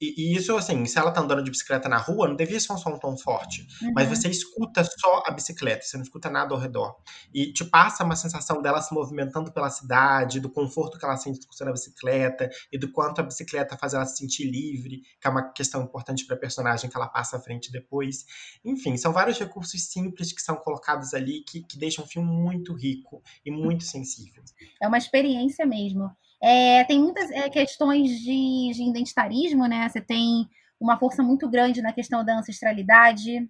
E, 0.01 0.15
e, 0.17 0.37
isso, 0.37 0.57
assim, 0.57 0.85
se 0.87 0.99
ela 0.99 1.11
tá 1.11 1.21
andando 1.21 1.43
de 1.43 1.51
bicicleta 1.51 1.89
na 1.89 1.99
rua, 1.99 2.29
não 2.29 2.37
devia 2.37 2.59
ser 2.61 2.73
um 2.73 2.79
som 2.79 2.97
tão 2.99 3.17
forte. 3.17 3.67
Uhum. 3.83 3.93
Mas 3.95 4.09
você 4.09 4.29
escuta 4.29 4.85
só 4.85 5.23
a 5.27 5.31
bicicleta, 5.31 5.83
você 5.83 5.97
não 5.97 6.05
escuta 6.05 6.31
nada 6.31 6.55
ao 6.55 6.61
redor. 6.61 6.97
E 7.35 7.53
te 7.53 7.65
passa 7.65 8.05
uma 8.05 8.17
sensação 8.17 8.63
dela 8.63 8.81
se 8.81 8.95
movimentando 8.95 9.53
pela 9.53 9.71
cidade, 9.71 10.41
do 10.41 10.49
conforto 10.49 10.99
que 10.99 11.05
ela 11.05 11.17
sente 11.17 11.39
discussando 11.39 11.71
a 11.71 11.73
bicicleta, 11.73 12.49
e 12.73 12.79
do 12.79 12.93
quanto 12.93 13.21
a 13.21 13.25
bicicleta 13.25 13.77
faz 13.77 13.95
ela 13.95 14.07
se 14.07 14.17
sentir 14.17 14.45
livre, 14.45 15.03
que 15.21 15.27
é 15.27 15.31
uma 15.31 15.53
questão 15.53 15.83
importante 15.83 16.27
para 16.27 16.37
a 16.37 16.39
personagem 16.39 16.89
que 16.89 16.97
ela 16.97 17.09
passa 17.09 17.37
à 17.37 17.41
frente 17.41 17.73
depois. 17.73 18.25
Enfim, 18.65 18.97
são 18.97 19.13
vários 19.13 19.39
recursos 19.39 19.89
simples 19.89 20.33
que 20.33 20.41
são 20.41 20.57
colocados 20.57 21.13
ali 21.13 21.43
que, 21.43 21.63
que 21.63 21.79
deixam 21.79 22.05
o 22.05 22.09
filme 22.09 22.31
muito 22.31 22.73
rico 22.73 23.23
e 23.45 23.51
muito 23.51 23.85
sensível. 23.85 24.43
É 24.81 24.87
uma 24.87 24.99
experiência 24.99 25.67
mesmo. 25.67 26.11
É, 26.41 26.85
tem 26.85 27.01
muitas 27.01 27.31
é, 27.31 27.49
questões 27.51 28.11
de, 28.21 28.71
de, 28.73 28.83
identitarismo, 28.83 29.67
né? 29.67 29.89
Você 29.89 30.01
tem 30.01 30.49
uma 30.81 30.99
força 30.99 31.23
muito 31.23 31.49
grande 31.49 31.83
na 31.83 31.93
questão 31.93 32.25
da 32.25 32.39
ancestralidade. 32.39 33.49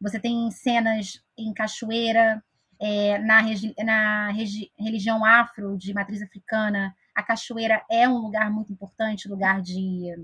Você 0.00 0.20
tem 0.20 0.50
cenas 0.50 1.22
em 1.36 1.52
cachoeira, 1.54 2.42
é, 2.78 3.18
na, 3.18 3.40
regi 3.40 3.74
na 3.82 4.30
regi 4.30 4.70
religião 4.78 5.24
afro 5.24 5.76
de 5.78 5.94
matriz 5.94 6.22
africana. 6.22 6.94
A 7.14 7.22
cachoeira 7.22 7.82
é 7.90 8.06
um 8.08 8.18
lugar 8.18 8.50
muito 8.50 8.72
importante, 8.72 9.28
lugar 9.28 9.62
de, 9.62 10.14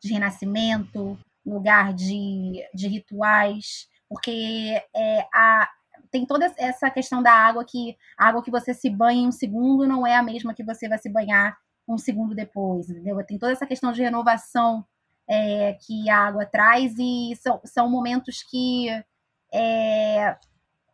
de 0.00 0.12
renascimento, 0.12 1.18
lugar 1.44 1.92
de, 1.92 2.64
de 2.72 2.86
rituais, 2.86 3.88
porque 4.08 4.80
é, 4.94 5.26
a, 5.34 5.68
tem 6.10 6.26
toda 6.26 6.52
essa 6.56 6.90
questão 6.90 7.22
da 7.22 7.32
água 7.32 7.64
que 7.64 7.96
a 8.16 8.28
água 8.28 8.42
que 8.42 8.50
você 8.50 8.74
se 8.74 8.90
banha 8.90 9.22
em 9.22 9.28
um 9.28 9.32
segundo 9.32 9.86
não 9.86 10.06
é 10.06 10.16
a 10.16 10.22
mesma 10.22 10.54
que 10.54 10.64
você 10.64 10.88
vai 10.88 10.98
se 10.98 11.08
banhar 11.10 11.56
um 11.86 11.96
segundo 11.96 12.34
depois, 12.34 12.90
entendeu? 12.90 13.24
Tem 13.24 13.38
toda 13.38 13.52
essa 13.52 13.66
questão 13.66 13.92
de 13.92 14.02
renovação 14.02 14.84
é, 15.28 15.76
que 15.80 16.08
a 16.10 16.18
água 16.18 16.46
traz 16.46 16.94
e 16.98 17.34
são, 17.36 17.60
são 17.64 17.90
momentos 17.90 18.42
que 18.42 18.88
é, 19.52 20.36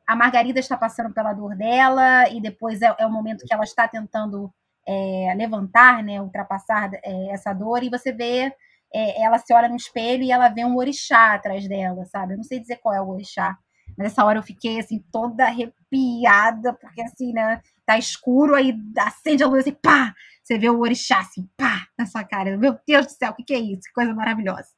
a 0.07 0.15
Margarida 0.15 0.61
está 0.61 0.77
passando 0.77 1.13
pela 1.13 1.33
dor 1.33 1.57
dela 1.57 2.29
e 2.29 2.41
depois 2.41 2.83
é, 2.83 2.95
é 2.99 3.07
o 3.07 3.13
momento 3.13 3.45
que 3.47 3.53
ela 3.53 3.65
está 3.65 3.89
tentando 3.89 4.53
é, 4.87 5.35
levantar, 5.37 6.03
né, 6.03 6.21
ultrapassar 6.21 6.91
é, 7.03 7.31
essa 7.31 7.53
dor 7.53 7.83
e 7.83 7.91
você 7.91 8.13
vê 8.13 8.55
é, 8.95 9.23
ela 9.23 9.39
se 9.39 9.53
olha 9.53 9.69
no 9.69 9.77
espelho 9.77 10.23
e 10.23 10.31
ela 10.31 10.49
vê 10.49 10.65
um 10.65 10.77
orixá 10.77 11.35
atrás 11.35 11.67
dela, 11.69 12.05
sabe? 12.05 12.35
Eu 12.35 12.37
não 12.37 12.45
sei 12.45 12.61
dizer 12.61 12.77
qual 12.77 12.95
é 12.95 13.01
o 13.01 13.09
orixá, 13.09 13.59
Nessa 13.97 14.25
hora 14.25 14.39
eu 14.39 14.43
fiquei 14.43 14.79
assim, 14.79 15.05
toda 15.13 15.45
arrepiada, 15.45 16.73
porque 16.75 17.03
assim, 17.03 17.33
né? 17.33 17.61
Tá 17.87 17.99
escuro, 17.99 18.55
aí 18.55 18.75
acende 18.99 19.43
a 19.43 19.47
luz 19.47 19.67
e 19.67 19.71
assim, 19.71 19.79
pá! 19.83 20.15
Você 20.43 20.59
vê 20.59 20.69
o 20.69 20.81
orixá 20.81 21.21
assim, 21.21 21.49
pá, 21.57 21.87
na 21.99 22.07
sua 22.07 22.23
cara. 22.25 22.57
Meu 22.59 22.79
Deus 22.87 23.07
do 23.07 23.13
céu, 23.13 23.31
o 23.31 23.35
que, 23.35 23.45
que 23.45 23.55
é 23.55 23.59
isso? 23.59 23.83
Que 23.83 23.93
coisa 23.95 24.13
maravilhosa. 24.15 24.69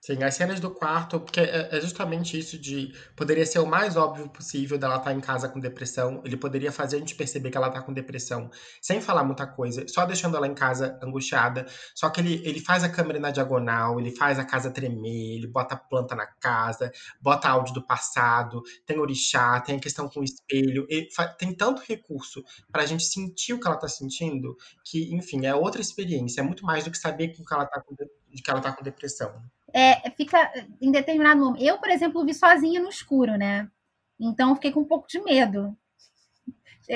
Sim, 0.00 0.22
as 0.22 0.36
cenas 0.36 0.60
do 0.60 0.70
quarto, 0.70 1.18
porque 1.20 1.40
é, 1.40 1.76
é 1.76 1.80
justamente 1.80 2.38
isso 2.38 2.56
de. 2.56 2.94
Poderia 3.16 3.44
ser 3.44 3.58
o 3.58 3.66
mais 3.66 3.96
óbvio 3.96 4.28
possível 4.28 4.78
dela 4.78 4.96
estar 4.96 5.10
tá 5.10 5.12
em 5.12 5.20
casa 5.20 5.48
com 5.48 5.58
depressão. 5.58 6.22
Ele 6.24 6.36
poderia 6.36 6.70
fazer 6.70 6.96
a 6.96 6.98
gente 7.00 7.16
perceber 7.16 7.50
que 7.50 7.56
ela 7.56 7.68
tá 7.68 7.82
com 7.82 7.92
depressão, 7.92 8.48
sem 8.80 9.00
falar 9.00 9.24
muita 9.24 9.44
coisa, 9.46 9.86
só 9.88 10.06
deixando 10.06 10.36
ela 10.36 10.46
em 10.46 10.54
casa 10.54 10.98
angustiada. 11.02 11.66
Só 11.96 12.08
que 12.10 12.20
ele, 12.20 12.40
ele 12.44 12.60
faz 12.60 12.84
a 12.84 12.88
câmera 12.88 13.18
na 13.18 13.30
diagonal, 13.32 13.98
ele 13.98 14.14
faz 14.14 14.38
a 14.38 14.44
casa 14.44 14.70
tremer, 14.70 15.36
ele 15.36 15.48
bota 15.48 15.76
planta 15.76 16.14
na 16.14 16.26
casa, 16.26 16.92
bota 17.20 17.48
áudio 17.48 17.74
do 17.74 17.84
passado, 17.84 18.62
tem 18.86 18.98
orixá, 19.00 19.60
tem 19.60 19.76
a 19.76 19.80
questão 19.80 20.08
com 20.08 20.20
o 20.20 20.24
espelho. 20.24 20.86
tem 21.38 21.52
tanto 21.54 21.82
recurso 21.82 22.44
pra 22.70 22.86
gente 22.86 23.04
sentir 23.04 23.52
o 23.52 23.60
que 23.60 23.66
ela 23.66 23.76
tá 23.76 23.88
sentindo, 23.88 24.56
que, 24.84 25.12
enfim, 25.14 25.44
é 25.44 25.54
outra 25.54 25.80
experiência. 25.80 26.40
É 26.40 26.44
muito 26.44 26.64
mais 26.64 26.84
do 26.84 26.90
que 26.90 26.98
saber 26.98 27.28
que 27.28 27.42
ela 27.52 27.66
tá 27.66 27.80
com, 27.80 27.96
que 27.96 28.50
ela 28.50 28.60
tá 28.60 28.72
com 28.72 28.82
depressão 28.84 29.34
é, 29.74 30.10
fica 30.10 30.50
em 30.80 30.90
determinado 30.90 31.40
momento. 31.40 31.62
Eu, 31.62 31.78
por 31.78 31.90
exemplo, 31.90 32.24
vi 32.24 32.34
sozinha 32.34 32.80
no 32.80 32.88
escuro, 32.88 33.36
né? 33.36 33.68
Então 34.20 34.54
fiquei 34.54 34.72
com 34.72 34.80
um 34.80 34.84
pouco 34.84 35.06
de 35.08 35.20
medo. 35.22 35.76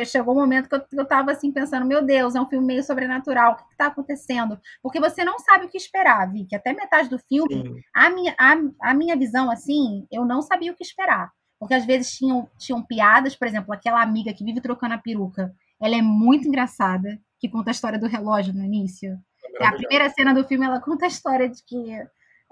Chegou 0.06 0.34
um 0.34 0.40
momento 0.40 0.70
que 0.70 0.74
eu, 0.74 0.82
eu 0.92 1.04
tava 1.04 1.32
assim 1.32 1.52
pensando, 1.52 1.84
meu 1.84 2.02
Deus, 2.02 2.34
é 2.34 2.40
um 2.40 2.48
filme 2.48 2.66
meio 2.66 2.82
sobrenatural, 2.82 3.52
o 3.52 3.56
que, 3.56 3.72
está 3.72 3.88
acontecendo? 3.88 4.58
Porque 4.82 4.98
você 4.98 5.22
não 5.22 5.38
sabe 5.38 5.66
o 5.66 5.68
que 5.68 5.76
esperar, 5.76 6.32
que 6.48 6.56
Até 6.56 6.72
metade 6.72 7.10
do 7.10 7.18
filme, 7.18 7.84
a 7.94 8.08
minha, 8.08 8.34
a, 8.38 8.54
a 8.80 8.94
minha 8.94 9.14
visão, 9.14 9.50
assim, 9.50 10.06
eu 10.10 10.24
não 10.24 10.40
sabia 10.40 10.72
o 10.72 10.74
que 10.74 10.82
esperar. 10.82 11.30
Porque 11.58 11.74
às 11.74 11.84
vezes 11.84 12.16
tinham, 12.16 12.48
tinham 12.58 12.82
piadas, 12.82 13.36
por 13.36 13.46
exemplo, 13.46 13.72
aquela 13.72 14.02
amiga 14.02 14.32
que 14.32 14.42
vive 14.42 14.62
trocando 14.62 14.94
a 14.94 14.98
peruca, 14.98 15.54
ela 15.78 15.94
é 15.94 16.02
muito 16.02 16.48
engraçada, 16.48 17.20
que 17.38 17.48
conta 17.48 17.70
a 17.70 17.72
história 17.72 17.98
do 17.98 18.06
relógio 18.06 18.54
no 18.54 18.64
início. 18.64 19.18
É 19.60 19.66
a 19.66 19.72
primeira 19.72 20.08
cena 20.08 20.32
do 20.32 20.44
filme, 20.44 20.64
ela 20.64 20.80
conta 20.80 21.04
a 21.04 21.08
história 21.08 21.48
de 21.48 21.62
que 21.64 22.02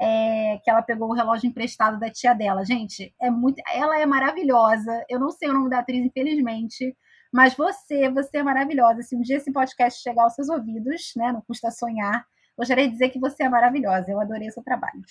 é, 0.01 0.59
que 0.65 0.71
ela 0.71 0.81
pegou 0.81 1.11
o 1.11 1.15
relógio 1.15 1.47
emprestado 1.47 2.01
da 2.01 2.09
tia 2.11 2.33
dela. 2.33 2.65
Gente, 2.65 3.15
é 3.21 3.31
muito, 3.31 3.61
ela 3.71 4.01
é 4.01 4.07
maravilhosa. 4.07 5.05
Eu 5.11 5.21
não 5.21 5.31
sei 5.31 5.51
o 5.51 5.53
nome 5.53 5.69
da 5.69 5.81
atriz, 5.81 6.03
infelizmente, 6.03 6.97
mas 7.31 7.55
você, 7.55 8.09
você 8.09 8.39
é 8.39 8.43
maravilhosa. 8.43 9.03
Se 9.03 9.15
um 9.15 9.21
dia 9.21 9.37
esse 9.37 9.53
podcast 9.53 10.03
chegar 10.03 10.25
aos 10.25 10.35
seus 10.35 10.49
ouvidos, 10.49 11.13
né, 11.17 11.31
não 11.31 11.43
custa 11.43 11.71
sonhar, 11.71 12.25
gostaria 12.57 12.87
de 12.87 12.93
dizer 12.93 13.11
que 13.11 13.21
você 13.21 13.43
é 13.45 13.49
maravilhosa. 13.49 14.11
Eu 14.11 14.19
adorei 14.19 14.49
o 14.49 14.53
seu 14.53 14.63
trabalho. 14.63 15.03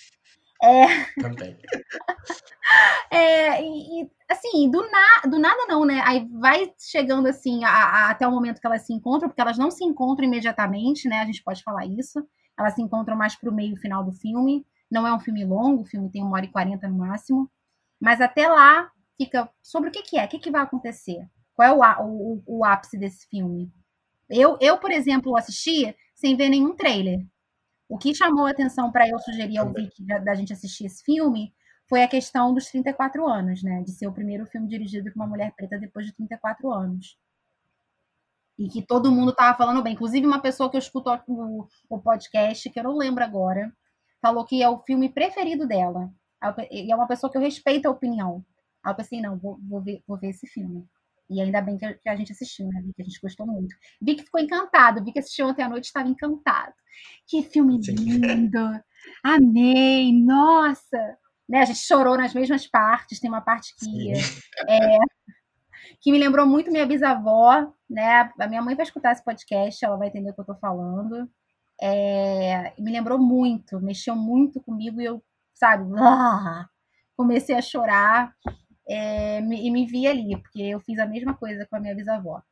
É... 0.60 1.04
Também. 1.20 1.56
é, 3.10 3.62
e, 3.62 4.02
e, 4.02 4.10
assim, 4.28 4.68
do, 4.70 4.82
na, 4.90 5.30
do 5.30 5.38
nada 5.38 5.66
não, 5.68 5.84
né? 5.84 6.02
Aí 6.04 6.28
vai 6.32 6.70
chegando 6.78 7.28
assim 7.28 7.64
a, 7.64 7.70
a, 7.70 8.10
até 8.10 8.26
o 8.26 8.30
momento 8.30 8.60
que 8.60 8.66
elas 8.66 8.84
se 8.84 8.92
encontram, 8.92 9.28
porque 9.28 9.40
elas 9.40 9.56
não 9.56 9.70
se 9.70 9.84
encontram 9.84 10.26
imediatamente, 10.26 11.08
né? 11.08 11.20
A 11.20 11.24
gente 11.24 11.42
pode 11.44 11.62
falar 11.62 11.86
isso. 11.86 12.22
Elas 12.58 12.74
se 12.74 12.82
encontram 12.82 13.16
mais 13.16 13.36
pro 13.36 13.54
meio 13.54 13.76
final 13.76 14.04
do 14.04 14.12
filme. 14.12 14.66
Não 14.90 15.06
é 15.06 15.14
um 15.14 15.20
filme 15.20 15.44
longo, 15.44 15.82
o 15.82 15.86
filme 15.86 16.10
tem 16.10 16.22
uma 16.22 16.36
hora 16.36 16.44
e 16.44 16.50
quarenta 16.50 16.88
no 16.88 16.98
máximo. 16.98 17.50
Mas 18.00 18.20
até 18.20 18.48
lá 18.48 18.90
fica 19.16 19.48
sobre 19.62 19.90
o 19.90 19.92
que, 19.92 20.02
que 20.02 20.18
é, 20.18 20.24
o 20.24 20.28
que, 20.28 20.38
que 20.38 20.50
vai 20.50 20.62
acontecer. 20.62 21.28
Qual 21.54 21.84
é 21.84 22.00
o, 22.00 22.04
o, 22.04 22.42
o 22.46 22.64
ápice 22.64 22.98
desse 22.98 23.28
filme? 23.28 23.70
Eu, 24.30 24.56
eu, 24.60 24.78
por 24.78 24.90
exemplo, 24.90 25.36
assisti 25.36 25.94
sem 26.14 26.36
ver 26.36 26.48
nenhum 26.48 26.74
trailer. 26.74 27.26
O 27.88 27.98
que 27.98 28.14
chamou 28.14 28.46
a 28.46 28.50
atenção 28.50 28.90
para 28.92 29.08
eu 29.08 29.18
sugerir 29.18 29.58
ao 29.58 29.72
Vic 29.72 30.02
da, 30.04 30.18
da, 30.18 30.34
gente 30.34 30.52
assistir 30.52 30.86
esse 30.86 31.02
filme 31.02 31.52
foi 31.88 32.04
a 32.04 32.08
questão 32.08 32.54
dos 32.54 32.66
34 32.66 33.26
anos, 33.26 33.62
né? 33.62 33.82
De 33.82 33.90
ser 33.90 34.06
o 34.06 34.12
primeiro 34.12 34.46
filme 34.46 34.68
dirigido 34.68 35.10
por 35.10 35.16
uma 35.16 35.26
mulher 35.26 35.52
preta 35.56 35.76
depois 35.76 36.06
de 36.06 36.12
34 36.12 36.72
anos. 36.72 37.18
E 38.56 38.68
que 38.68 38.80
todo 38.80 39.10
mundo 39.10 39.34
tava 39.34 39.58
falando 39.58 39.82
bem. 39.82 39.94
Inclusive, 39.94 40.24
uma 40.24 40.40
pessoa 40.40 40.70
que 40.70 40.76
eu 40.76 40.80
escuto 40.80 41.10
o, 41.26 41.66
o 41.88 41.98
podcast, 41.98 42.70
que 42.70 42.78
eu 42.78 42.84
não 42.84 42.96
lembro 42.96 43.24
agora, 43.24 43.72
falou 44.20 44.44
que 44.44 44.62
é 44.62 44.68
o 44.68 44.80
filme 44.80 45.08
preferido 45.08 45.66
dela. 45.66 46.10
E 46.70 46.90
é 46.90 46.96
uma 46.96 47.06
pessoa 47.06 47.30
que 47.30 47.36
eu 47.36 47.42
respeito 47.42 47.86
a 47.86 47.90
opinião. 47.90 48.44
Aí 48.84 48.92
eu 48.92 48.96
pensei, 48.96 49.20
não, 49.20 49.38
vou, 49.38 49.58
vou, 49.68 49.80
ver, 49.80 50.02
vou 50.06 50.18
ver 50.18 50.30
esse 50.30 50.46
filme. 50.46 50.86
E 51.28 51.40
ainda 51.40 51.60
bem 51.60 51.78
que 51.78 52.08
a, 52.08 52.16
gente 52.16 52.32
assistiu, 52.32 52.66
né? 52.66 52.82
que 52.96 53.02
a 53.02 53.04
gente 53.04 53.20
gostou 53.20 53.46
muito. 53.46 53.74
Vi 54.02 54.16
que 54.16 54.24
ficou 54.24 54.40
encantado. 54.40 55.04
Vi 55.04 55.12
que 55.12 55.20
assistiu 55.20 55.46
ontem 55.46 55.62
à 55.62 55.68
noite 55.68 55.84
estava 55.84 56.08
encantado. 56.08 56.72
Que 57.26 57.42
filme 57.42 57.82
Sim. 57.82 57.94
lindo! 57.94 58.82
Amei! 59.22 60.12
Nossa! 60.12 61.18
Né, 61.48 61.60
a 61.60 61.64
gente 61.64 61.80
chorou 61.80 62.16
nas 62.16 62.34
mesmas 62.34 62.66
partes. 62.66 63.20
Tem 63.20 63.30
uma 63.30 63.40
parte 63.40 63.74
que 63.76 64.12
é, 64.68 64.98
que 66.00 66.10
me 66.10 66.18
lembrou 66.18 66.46
muito 66.46 66.70
minha 66.70 66.86
bisavó, 66.86 67.72
né? 67.88 68.30
A 68.38 68.48
minha 68.48 68.62
mãe 68.62 68.74
vai 68.74 68.84
escutar 68.84 69.12
esse 69.12 69.24
podcast, 69.24 69.84
ela 69.84 69.96
vai 69.96 70.08
entender 70.08 70.30
o 70.30 70.34
que 70.34 70.40
eu 70.40 70.46
tô 70.46 70.54
falando. 70.56 71.30
É, 71.82 72.72
me 72.78 72.92
lembrou 72.92 73.18
muito, 73.18 73.80
mexeu 73.80 74.14
muito 74.14 74.60
comigo 74.60 75.00
e 75.00 75.04
eu, 75.06 75.22
sabe, 75.54 75.84
ah, 75.98 76.68
comecei 77.16 77.54
a 77.54 77.62
chorar 77.62 78.34
é, 78.88 79.38
e 79.40 79.70
me 79.70 79.86
vi 79.86 80.06
ali, 80.06 80.40
porque 80.40 80.62
eu 80.62 80.80
fiz 80.80 80.98
a 80.98 81.06
mesma 81.06 81.36
coisa 81.36 81.66
com 81.66 81.76
a 81.76 81.80
minha 81.80 81.94
bisavó. 81.94 82.42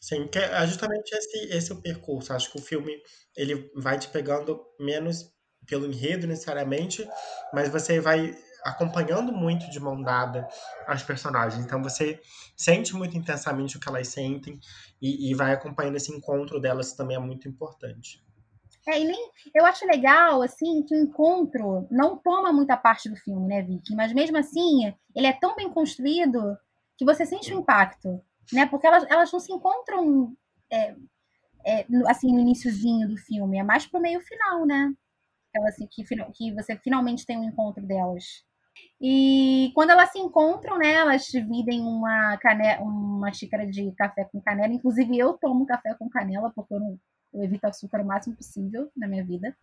Sim, 0.00 0.26
que 0.28 0.38
é 0.38 0.66
justamente 0.66 1.12
esse, 1.12 1.38
esse 1.56 1.70
é 1.70 1.74
o 1.74 1.80
percurso. 1.80 2.32
Acho 2.32 2.50
que 2.50 2.58
o 2.58 2.62
filme 2.62 2.92
ele 3.36 3.70
vai 3.76 3.98
te 3.98 4.08
pegando 4.08 4.60
menos 4.78 5.30
pelo 5.66 5.86
enredo 5.86 6.26
necessariamente, 6.26 7.06
mas 7.52 7.68
você 7.68 8.00
vai 8.00 8.34
acompanhando 8.64 9.32
muito 9.32 9.70
de 9.70 9.80
mão 9.80 10.00
dada 10.00 10.48
as 10.86 11.02
personagens. 11.02 11.64
Então 11.64 11.82
você 11.82 12.20
sente 12.56 12.94
muito 12.94 13.16
intensamente 13.16 13.76
o 13.76 13.80
que 13.80 13.88
elas 13.88 14.08
sentem 14.08 14.58
e, 15.00 15.30
e 15.30 15.34
vai 15.34 15.52
acompanhando 15.52 15.96
esse 15.96 16.12
encontro 16.12 16.60
delas 16.60 16.92
também 16.92 17.16
é 17.16 17.20
muito 17.20 17.48
importante. 17.48 18.22
É, 18.88 19.00
e 19.00 19.04
nem, 19.04 19.30
eu 19.54 19.64
acho 19.66 19.86
legal, 19.86 20.42
assim, 20.42 20.82
que 20.82 20.94
o 20.94 20.98
encontro 21.02 21.86
não 21.90 22.16
toma 22.16 22.52
muita 22.52 22.76
parte 22.76 23.08
do 23.08 23.16
filme, 23.16 23.46
né, 23.46 23.62
Vicky? 23.62 23.94
Mas 23.94 24.12
mesmo 24.12 24.38
assim, 24.38 24.92
ele 25.14 25.26
é 25.26 25.32
tão 25.32 25.54
bem 25.54 25.70
construído 25.70 26.56
que 26.96 27.04
você 27.04 27.26
sente 27.26 27.52
o 27.52 27.58
impacto, 27.58 28.20
né? 28.52 28.66
Porque 28.66 28.86
elas, 28.86 29.04
elas 29.08 29.30
não 29.32 29.38
se 29.38 29.52
encontram, 29.52 30.34
é, 30.72 30.96
é, 31.64 31.86
assim, 32.08 32.32
no 32.32 32.40
iníciozinho 32.40 33.08
do 33.08 33.16
filme. 33.16 33.58
É 33.58 33.62
mais 33.62 33.86
pro 33.86 34.00
meio 34.00 34.20
final, 34.20 34.66
né? 34.66 34.92
Elas, 35.54 35.74
assim, 35.74 35.86
que, 35.86 36.04
que 36.32 36.52
você 36.54 36.76
finalmente 36.76 37.26
tem 37.26 37.38
um 37.38 37.44
encontro 37.44 37.86
delas. 37.86 38.44
E 39.00 39.72
quando 39.74 39.90
elas 39.90 40.12
se 40.12 40.18
encontram, 40.18 40.76
né, 40.76 40.92
elas 40.92 41.24
dividem 41.24 41.80
uma, 41.80 42.36
canela, 42.36 42.82
uma 42.82 43.32
xícara 43.32 43.66
de 43.66 43.90
café 43.92 44.24
com 44.24 44.42
canela. 44.42 44.74
Inclusive, 44.74 45.18
eu 45.18 45.32
tomo 45.34 45.64
café 45.64 45.94
com 45.94 46.10
canela, 46.10 46.52
porque 46.54 46.74
eu, 46.74 46.80
não, 46.80 46.98
eu 47.32 47.42
evito 47.42 47.66
açúcar 47.66 48.02
o 48.02 48.04
máximo 48.04 48.36
possível 48.36 48.90
na 48.94 49.08
minha 49.08 49.24
vida. 49.24 49.56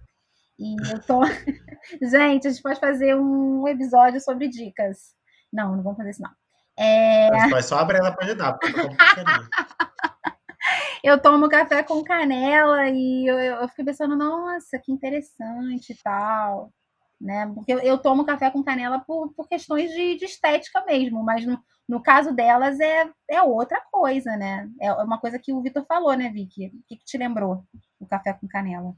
E 0.58 0.76
eu 0.92 1.00
tô. 1.06 1.22
gente, 2.02 2.48
a 2.48 2.50
gente 2.50 2.64
pode 2.64 2.80
fazer 2.80 3.16
um 3.16 3.68
episódio 3.68 4.20
sobre 4.20 4.48
dicas. 4.48 5.14
Não, 5.54 5.76
não 5.76 5.84
vamos 5.84 5.98
fazer 5.98 6.10
isso, 6.10 6.24
não. 6.24 6.32
É... 6.76 7.30
Mas 7.50 7.68
só 7.68 7.78
a 7.78 7.86
Brenda 7.86 8.16
pode 8.16 8.34
dar, 8.34 8.54
porque 8.54 8.80
eu 8.80 8.90
eu 11.14 11.22
tomo 11.22 11.48
café 11.48 11.84
com 11.84 12.04
canela 12.04 12.90
e 12.90 13.28
eu, 13.28 13.38
eu 13.38 13.70
fiquei 13.70 13.86
pensando, 13.86 14.16
nossa, 14.16 14.80
que 14.80 14.92
interessante 14.92 15.94
e 15.94 15.98
tal 16.04 16.72
né? 17.20 17.52
Porque 17.54 17.74
eu, 17.74 17.80
eu 17.80 17.98
tomo 17.98 18.26
café 18.26 18.50
com 18.52 18.64
canela 18.64 19.00
por, 19.00 19.34
por 19.34 19.48
questões 19.48 19.92
de, 19.92 20.18
de 20.18 20.26
estética 20.26 20.84
mesmo, 20.86 21.24
mas 21.24 21.46
no, 21.46 21.60
no 21.88 22.02
caso 22.02 22.34
delas 22.34 22.80
é, 22.80 23.10
é 23.30 23.42
outra 23.42 23.82
coisa, 23.92 24.36
né? 24.38 24.70
É 24.80 24.92
uma 24.94 25.20
coisa 25.20 25.40
que 25.40 25.54
o 25.54 25.62
Vitor 25.62 25.86
falou, 25.88 26.14
né, 26.16 26.30
Vicky? 26.30 26.68
O 26.68 26.84
que, 26.88 26.98
que 26.98 27.06
te 27.06 27.18
lembrou 27.18 27.64
o 28.00 28.06
café 28.06 28.34
com 28.34 28.48
canela? 28.48 28.96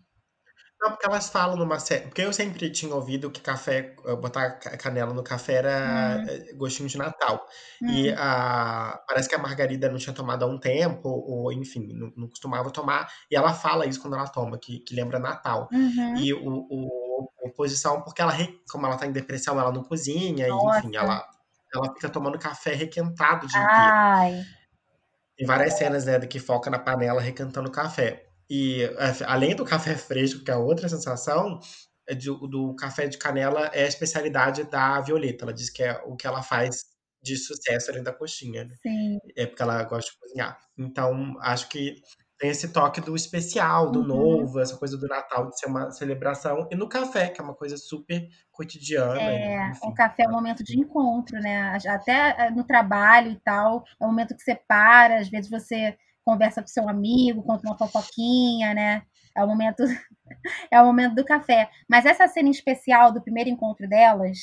Não, 0.81 0.91
porque 0.91 1.05
elas 1.05 1.29
falam 1.29 1.57
numa 1.57 1.77
série. 1.77 2.05
Porque 2.05 2.21
eu 2.21 2.31
sempre 2.31 2.69
tinha 2.69 2.95
ouvido 2.95 3.29
que 3.29 3.41
café, 3.41 3.95
botar 4.21 4.51
canela 4.77 5.13
no 5.13 5.21
café 5.21 5.55
era 5.55 6.23
hum. 6.23 6.57
gostinho 6.57 6.87
de 6.87 6.97
Natal. 6.97 7.45
Hum. 7.81 7.89
E 7.89 8.13
a, 8.13 8.97
parece 9.05 9.27
que 9.27 9.35
a 9.35 9.39
Margarida 9.39 9.89
não 9.89 9.97
tinha 9.97 10.15
tomado 10.15 10.43
há 10.43 10.47
um 10.47 10.57
tempo, 10.57 11.09
ou 11.09 11.51
enfim, 11.51 11.85
não, 11.91 12.13
não 12.15 12.29
costumava 12.29 12.71
tomar. 12.71 13.09
E 13.29 13.35
ela 13.35 13.53
fala 13.53 13.85
isso 13.85 14.01
quando 14.01 14.15
ela 14.15 14.27
toma, 14.27 14.57
que, 14.57 14.79
que 14.79 14.95
lembra 14.95 15.19
Natal. 15.19 15.67
Uhum. 15.69 16.15
E 16.15 16.33
o, 16.33 16.65
o, 16.69 17.08
oposição, 17.41 18.01
porque 18.01 18.21
ela, 18.21 18.33
como 18.69 18.85
ela 18.85 18.97
tá 18.97 19.05
em 19.05 19.11
depressão, 19.11 19.59
ela 19.59 19.71
não 19.71 19.83
cozinha, 19.83 20.47
Nossa. 20.47 20.77
e 20.77 20.79
enfim, 20.79 20.95
ela, 20.95 21.27
ela 21.73 21.93
fica 21.93 22.09
tomando 22.09 22.39
café 22.39 22.73
requentado 22.73 23.45
o 23.45 23.49
dia 23.49 23.59
Ai. 23.59 24.29
inteiro. 24.29 24.59
Tem 25.37 25.47
várias 25.47 25.73
cenas, 25.75 26.05
né, 26.05 26.19
que 26.19 26.39
foca 26.39 26.69
na 26.69 26.77
panela 26.77 27.21
requentando 27.21 27.71
café. 27.71 28.25
E 28.49 28.83
é, 28.83 29.23
além 29.25 29.55
do 29.55 29.63
café 29.63 29.95
fresco, 29.95 30.43
que 30.43 30.51
é 30.51 30.55
outra 30.55 30.89
sensação, 30.89 31.59
é 32.07 32.15
do, 32.15 32.47
do, 32.47 32.75
café 32.75 33.07
de 33.07 33.17
canela 33.17 33.67
é 33.67 33.83
a 33.83 33.87
especialidade 33.87 34.63
da 34.63 34.99
Violeta. 34.99 35.45
Ela 35.45 35.53
diz 35.53 35.69
que 35.69 35.83
é 35.83 36.01
o 36.05 36.15
que 36.15 36.25
ela 36.25 36.41
faz 36.41 36.83
de 37.21 37.37
sucesso 37.37 37.91
além 37.91 38.03
da 38.03 38.11
coxinha. 38.11 38.65
Né? 38.65 38.75
Sim. 38.81 39.19
É 39.35 39.45
porque 39.45 39.61
ela 39.61 39.83
gosta 39.83 40.11
de 40.11 40.17
cozinhar. 40.17 40.59
Então, 40.77 41.35
acho 41.39 41.69
que 41.69 42.01
tem 42.39 42.49
esse 42.49 42.71
toque 42.71 43.01
do 43.01 43.15
especial, 43.17 43.91
do 43.91 43.99
uhum. 43.99 44.07
novo, 44.07 44.59
essa 44.61 44.77
coisa 44.77 44.97
do 44.97 45.07
Natal 45.07 45.49
de 45.49 45.59
ser 45.59 45.67
uma 45.67 45.91
celebração. 45.91 46.67
E 46.71 46.75
no 46.75 46.87
café, 46.87 47.27
que 47.27 47.41
é 47.41 47.43
uma 47.43 47.53
coisa 47.53 47.75
super 47.75 48.29
cotidiana. 48.49 49.21
É, 49.21 49.69
enfim. 49.69 49.79
o 49.83 49.93
café 49.93 50.23
é 50.23 50.27
um 50.29 50.31
momento 50.31 50.63
de 50.63 50.79
encontro, 50.79 51.37
né? 51.41 51.77
Até 51.85 52.47
eh, 52.47 52.49
no 52.51 52.63
trabalho 52.63 53.31
e 53.31 53.35
tal, 53.41 53.83
é 53.99 54.05
um 54.05 54.07
momento 54.07 54.35
que 54.35 54.41
você 54.41 54.55
para, 54.55 55.19
às 55.19 55.27
vezes 55.27 55.51
você 55.51 55.97
conversa 56.23 56.61
com 56.61 56.67
seu 56.67 56.87
amigo, 56.87 57.43
conta 57.43 57.67
uma 57.67 57.77
fofoquinha, 57.77 58.73
né? 58.73 59.01
É 59.35 59.43
o 59.43 59.47
momento 59.47 59.83
é 60.71 60.81
o 60.81 60.85
momento 60.85 61.15
do 61.15 61.25
café. 61.25 61.69
Mas 61.89 62.05
essa 62.05 62.25
cena 62.29 62.49
especial 62.49 63.11
do 63.11 63.21
primeiro 63.21 63.49
encontro 63.49 63.87
delas, 63.87 64.37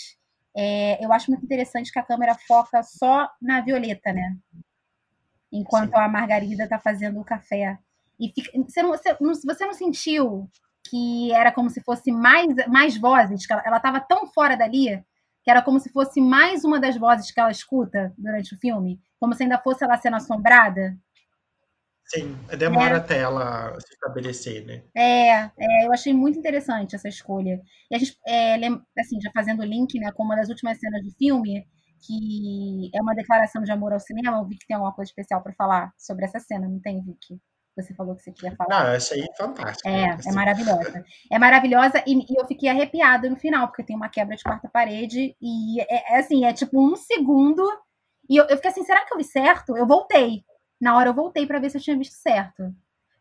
é, 0.54 1.02
eu 1.02 1.10
acho 1.14 1.30
muito 1.30 1.44
interessante 1.44 1.90
que 1.90 1.98
a 1.98 2.04
câmera 2.04 2.34
foca 2.46 2.82
só 2.82 3.26
na 3.40 3.62
Violeta, 3.62 4.12
né? 4.12 4.36
Enquanto 5.50 5.92
Sim. 5.92 6.00
a 6.00 6.08
Margarida 6.08 6.64
está 6.64 6.78
fazendo 6.78 7.20
o 7.20 7.24
café. 7.24 7.78
E 8.18 8.32
fica, 8.32 8.50
você, 8.62 8.82
não, 8.82 8.90
você, 8.90 9.16
não, 9.20 9.34
você 9.34 9.66
não 9.66 9.74
sentiu 9.74 10.50
que 10.88 11.32
era 11.32 11.52
como 11.52 11.68
se 11.68 11.80
fosse 11.82 12.12
mais, 12.12 12.46
mais 12.68 12.96
vozes, 12.96 13.46
que 13.46 13.52
ela 13.52 13.76
estava 13.76 14.00
tão 14.00 14.26
fora 14.26 14.56
dali, 14.56 15.02
que 15.42 15.50
era 15.50 15.62
como 15.62 15.80
se 15.80 15.90
fosse 15.90 16.20
mais 16.20 16.64
uma 16.64 16.80
das 16.80 16.96
vozes 16.96 17.30
que 17.30 17.40
ela 17.40 17.50
escuta 17.50 18.12
durante 18.16 18.54
o 18.54 18.58
filme, 18.58 19.00
como 19.18 19.34
se 19.34 19.42
ainda 19.42 19.58
fosse 19.58 19.84
ela 19.84 19.96
sendo 19.96 20.16
assombrada. 20.16 20.96
Sim, 22.04 22.36
demora 22.56 22.94
é. 22.94 22.96
até 22.98 23.18
ela 23.18 23.78
se 23.80 23.92
estabelecer, 23.92 24.64
né? 24.64 24.84
É, 24.94 25.50
é, 25.58 25.86
eu 25.86 25.92
achei 25.92 26.14
muito 26.14 26.38
interessante 26.38 26.94
essa 26.94 27.08
escolha. 27.08 27.60
E 27.90 27.96
a 27.96 27.98
gente, 27.98 28.16
é, 28.26 28.54
assim, 28.98 29.20
já 29.20 29.30
fazendo 29.34 29.60
o 29.60 29.64
link 29.66 29.98
né, 29.98 30.12
com 30.12 30.22
uma 30.22 30.36
das 30.36 30.48
últimas 30.48 30.78
cenas 30.78 31.02
do 31.02 31.10
filme, 31.12 31.66
que 32.06 32.90
é 32.94 33.02
uma 33.02 33.14
declaração 33.14 33.62
de 33.62 33.72
amor 33.72 33.92
ao 33.92 33.98
cinema, 33.98 34.40
o 34.40 34.46
Vic 34.46 34.64
tem 34.66 34.76
alguma 34.76 34.94
coisa 34.94 35.10
especial 35.10 35.42
para 35.42 35.54
falar 35.54 35.92
sobre 35.98 36.24
essa 36.24 36.38
cena, 36.38 36.68
não 36.68 36.80
tem, 36.80 37.02
Vic? 37.02 37.40
Você 37.76 37.94
falou 37.94 38.16
que 38.16 38.22
você 38.22 38.32
queria 38.32 38.56
falar. 38.56 38.70
Não, 38.70 38.90
eu 38.90 38.96
achei 38.96 39.24
fantástico. 39.36 39.88
É, 39.88 40.10
assim. 40.10 40.30
é 40.30 40.32
maravilhosa. 40.32 41.04
É 41.30 41.38
maravilhosa 41.38 42.02
e, 42.06 42.14
e, 42.14 42.40
eu 42.40 42.46
fiquei 42.46 42.68
arrepiada 42.68 43.28
no 43.28 43.36
final, 43.36 43.68
porque 43.68 43.82
tem 43.82 43.94
uma 43.94 44.08
quebra 44.08 44.34
de 44.34 44.42
quarta 44.42 44.68
parede 44.68 45.36
e 45.40 45.80
é, 45.82 46.14
é 46.14 46.18
assim, 46.20 46.44
é 46.44 46.52
tipo 46.52 46.80
um 46.80 46.96
segundo 46.96 47.62
e 48.30 48.36
eu, 48.36 48.44
eu 48.46 48.56
fiquei 48.56 48.70
assim, 48.70 48.82
será 48.82 49.04
que 49.04 49.12
eu 49.12 49.18
vi 49.18 49.24
certo? 49.24 49.76
Eu 49.76 49.86
voltei 49.86 50.42
na 50.80 50.96
hora 50.96 51.10
eu 51.10 51.14
voltei 51.14 51.46
para 51.46 51.58
ver 51.58 51.70
se 51.70 51.78
eu 51.78 51.82
tinha 51.82 51.96
visto 51.96 52.14
certo. 52.14 52.74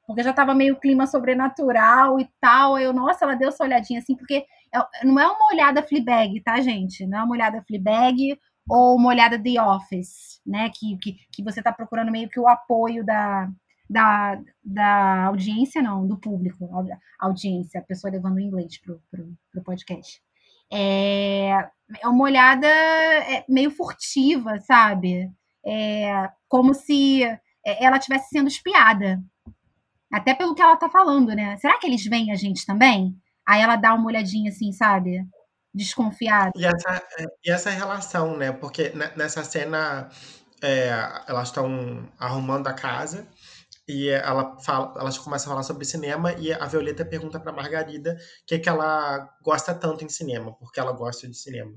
Porque 0.06 0.22
já 0.22 0.34
tava 0.34 0.54
meio 0.54 0.80
clima 0.80 1.08
sobrenatural 1.08 2.20
e 2.20 2.30
tal. 2.40 2.78
Eu, 2.78 2.94
nossa, 2.94 3.26
ela 3.26 3.36
deu 3.36 3.50
essa 3.50 3.64
olhadinha 3.64 4.00
assim, 4.00 4.16
porque 4.16 4.46
é, 4.74 5.06
não 5.06 5.20
é 5.20 5.26
uma 5.26 5.48
olhada 5.52 5.82
Fleabag, 5.82 6.42
tá, 6.42 6.62
gente? 6.62 7.06
Não 7.08 7.20
é 7.20 7.24
uma 7.24 7.34
olhada 7.34 7.64
Fleabag 7.68 8.38
ou 8.70 8.96
uma 8.98 9.10
olhada 9.10 9.42
The 9.42 9.62
Office, 9.62 10.42
né? 10.46 10.70
Que, 10.70 10.98
que, 10.98 11.18
que 11.32 11.44
você 11.44 11.62
tá 11.62 11.72
procurando 11.72 12.12
meio 12.12 12.30
que 12.30 12.40
o 12.40 12.48
apoio 12.48 13.04
da, 13.04 13.50
da, 13.90 14.40
da 14.64 15.26
audiência, 15.26 15.82
não, 15.82 16.08
do 16.08 16.18
público. 16.18 16.70
Audiência, 17.20 17.80
a 17.80 17.84
pessoa 17.84 18.12
levando 18.12 18.36
o 18.38 18.42
inglês 18.42 18.80
pro, 18.82 19.02
pro, 19.12 19.64
podcast. 19.64 20.22
É, 20.72 21.52
é 22.02 22.08
uma 22.08 22.24
olhada 22.24 22.68
é, 22.68 23.46
meio 23.48 23.70
furtiva, 23.70 24.60
sabe? 24.60 25.32
É, 25.66 26.30
como 26.48 26.74
se 26.74 27.24
é, 27.24 27.40
ela 27.84 27.98
estivesse 27.98 28.30
sendo 28.30 28.48
espiada. 28.48 29.22
Até 30.12 30.34
pelo 30.34 30.56
que 30.56 30.62
ela 30.62 30.78
tá 30.78 30.90
falando, 30.90 31.30
né? 31.30 31.58
Será 31.58 31.80
que 31.80 31.88
eles 31.88 32.04
veem 32.06 32.32
a 32.32 32.36
gente 32.36 32.66
também? 32.66 33.16
Aí 33.46 33.62
ela 33.62 33.76
dá 33.76 33.94
uma 33.94 34.08
olhadinha 34.08 34.50
assim, 34.50 34.72
sabe? 34.72 35.24
Desconfiada. 35.74 36.52
E 36.56 36.66
essa, 36.66 37.04
é, 37.20 37.26
e 37.46 37.52
essa 37.52 37.70
relação, 37.70 38.38
né? 38.38 38.52
Porque 38.52 38.94
nessa 39.16 39.44
cena 39.44 40.10
é, 40.62 40.90
elas 41.28 41.50
estão 41.50 42.08
arrumando 42.18 42.68
a 42.68 42.74
casa 42.74 43.28
e 43.88 44.10
ela 44.10 44.58
fala, 44.60 45.00
ela 45.00 45.12
começa 45.20 45.46
a 45.46 45.50
falar 45.50 45.64
sobre 45.64 45.86
cinema 45.86 46.34
e 46.34 46.52
a 46.52 46.66
Violeta 46.66 47.06
pergunta 47.06 47.40
para 47.40 47.52
Margarida 47.52 48.14
o 48.14 48.46
que, 48.48 48.56
é 48.56 48.60
que 48.60 48.68
ela 48.68 49.30
gosta 49.44 49.76
tanto 49.76 50.04
em 50.04 50.10
cinema, 50.10 50.54
porque 50.54 50.80
ela 50.80 50.92
gosta 50.92 51.28
de 51.28 51.38
cinema. 51.38 51.72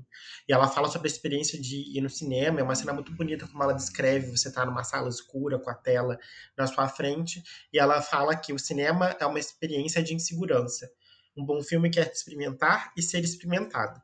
E 0.47 0.53
ela 0.53 0.67
fala 0.67 0.87
sobre 0.89 1.07
a 1.07 1.11
experiência 1.11 1.59
de 1.61 1.97
ir 1.97 2.01
no 2.01 2.09
cinema, 2.09 2.59
é 2.59 2.63
uma 2.63 2.75
cena 2.75 2.93
muito 2.93 3.15
bonita 3.15 3.47
como 3.47 3.61
ela 3.61 3.73
descreve, 3.73 4.35
você 4.35 4.51
tá 4.51 4.65
numa 4.65 4.83
sala 4.83 5.07
escura 5.07 5.59
com 5.59 5.69
a 5.69 5.75
tela 5.75 6.17
na 6.57 6.65
sua 6.65 6.87
frente, 6.87 7.43
e 7.71 7.77
ela 7.77 8.01
fala 8.01 8.35
que 8.35 8.53
o 8.53 8.59
cinema 8.59 9.15
é 9.19 9.25
uma 9.25 9.39
experiência 9.39 10.01
de 10.01 10.15
insegurança. 10.15 10.89
Um 11.37 11.45
bom 11.45 11.61
filme 11.61 11.91
quer 11.91 12.11
experimentar 12.11 12.91
e 12.97 13.03
ser 13.03 13.23
experimentado. 13.23 14.01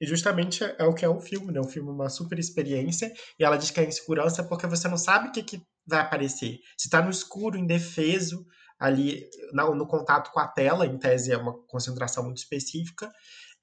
E 0.00 0.06
justamente 0.06 0.64
é 0.64 0.84
o 0.84 0.94
que 0.94 1.04
é 1.04 1.08
o 1.08 1.20
filme, 1.20 1.52
né? 1.52 1.60
O 1.60 1.68
filme 1.68 1.88
é 1.90 1.92
uma 1.92 2.08
super 2.08 2.36
experiência. 2.36 3.12
E 3.38 3.44
ela 3.44 3.56
diz 3.56 3.70
que 3.70 3.78
é 3.78 3.84
insegurança 3.84 4.42
porque 4.42 4.66
você 4.66 4.88
não 4.88 4.98
sabe 4.98 5.28
o 5.28 5.32
que, 5.32 5.44
que 5.44 5.62
vai 5.86 6.00
aparecer. 6.00 6.60
Se 6.76 6.86
está 6.86 7.02
no 7.02 7.10
escuro, 7.10 7.58
indefeso, 7.58 8.46
ali 8.78 9.28
no, 9.52 9.74
no, 9.74 9.86
contato 9.86 10.32
com 10.32 10.40
a 10.40 10.48
tela, 10.48 10.86
em 10.86 10.98
tese 10.98 11.32
é 11.32 11.36
uma 11.36 11.56
concentração 11.66 12.24
muito 12.24 12.38
específica. 12.38 13.10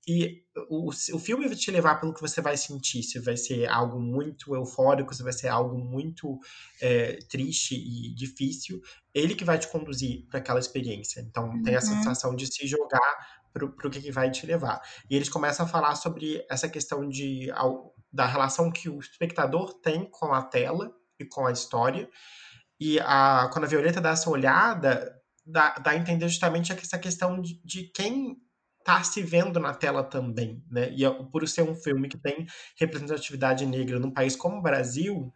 E 0.07 0.43
o, 0.69 0.89
o 0.89 1.19
filme 1.19 1.47
vai 1.47 1.55
te 1.55 1.69
levar 1.69 1.99
pelo 1.99 2.13
que 2.13 2.21
você 2.21 2.41
vai 2.41 2.57
sentir. 2.57 3.03
Se 3.03 3.19
vai 3.19 3.37
ser 3.37 3.67
algo 3.67 3.99
muito 3.99 4.55
eufórico, 4.55 5.13
se 5.13 5.21
vai 5.21 5.33
ser 5.33 5.49
algo 5.49 5.77
muito 5.77 6.39
é, 6.81 7.19
triste 7.29 7.75
e 7.75 8.13
difícil. 8.15 8.81
Ele 9.13 9.35
que 9.35 9.43
vai 9.43 9.59
te 9.59 9.67
conduzir 9.67 10.25
para 10.27 10.39
aquela 10.39 10.59
experiência. 10.59 11.19
Então, 11.19 11.49
uhum. 11.49 11.63
tem 11.63 11.75
a 11.75 11.79
uhum. 11.79 11.85
sensação 11.85 12.35
de 12.35 12.47
se 12.47 12.65
jogar 12.65 13.39
para 13.53 13.65
o 13.65 13.91
que, 13.91 14.01
que 14.01 14.11
vai 14.11 14.31
te 14.31 14.45
levar. 14.45 14.81
E 15.09 15.15
eles 15.15 15.29
começam 15.29 15.65
a 15.65 15.69
falar 15.69 15.95
sobre 15.95 16.45
essa 16.49 16.69
questão 16.69 17.07
de, 17.07 17.49
da 18.11 18.25
relação 18.25 18.71
que 18.71 18.89
o 18.89 18.99
espectador 18.99 19.73
tem 19.81 20.09
com 20.09 20.33
a 20.33 20.41
tela 20.41 20.95
e 21.19 21.25
com 21.25 21.45
a 21.45 21.51
história. 21.51 22.09
E 22.79 22.99
a, 23.01 23.49
quando 23.51 23.65
a 23.65 23.67
Violeta 23.67 23.99
dá 23.99 24.11
essa 24.11 24.29
olhada, 24.29 25.13
dá, 25.45 25.75
dá 25.75 25.91
a 25.91 25.95
entender 25.95 26.27
justamente 26.29 26.71
essa 26.71 26.97
questão 26.97 27.41
de, 27.41 27.61
de 27.63 27.83
quem 27.91 28.37
tá 28.83 29.03
se 29.03 29.21
vendo 29.21 29.59
na 29.59 29.73
tela 29.73 30.03
também, 30.03 30.63
né? 30.71 30.89
E 30.91 31.03
é, 31.05 31.09
por 31.09 31.47
ser 31.47 31.63
um 31.63 31.75
filme 31.75 32.07
que 32.07 32.17
tem 32.17 32.47
representatividade 32.79 33.65
negra 33.65 33.99
num 33.99 34.11
país 34.11 34.35
como 34.35 34.57
o 34.57 34.61
Brasil, 34.61 35.31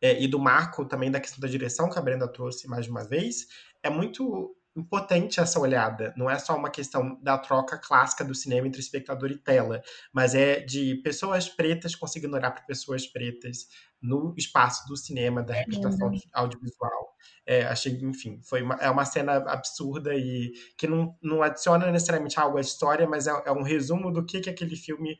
é, 0.00 0.22
e 0.22 0.28
do 0.28 0.38
marco 0.38 0.84
também 0.84 1.10
da 1.10 1.20
questão 1.20 1.40
da 1.40 1.48
direção 1.48 1.88
que 1.88 1.98
a 1.98 2.02
Brenda 2.02 2.28
trouxe 2.28 2.68
mais 2.68 2.86
uma 2.86 3.04
vez, 3.04 3.46
é 3.82 3.90
muito 3.90 4.54
impotente 4.76 5.40
essa 5.40 5.60
olhada. 5.60 6.12
Não 6.16 6.28
é 6.28 6.38
só 6.38 6.56
uma 6.56 6.70
questão 6.70 7.18
da 7.22 7.38
troca 7.38 7.78
clássica 7.78 8.24
do 8.24 8.34
cinema 8.34 8.66
entre 8.66 8.80
espectador 8.80 9.30
e 9.30 9.38
tela, 9.38 9.82
mas 10.12 10.34
é 10.34 10.60
de 10.60 10.96
pessoas 10.96 11.48
pretas 11.48 11.94
conseguindo 11.94 12.36
olhar 12.36 12.50
para 12.50 12.62
pessoas 12.62 13.06
pretas 13.06 13.68
no 14.02 14.34
espaço 14.36 14.86
do 14.86 14.96
cinema, 14.96 15.42
da 15.42 15.54
é 15.54 15.60
representação 15.60 16.12
audiovisual. 16.32 17.14
É, 17.46 17.64
achei, 17.66 17.92
enfim, 18.02 18.40
foi 18.42 18.62
uma, 18.62 18.74
é 18.74 18.90
uma 18.90 19.04
cena 19.04 19.36
absurda 19.50 20.14
e 20.14 20.52
que 20.76 20.86
não, 20.86 21.16
não 21.22 21.42
adiciona 21.42 21.90
necessariamente 21.90 22.38
algo 22.38 22.58
à 22.58 22.60
história, 22.60 23.06
mas 23.06 23.26
é, 23.26 23.42
é 23.46 23.52
um 23.52 23.62
resumo 23.62 24.10
do 24.10 24.24
que, 24.24 24.40
que 24.40 24.50
aquele 24.50 24.76
filme 24.76 25.16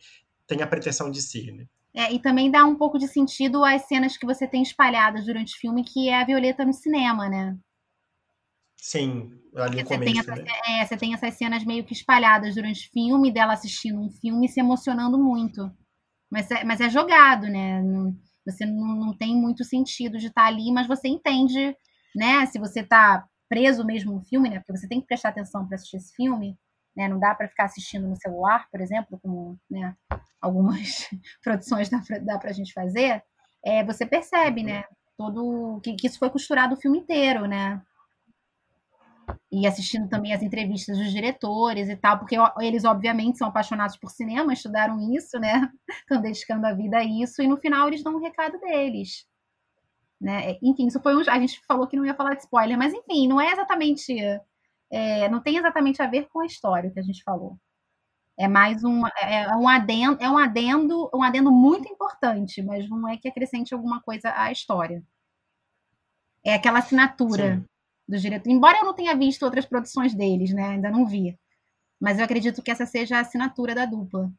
tem 0.47 0.63
a 0.63 0.67
pretensão 0.67 1.11
de 1.11 1.23
ser, 1.23 1.53
né? 1.53 1.67
É, 1.97 2.13
e 2.13 2.19
também 2.19 2.51
dá 2.51 2.65
um 2.65 2.75
pouco 2.75 2.99
de 2.99 3.07
sentido 3.07 3.65
às 3.65 3.83
cenas 3.83 4.17
que 4.17 4.27
você 4.27 4.49
tem 4.49 4.63
espalhadas 4.63 5.25
durante 5.25 5.55
o 5.55 5.59
filme, 5.59 5.85
que 5.85 6.09
é 6.09 6.21
a 6.21 6.25
Violeta 6.25 6.65
no 6.65 6.73
cinema, 6.73 7.29
né? 7.29 7.57
Sim, 8.85 9.33
ali 9.57 9.83
no 9.83 9.89
começo, 9.89 10.15
você 10.15 10.35
tem, 10.35 10.45
né? 10.45 10.53
é, 10.69 10.85
você 10.85 10.95
tem 10.95 11.15
essas 11.15 11.33
cenas 11.37 11.65
meio 11.65 11.85
que 11.85 11.95
espalhadas 11.95 12.55
durante 12.55 12.87
o 12.87 12.93
filme, 12.93 13.33
dela 13.33 13.55
assistindo 13.55 13.99
um 13.99 14.11
filme 14.11 14.45
e 14.45 14.49
se 14.51 14.61
emocionando 14.61 15.17
muito. 15.19 15.75
Mas 16.31 16.51
é, 16.51 16.63
mas 16.65 16.83
é 16.83 16.91
jogado, 16.91 17.47
né? 17.47 17.83
Você 18.45 18.67
não, 18.67 18.95
não 18.95 19.17
tem 19.17 19.35
muito 19.35 19.65
sentido 19.65 20.19
de 20.19 20.27
estar 20.27 20.43
tá 20.43 20.49
ali, 20.49 20.71
mas 20.71 20.87
você 20.87 21.09
entende, 21.09 21.75
né? 22.15 22.45
Se 22.45 22.59
você 22.59 22.81
está 22.81 23.27
preso 23.49 23.87
mesmo 23.87 24.13
no 24.13 24.23
filme, 24.23 24.51
né? 24.51 24.59
Porque 24.59 24.77
você 24.77 24.87
tem 24.87 25.01
que 25.01 25.07
prestar 25.07 25.31
atenção 25.31 25.67
para 25.67 25.77
assistir 25.77 25.97
esse 25.97 26.15
filme, 26.15 26.55
né? 26.95 27.09
Não 27.09 27.19
dá 27.19 27.35
para 27.35 27.49
ficar 27.49 27.65
assistindo 27.65 28.07
no 28.07 28.21
celular, 28.21 28.69
por 28.71 28.83
exemplo, 28.83 29.19
como 29.19 29.59
né, 29.71 29.97
algumas 30.43 31.09
produções 31.43 31.89
dá 31.89 32.39
para 32.39 32.51
a 32.51 32.53
gente 32.53 32.75
fazer. 32.75 33.23
É, 33.65 33.83
você 33.83 34.05
percebe, 34.05 34.63
né? 34.63 34.85
Todo 35.17 35.81
que, 35.83 35.95
que 35.95 36.07
isso 36.07 36.19
foi 36.19 36.29
costurado 36.29 36.75
o 36.75 36.79
filme 36.79 36.99
inteiro, 36.99 37.47
né? 37.47 37.81
E 39.51 39.67
assistindo 39.67 40.09
também 40.09 40.33
as 40.33 40.43
entrevistas 40.43 40.99
dos 40.99 41.13
diretores 41.13 41.89
e 41.89 41.97
tal, 41.97 42.19
porque 42.19 42.37
eles 42.61 42.85
obviamente 42.85 43.39
são 43.39 43.49
apaixonados 43.49 43.97
por 43.97 44.11
cinema, 44.11 44.53
estudaram 44.53 44.99
isso, 45.15 45.39
né? 45.39 45.71
Estão 46.01 46.21
dedicando 46.21 46.67
a 46.67 46.73
vida 46.73 46.99
a 46.99 47.05
isso 47.05 47.43
e 47.43 47.47
no 47.47 47.57
final 47.57 47.89
eles 47.89 48.03
dão 48.03 48.17
um 48.17 48.21
recado 48.21 48.59
deles. 48.59 49.27
Né? 50.21 50.57
Enfim, 50.63 50.87
isso 50.87 51.01
foi 51.01 51.15
um, 51.15 51.21
a 51.29 51.39
gente 51.39 51.61
falou 51.67 51.87
que 51.87 51.97
não 51.97 52.07
ia 52.07 52.15
falar 52.15 52.35
de 52.35 52.43
spoiler, 52.43 52.79
mas 52.79 52.93
enfim, 52.93 53.29
não 53.29 53.41
é 53.41 53.53
exatamente 53.53 54.17
é, 54.91 55.29
não 55.29 55.41
tem 55.41 55.57
exatamente 55.57 56.03
a 56.03 56.07
ver 56.07 56.29
com 56.29 56.41
a 56.41 56.47
história 56.47 56.91
que 56.91 56.99
a 56.99 57.03
gente 57.03 57.23
falou. 57.23 57.59
É 58.37 58.49
mais 58.49 58.83
um, 58.83 59.07
é, 59.07 59.45
é 59.45 59.57
um 59.57 59.69
adendo, 59.69 60.19
é 60.21 60.29
um 60.29 60.39
adendo, 60.39 61.11
um 61.15 61.23
adendo 61.23 61.53
muito 61.53 61.89
importante, 61.89 62.63
mas 62.63 62.89
não 62.89 63.09
é 63.09 63.17
que 63.17 63.29
acrescente 63.29 63.75
alguma 63.75 64.01
coisa 64.03 64.33
à 64.37 64.51
história. 64.51 65.03
É 66.45 66.55
aquela 66.55 66.81
assinatura 66.81 67.57
Sim 67.57 67.74
do 68.15 68.21
diretor. 68.21 68.51
Embora 68.51 68.79
eu 68.79 68.85
não 68.85 68.95
tenha 68.95 69.17
visto 69.17 69.43
outras 69.43 69.67
produções 69.67 70.15
deles, 70.15 70.53
né? 70.53 70.71
Ainda 70.71 70.91
não 70.91 71.07
vi. 71.07 71.39
Mas 72.01 72.19
eu 72.19 72.25
acredito 72.25 72.63
que 72.63 72.71
essa 72.71 72.87
seja 72.87 73.17
a 73.17 73.21
assinatura 73.21 73.75
da 73.75 73.85
dupla. 73.85 74.31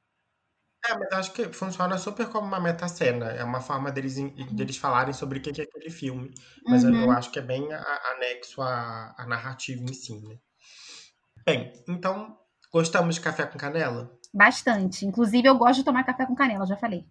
É, 0.88 0.98
mas 0.98 1.12
acho 1.14 1.34
que 1.34 1.52
funciona 1.52 1.98
super 1.98 2.30
como 2.30 2.48
uma 2.48 2.60
metacena. 2.60 3.28
É 3.32 3.44
uma 3.44 3.62
forma 3.62 3.92
deles, 3.92 4.16
deles 4.52 4.78
falarem 4.78 5.14
sobre 5.14 5.40
o 5.40 5.42
que 5.42 5.62
é 5.62 5.64
aquele 5.64 5.90
filme. 5.90 6.34
Mas 6.66 6.84
uhum. 6.84 7.04
eu, 7.04 7.12
acho 7.12 7.32
que 7.32 7.40
é 7.40 7.42
bem 7.42 7.68
anexo 7.74 8.62
à, 8.62 9.16
à 9.18 9.26
narrativa 9.26 9.82
em 9.82 9.94
si, 9.94 10.20
né? 10.22 10.38
Bem, 11.46 11.74
então, 11.88 12.38
gostamos 12.72 13.16
de 13.16 13.22
café 13.22 13.46
com 13.46 13.58
canela? 13.58 14.12
Bastante. 14.34 15.06
Inclusive, 15.06 15.48
eu 15.48 15.58
gosto 15.58 15.80
de 15.80 15.86
tomar 15.86 16.04
café 16.04 16.26
com 16.26 16.36
canela, 16.36 16.66
já 16.66 16.78
falei. 16.78 17.06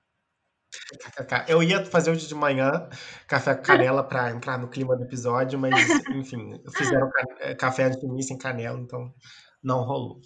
Eu 1.48 1.62
ia 1.62 1.84
fazer 1.86 2.10
hoje 2.10 2.26
de 2.26 2.34
manhã 2.34 2.88
café 3.26 3.54
com 3.54 3.62
canela 3.62 4.02
para 4.02 4.30
entrar 4.30 4.58
no 4.58 4.68
clima 4.68 4.96
do 4.96 5.04
episódio, 5.04 5.58
mas 5.58 5.72
enfim, 6.10 6.60
fizeram 6.76 7.10
eh, 7.40 7.54
café 7.54 7.84
antes 7.84 8.00
de 8.00 8.08
mim 8.08 8.22
sem 8.22 8.38
canela, 8.38 8.78
então 8.78 9.12
não 9.62 9.84
rolou. 9.84 10.20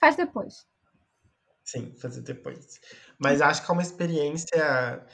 Faz 0.00 0.16
depois. 0.16 0.66
Sim, 1.64 1.94
fazer 1.98 2.22
depois. 2.22 2.80
Mas 3.18 3.42
acho 3.42 3.64
que 3.64 3.70
é 3.70 3.74
uma 3.74 3.82
experiência, 3.82 5.06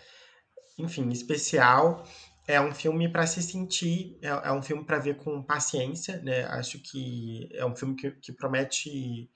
enfim, 0.79 1.09
especial. 1.11 2.05
É 2.47 2.61
um 2.61 2.73
filme 2.73 3.11
para 3.11 3.27
se 3.27 3.43
sentir, 3.43 4.19
é, 4.23 4.29
é 4.29 4.53
um 4.53 4.63
filme 4.63 4.85
para 4.85 4.99
ver 4.99 5.17
com 5.17 5.43
paciência, 5.43 6.21
né? 6.23 6.45
Acho 6.45 6.79
que 6.79 7.49
é 7.53 7.65
um 7.65 7.75
filme 7.75 7.97
que, 7.97 8.11
que 8.13 8.33
promete 8.33 9.31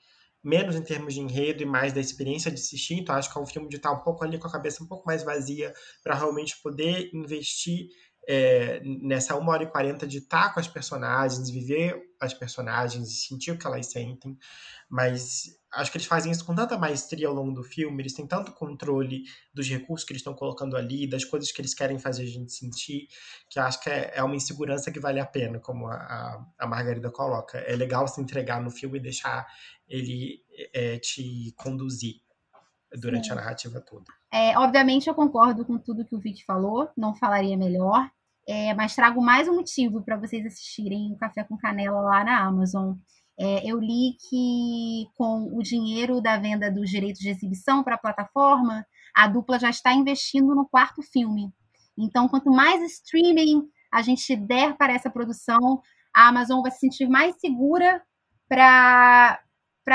menos 0.48 0.74
em 0.74 0.82
termos 0.82 1.12
de 1.12 1.20
enredo 1.20 1.62
e 1.62 1.66
mais 1.66 1.92
da 1.92 2.00
experiência 2.00 2.50
de 2.50 2.58
assistir. 2.58 2.94
Então, 2.94 3.14
acho 3.14 3.30
que 3.30 3.38
é 3.38 3.42
um 3.42 3.46
filme 3.46 3.68
de 3.68 3.76
estar 3.76 3.92
um 3.92 4.00
pouco 4.00 4.24
ali 4.24 4.38
com 4.38 4.48
a 4.48 4.52
cabeça 4.52 4.82
um 4.82 4.86
pouco 4.86 5.06
mais 5.06 5.22
vazia 5.22 5.74
para 6.02 6.14
realmente 6.14 6.56
poder 6.62 7.10
investir 7.12 7.88
é, 8.26 8.80
nessa 8.84 9.36
uma 9.36 9.52
hora 9.52 9.64
e 9.64 9.70
quarenta 9.70 10.06
de 10.06 10.18
estar 10.18 10.54
com 10.54 10.60
as 10.60 10.66
personagens, 10.66 11.50
viver 11.50 12.00
as 12.18 12.32
personagens, 12.32 13.26
sentir 13.26 13.52
o 13.52 13.58
que 13.58 13.66
elas 13.66 13.86
sentem. 13.86 14.38
Mas 14.88 15.57
acho 15.72 15.90
que 15.90 15.98
eles 15.98 16.06
fazem 16.06 16.32
isso 16.32 16.44
com 16.44 16.54
tanta 16.54 16.78
maestria 16.78 17.28
ao 17.28 17.34
longo 17.34 17.52
do 17.52 17.62
filme, 17.62 18.02
eles 18.02 18.14
têm 18.14 18.26
tanto 18.26 18.52
controle 18.52 19.24
dos 19.52 19.68
recursos 19.68 20.06
que 20.06 20.12
eles 20.12 20.20
estão 20.20 20.34
colocando 20.34 20.76
ali, 20.76 21.06
das 21.06 21.24
coisas 21.24 21.52
que 21.52 21.60
eles 21.60 21.74
querem 21.74 21.98
fazer 21.98 22.22
a 22.22 22.26
gente 22.26 22.52
sentir, 22.52 23.08
que 23.50 23.58
acho 23.58 23.80
que 23.80 23.90
é, 23.90 24.12
é 24.14 24.22
uma 24.22 24.36
insegurança 24.36 24.90
que 24.90 25.00
vale 25.00 25.20
a 25.20 25.26
pena, 25.26 25.58
como 25.58 25.86
a, 25.86 26.46
a 26.58 26.66
Margarida 26.66 27.10
coloca. 27.10 27.58
É 27.58 27.76
legal 27.76 28.08
se 28.08 28.20
entregar 28.20 28.62
no 28.62 28.70
filme 28.70 28.98
e 28.98 29.02
deixar 29.02 29.46
ele 29.88 30.42
é, 30.72 30.98
te 30.98 31.52
conduzir 31.56 32.16
durante 32.92 33.26
Sim. 33.26 33.32
a 33.32 33.36
narrativa 33.36 33.80
toda. 33.80 34.06
É, 34.32 34.58
obviamente 34.58 35.08
eu 35.08 35.14
concordo 35.14 35.64
com 35.64 35.78
tudo 35.78 36.04
que 36.04 36.14
o 36.14 36.20
Vic 36.20 36.44
falou, 36.44 36.90
não 36.96 37.14
falaria 37.14 37.56
melhor, 37.56 38.10
é, 38.46 38.72
mas 38.74 38.94
trago 38.94 39.20
mais 39.20 39.46
um 39.46 39.56
motivo 39.56 40.02
para 40.02 40.16
vocês 40.16 40.44
assistirem 40.46 41.12
o 41.12 41.18
Café 41.18 41.44
com 41.44 41.56
Canela 41.56 42.00
lá 42.00 42.24
na 42.24 42.40
Amazon. 42.40 42.94
É, 43.40 43.70
eu 43.70 43.78
li 43.78 44.16
que 44.28 45.06
com 45.16 45.48
o 45.56 45.62
dinheiro 45.62 46.20
da 46.20 46.36
venda 46.36 46.70
dos 46.70 46.90
direitos 46.90 47.20
de 47.20 47.30
exibição 47.30 47.84
para 47.84 47.94
a 47.94 47.98
plataforma, 47.98 48.84
a 49.14 49.28
dupla 49.28 49.58
já 49.58 49.70
está 49.70 49.92
investindo 49.92 50.54
no 50.54 50.68
quarto 50.68 51.02
filme. 51.02 51.52
Então, 51.96 52.28
quanto 52.28 52.50
mais 52.50 52.82
streaming 52.92 53.68
a 53.92 54.02
gente 54.02 54.34
der 54.36 54.76
para 54.76 54.92
essa 54.92 55.10
produção, 55.10 55.80
a 56.14 56.28
Amazon 56.28 56.62
vai 56.62 56.70
se 56.70 56.80
sentir 56.80 57.08
mais 57.08 57.38
segura 57.38 58.02
para 58.48 59.40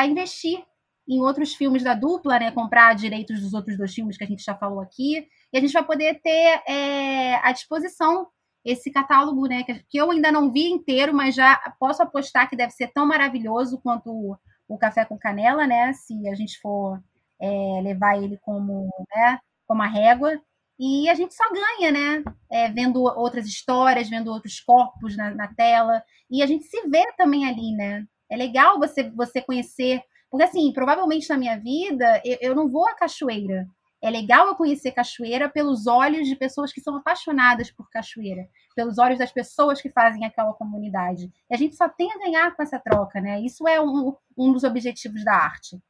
investir 0.06 0.64
em 1.08 1.20
outros 1.20 1.54
filmes 1.54 1.84
da 1.84 1.94
dupla, 1.94 2.40
né? 2.40 2.52
Comprar 2.52 2.96
direitos 2.96 3.42
dos 3.42 3.54
outros 3.54 3.78
dois 3.78 3.94
filmes 3.94 4.18
que 4.18 4.24
a 4.24 4.28
gente 4.28 4.44
já 4.44 4.56
falou 4.56 4.80
aqui. 4.80 5.28
E 5.52 5.58
a 5.58 5.60
gente 5.60 5.74
vai 5.74 5.84
poder 5.84 6.22
ter 6.22 6.64
é, 6.68 7.36
à 7.36 7.52
disposição 7.52 8.28
esse 8.64 8.92
catálogo, 8.92 9.48
né? 9.48 9.64
Que 9.64 9.98
eu 9.98 10.12
ainda 10.12 10.32
não 10.32 10.52
vi 10.52 10.70
inteiro, 10.70 11.14
mas 11.14 11.36
já 11.36 11.56
posso 11.80 12.02
apostar 12.02 12.50
que 12.50 12.56
deve 12.56 12.72
ser 12.72 12.88
tão 12.88 13.06
maravilhoso 13.06 13.80
quanto 13.82 14.10
o, 14.12 14.38
o 14.68 14.78
Café 14.78 15.06
com 15.06 15.18
Canela, 15.18 15.68
né? 15.68 15.94
Se 15.94 16.28
a 16.30 16.36
gente 16.36 16.60
for 16.60 17.02
é, 17.40 17.82
levar 17.82 18.18
ele 18.18 18.38
como, 18.42 18.90
né, 19.14 19.40
como 19.68 19.82
a 19.82 19.88
régua. 19.88 20.40
E 20.80 21.08
a 21.10 21.14
gente 21.14 21.34
só 21.36 21.44
ganha, 21.52 21.92
né? 21.92 22.24
É, 22.52 22.70
vendo 22.70 23.04
outras 23.04 23.46
histórias, 23.46 24.10
vendo 24.10 24.32
outros 24.32 24.60
corpos 24.60 25.16
na, 25.16 25.32
na 25.32 25.48
tela. 25.54 26.04
E 26.30 26.42
a 26.42 26.48
gente 26.48 26.66
se 26.66 26.88
vê 26.90 27.04
também 27.18 27.46
ali, 27.46 27.72
né? 27.76 28.06
É 28.30 28.36
legal 28.36 28.80
você, 28.80 29.10
você 29.12 29.42
conhecer. 29.42 30.02
Porque, 30.32 30.44
assim, 30.46 30.72
provavelmente 30.74 31.30
na 31.30 31.38
minha 31.38 31.60
vida, 31.60 32.22
eu, 32.26 32.38
eu 32.42 32.56
não 32.56 32.68
vou 32.68 32.88
à 32.88 32.96
cachoeira. 32.96 33.68
É 34.04 34.10
legal 34.10 34.48
eu 34.48 34.56
conhecer 34.56 34.92
cachoeira 34.92 35.48
pelos 35.48 35.88
olhos 35.88 36.28
de 36.28 36.36
pessoas 36.36 36.74
que 36.74 36.82
são 36.82 36.98
apaixonadas 36.98 37.72
por 37.72 37.90
cachoeira, 37.90 38.50
pelos 38.76 38.98
olhos 38.98 39.18
das 39.18 39.32
pessoas 39.32 39.82
que 39.82 39.90
fazem 39.90 40.26
aquela 40.26 40.52
comunidade. 40.52 41.32
E 41.50 41.56
a 41.56 41.58
gente 41.58 41.78
só 41.78 41.88
tem 41.88 42.12
a 42.12 42.18
ganhar 42.18 42.54
com 42.54 42.62
essa 42.62 42.78
troca, 42.78 43.22
né? 43.22 43.40
Isso 43.40 43.66
é 43.66 43.80
um, 43.80 44.14
um 44.38 44.52
dos 44.52 44.66
objetivos 44.66 45.24
da 45.24 45.34
arte. 45.34 45.82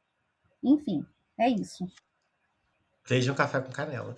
Enfim, 0.62 1.04
é 1.36 1.48
isso. 1.48 1.88
Vejam 3.04 3.34
café 3.34 3.60
com 3.60 3.72
canela. 3.72 4.16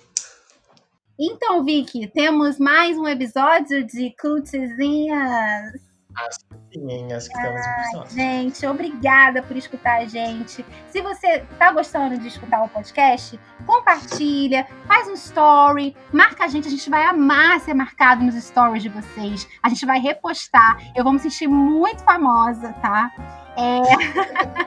Então, 1.19 1.65
Vicky, 1.65 2.07
temos 2.07 2.59
mais 2.59 2.99
um 2.99 3.09
episódio 3.09 3.83
de 3.83 4.15
Cultizinhas. 4.21 5.86
Acho 6.17 6.39
que 6.71 6.79
sim, 6.79 7.13
acho 7.13 7.29
que 7.29 7.37
estamos 7.37 7.61
ah, 7.61 7.81
episódio. 7.81 8.11
Gente, 8.13 8.67
obrigada 8.67 9.43
por 9.43 9.57
escutar 9.57 9.99
a 9.99 10.07
gente. 10.07 10.65
Se 10.91 11.03
você 11.03 11.41
tá 11.59 11.71
gostando 11.73 12.19
de 12.19 12.29
escutar 12.29 12.65
o 12.65 12.69
podcast, 12.69 13.39
compartilha, 13.67 14.67
faz 14.87 15.09
um 15.09 15.13
story, 15.13 15.95
marca 16.13 16.45
a 16.45 16.49
gente, 16.49 16.69
a 16.69 16.71
gente 16.71 16.89
vai 16.89 17.05
amar 17.05 17.61
ser 17.61 17.75
marcado 17.75 18.25
nos 18.25 18.35
stories 18.35 18.83
de 18.83 18.89
vocês. 18.89 19.47
A 19.63 19.69
gente 19.69 19.85
vai 19.85 19.99
repostar. 19.99 20.79
Eu 20.95 21.05
vou 21.05 21.13
me 21.13 21.19
sentir 21.19 21.49
muito 21.49 22.03
famosa, 22.03 22.73
tá? 22.75 23.11
É... 23.57 23.83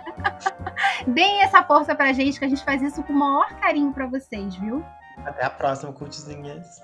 Deem 1.09 1.41
essa 1.41 1.63
força 1.63 1.95
pra 1.95 2.13
gente, 2.13 2.37
que 2.37 2.45
a 2.45 2.49
gente 2.49 2.63
faz 2.63 2.81
isso 2.81 3.01
com 3.03 3.13
o 3.13 3.17
maior 3.17 3.49
carinho 3.55 3.91
pra 3.91 4.05
vocês, 4.05 4.55
viu? 4.55 4.85
Até 5.25 5.45
a 5.45 5.49
próxima, 5.49 5.91
curtizinhas. 5.93 6.81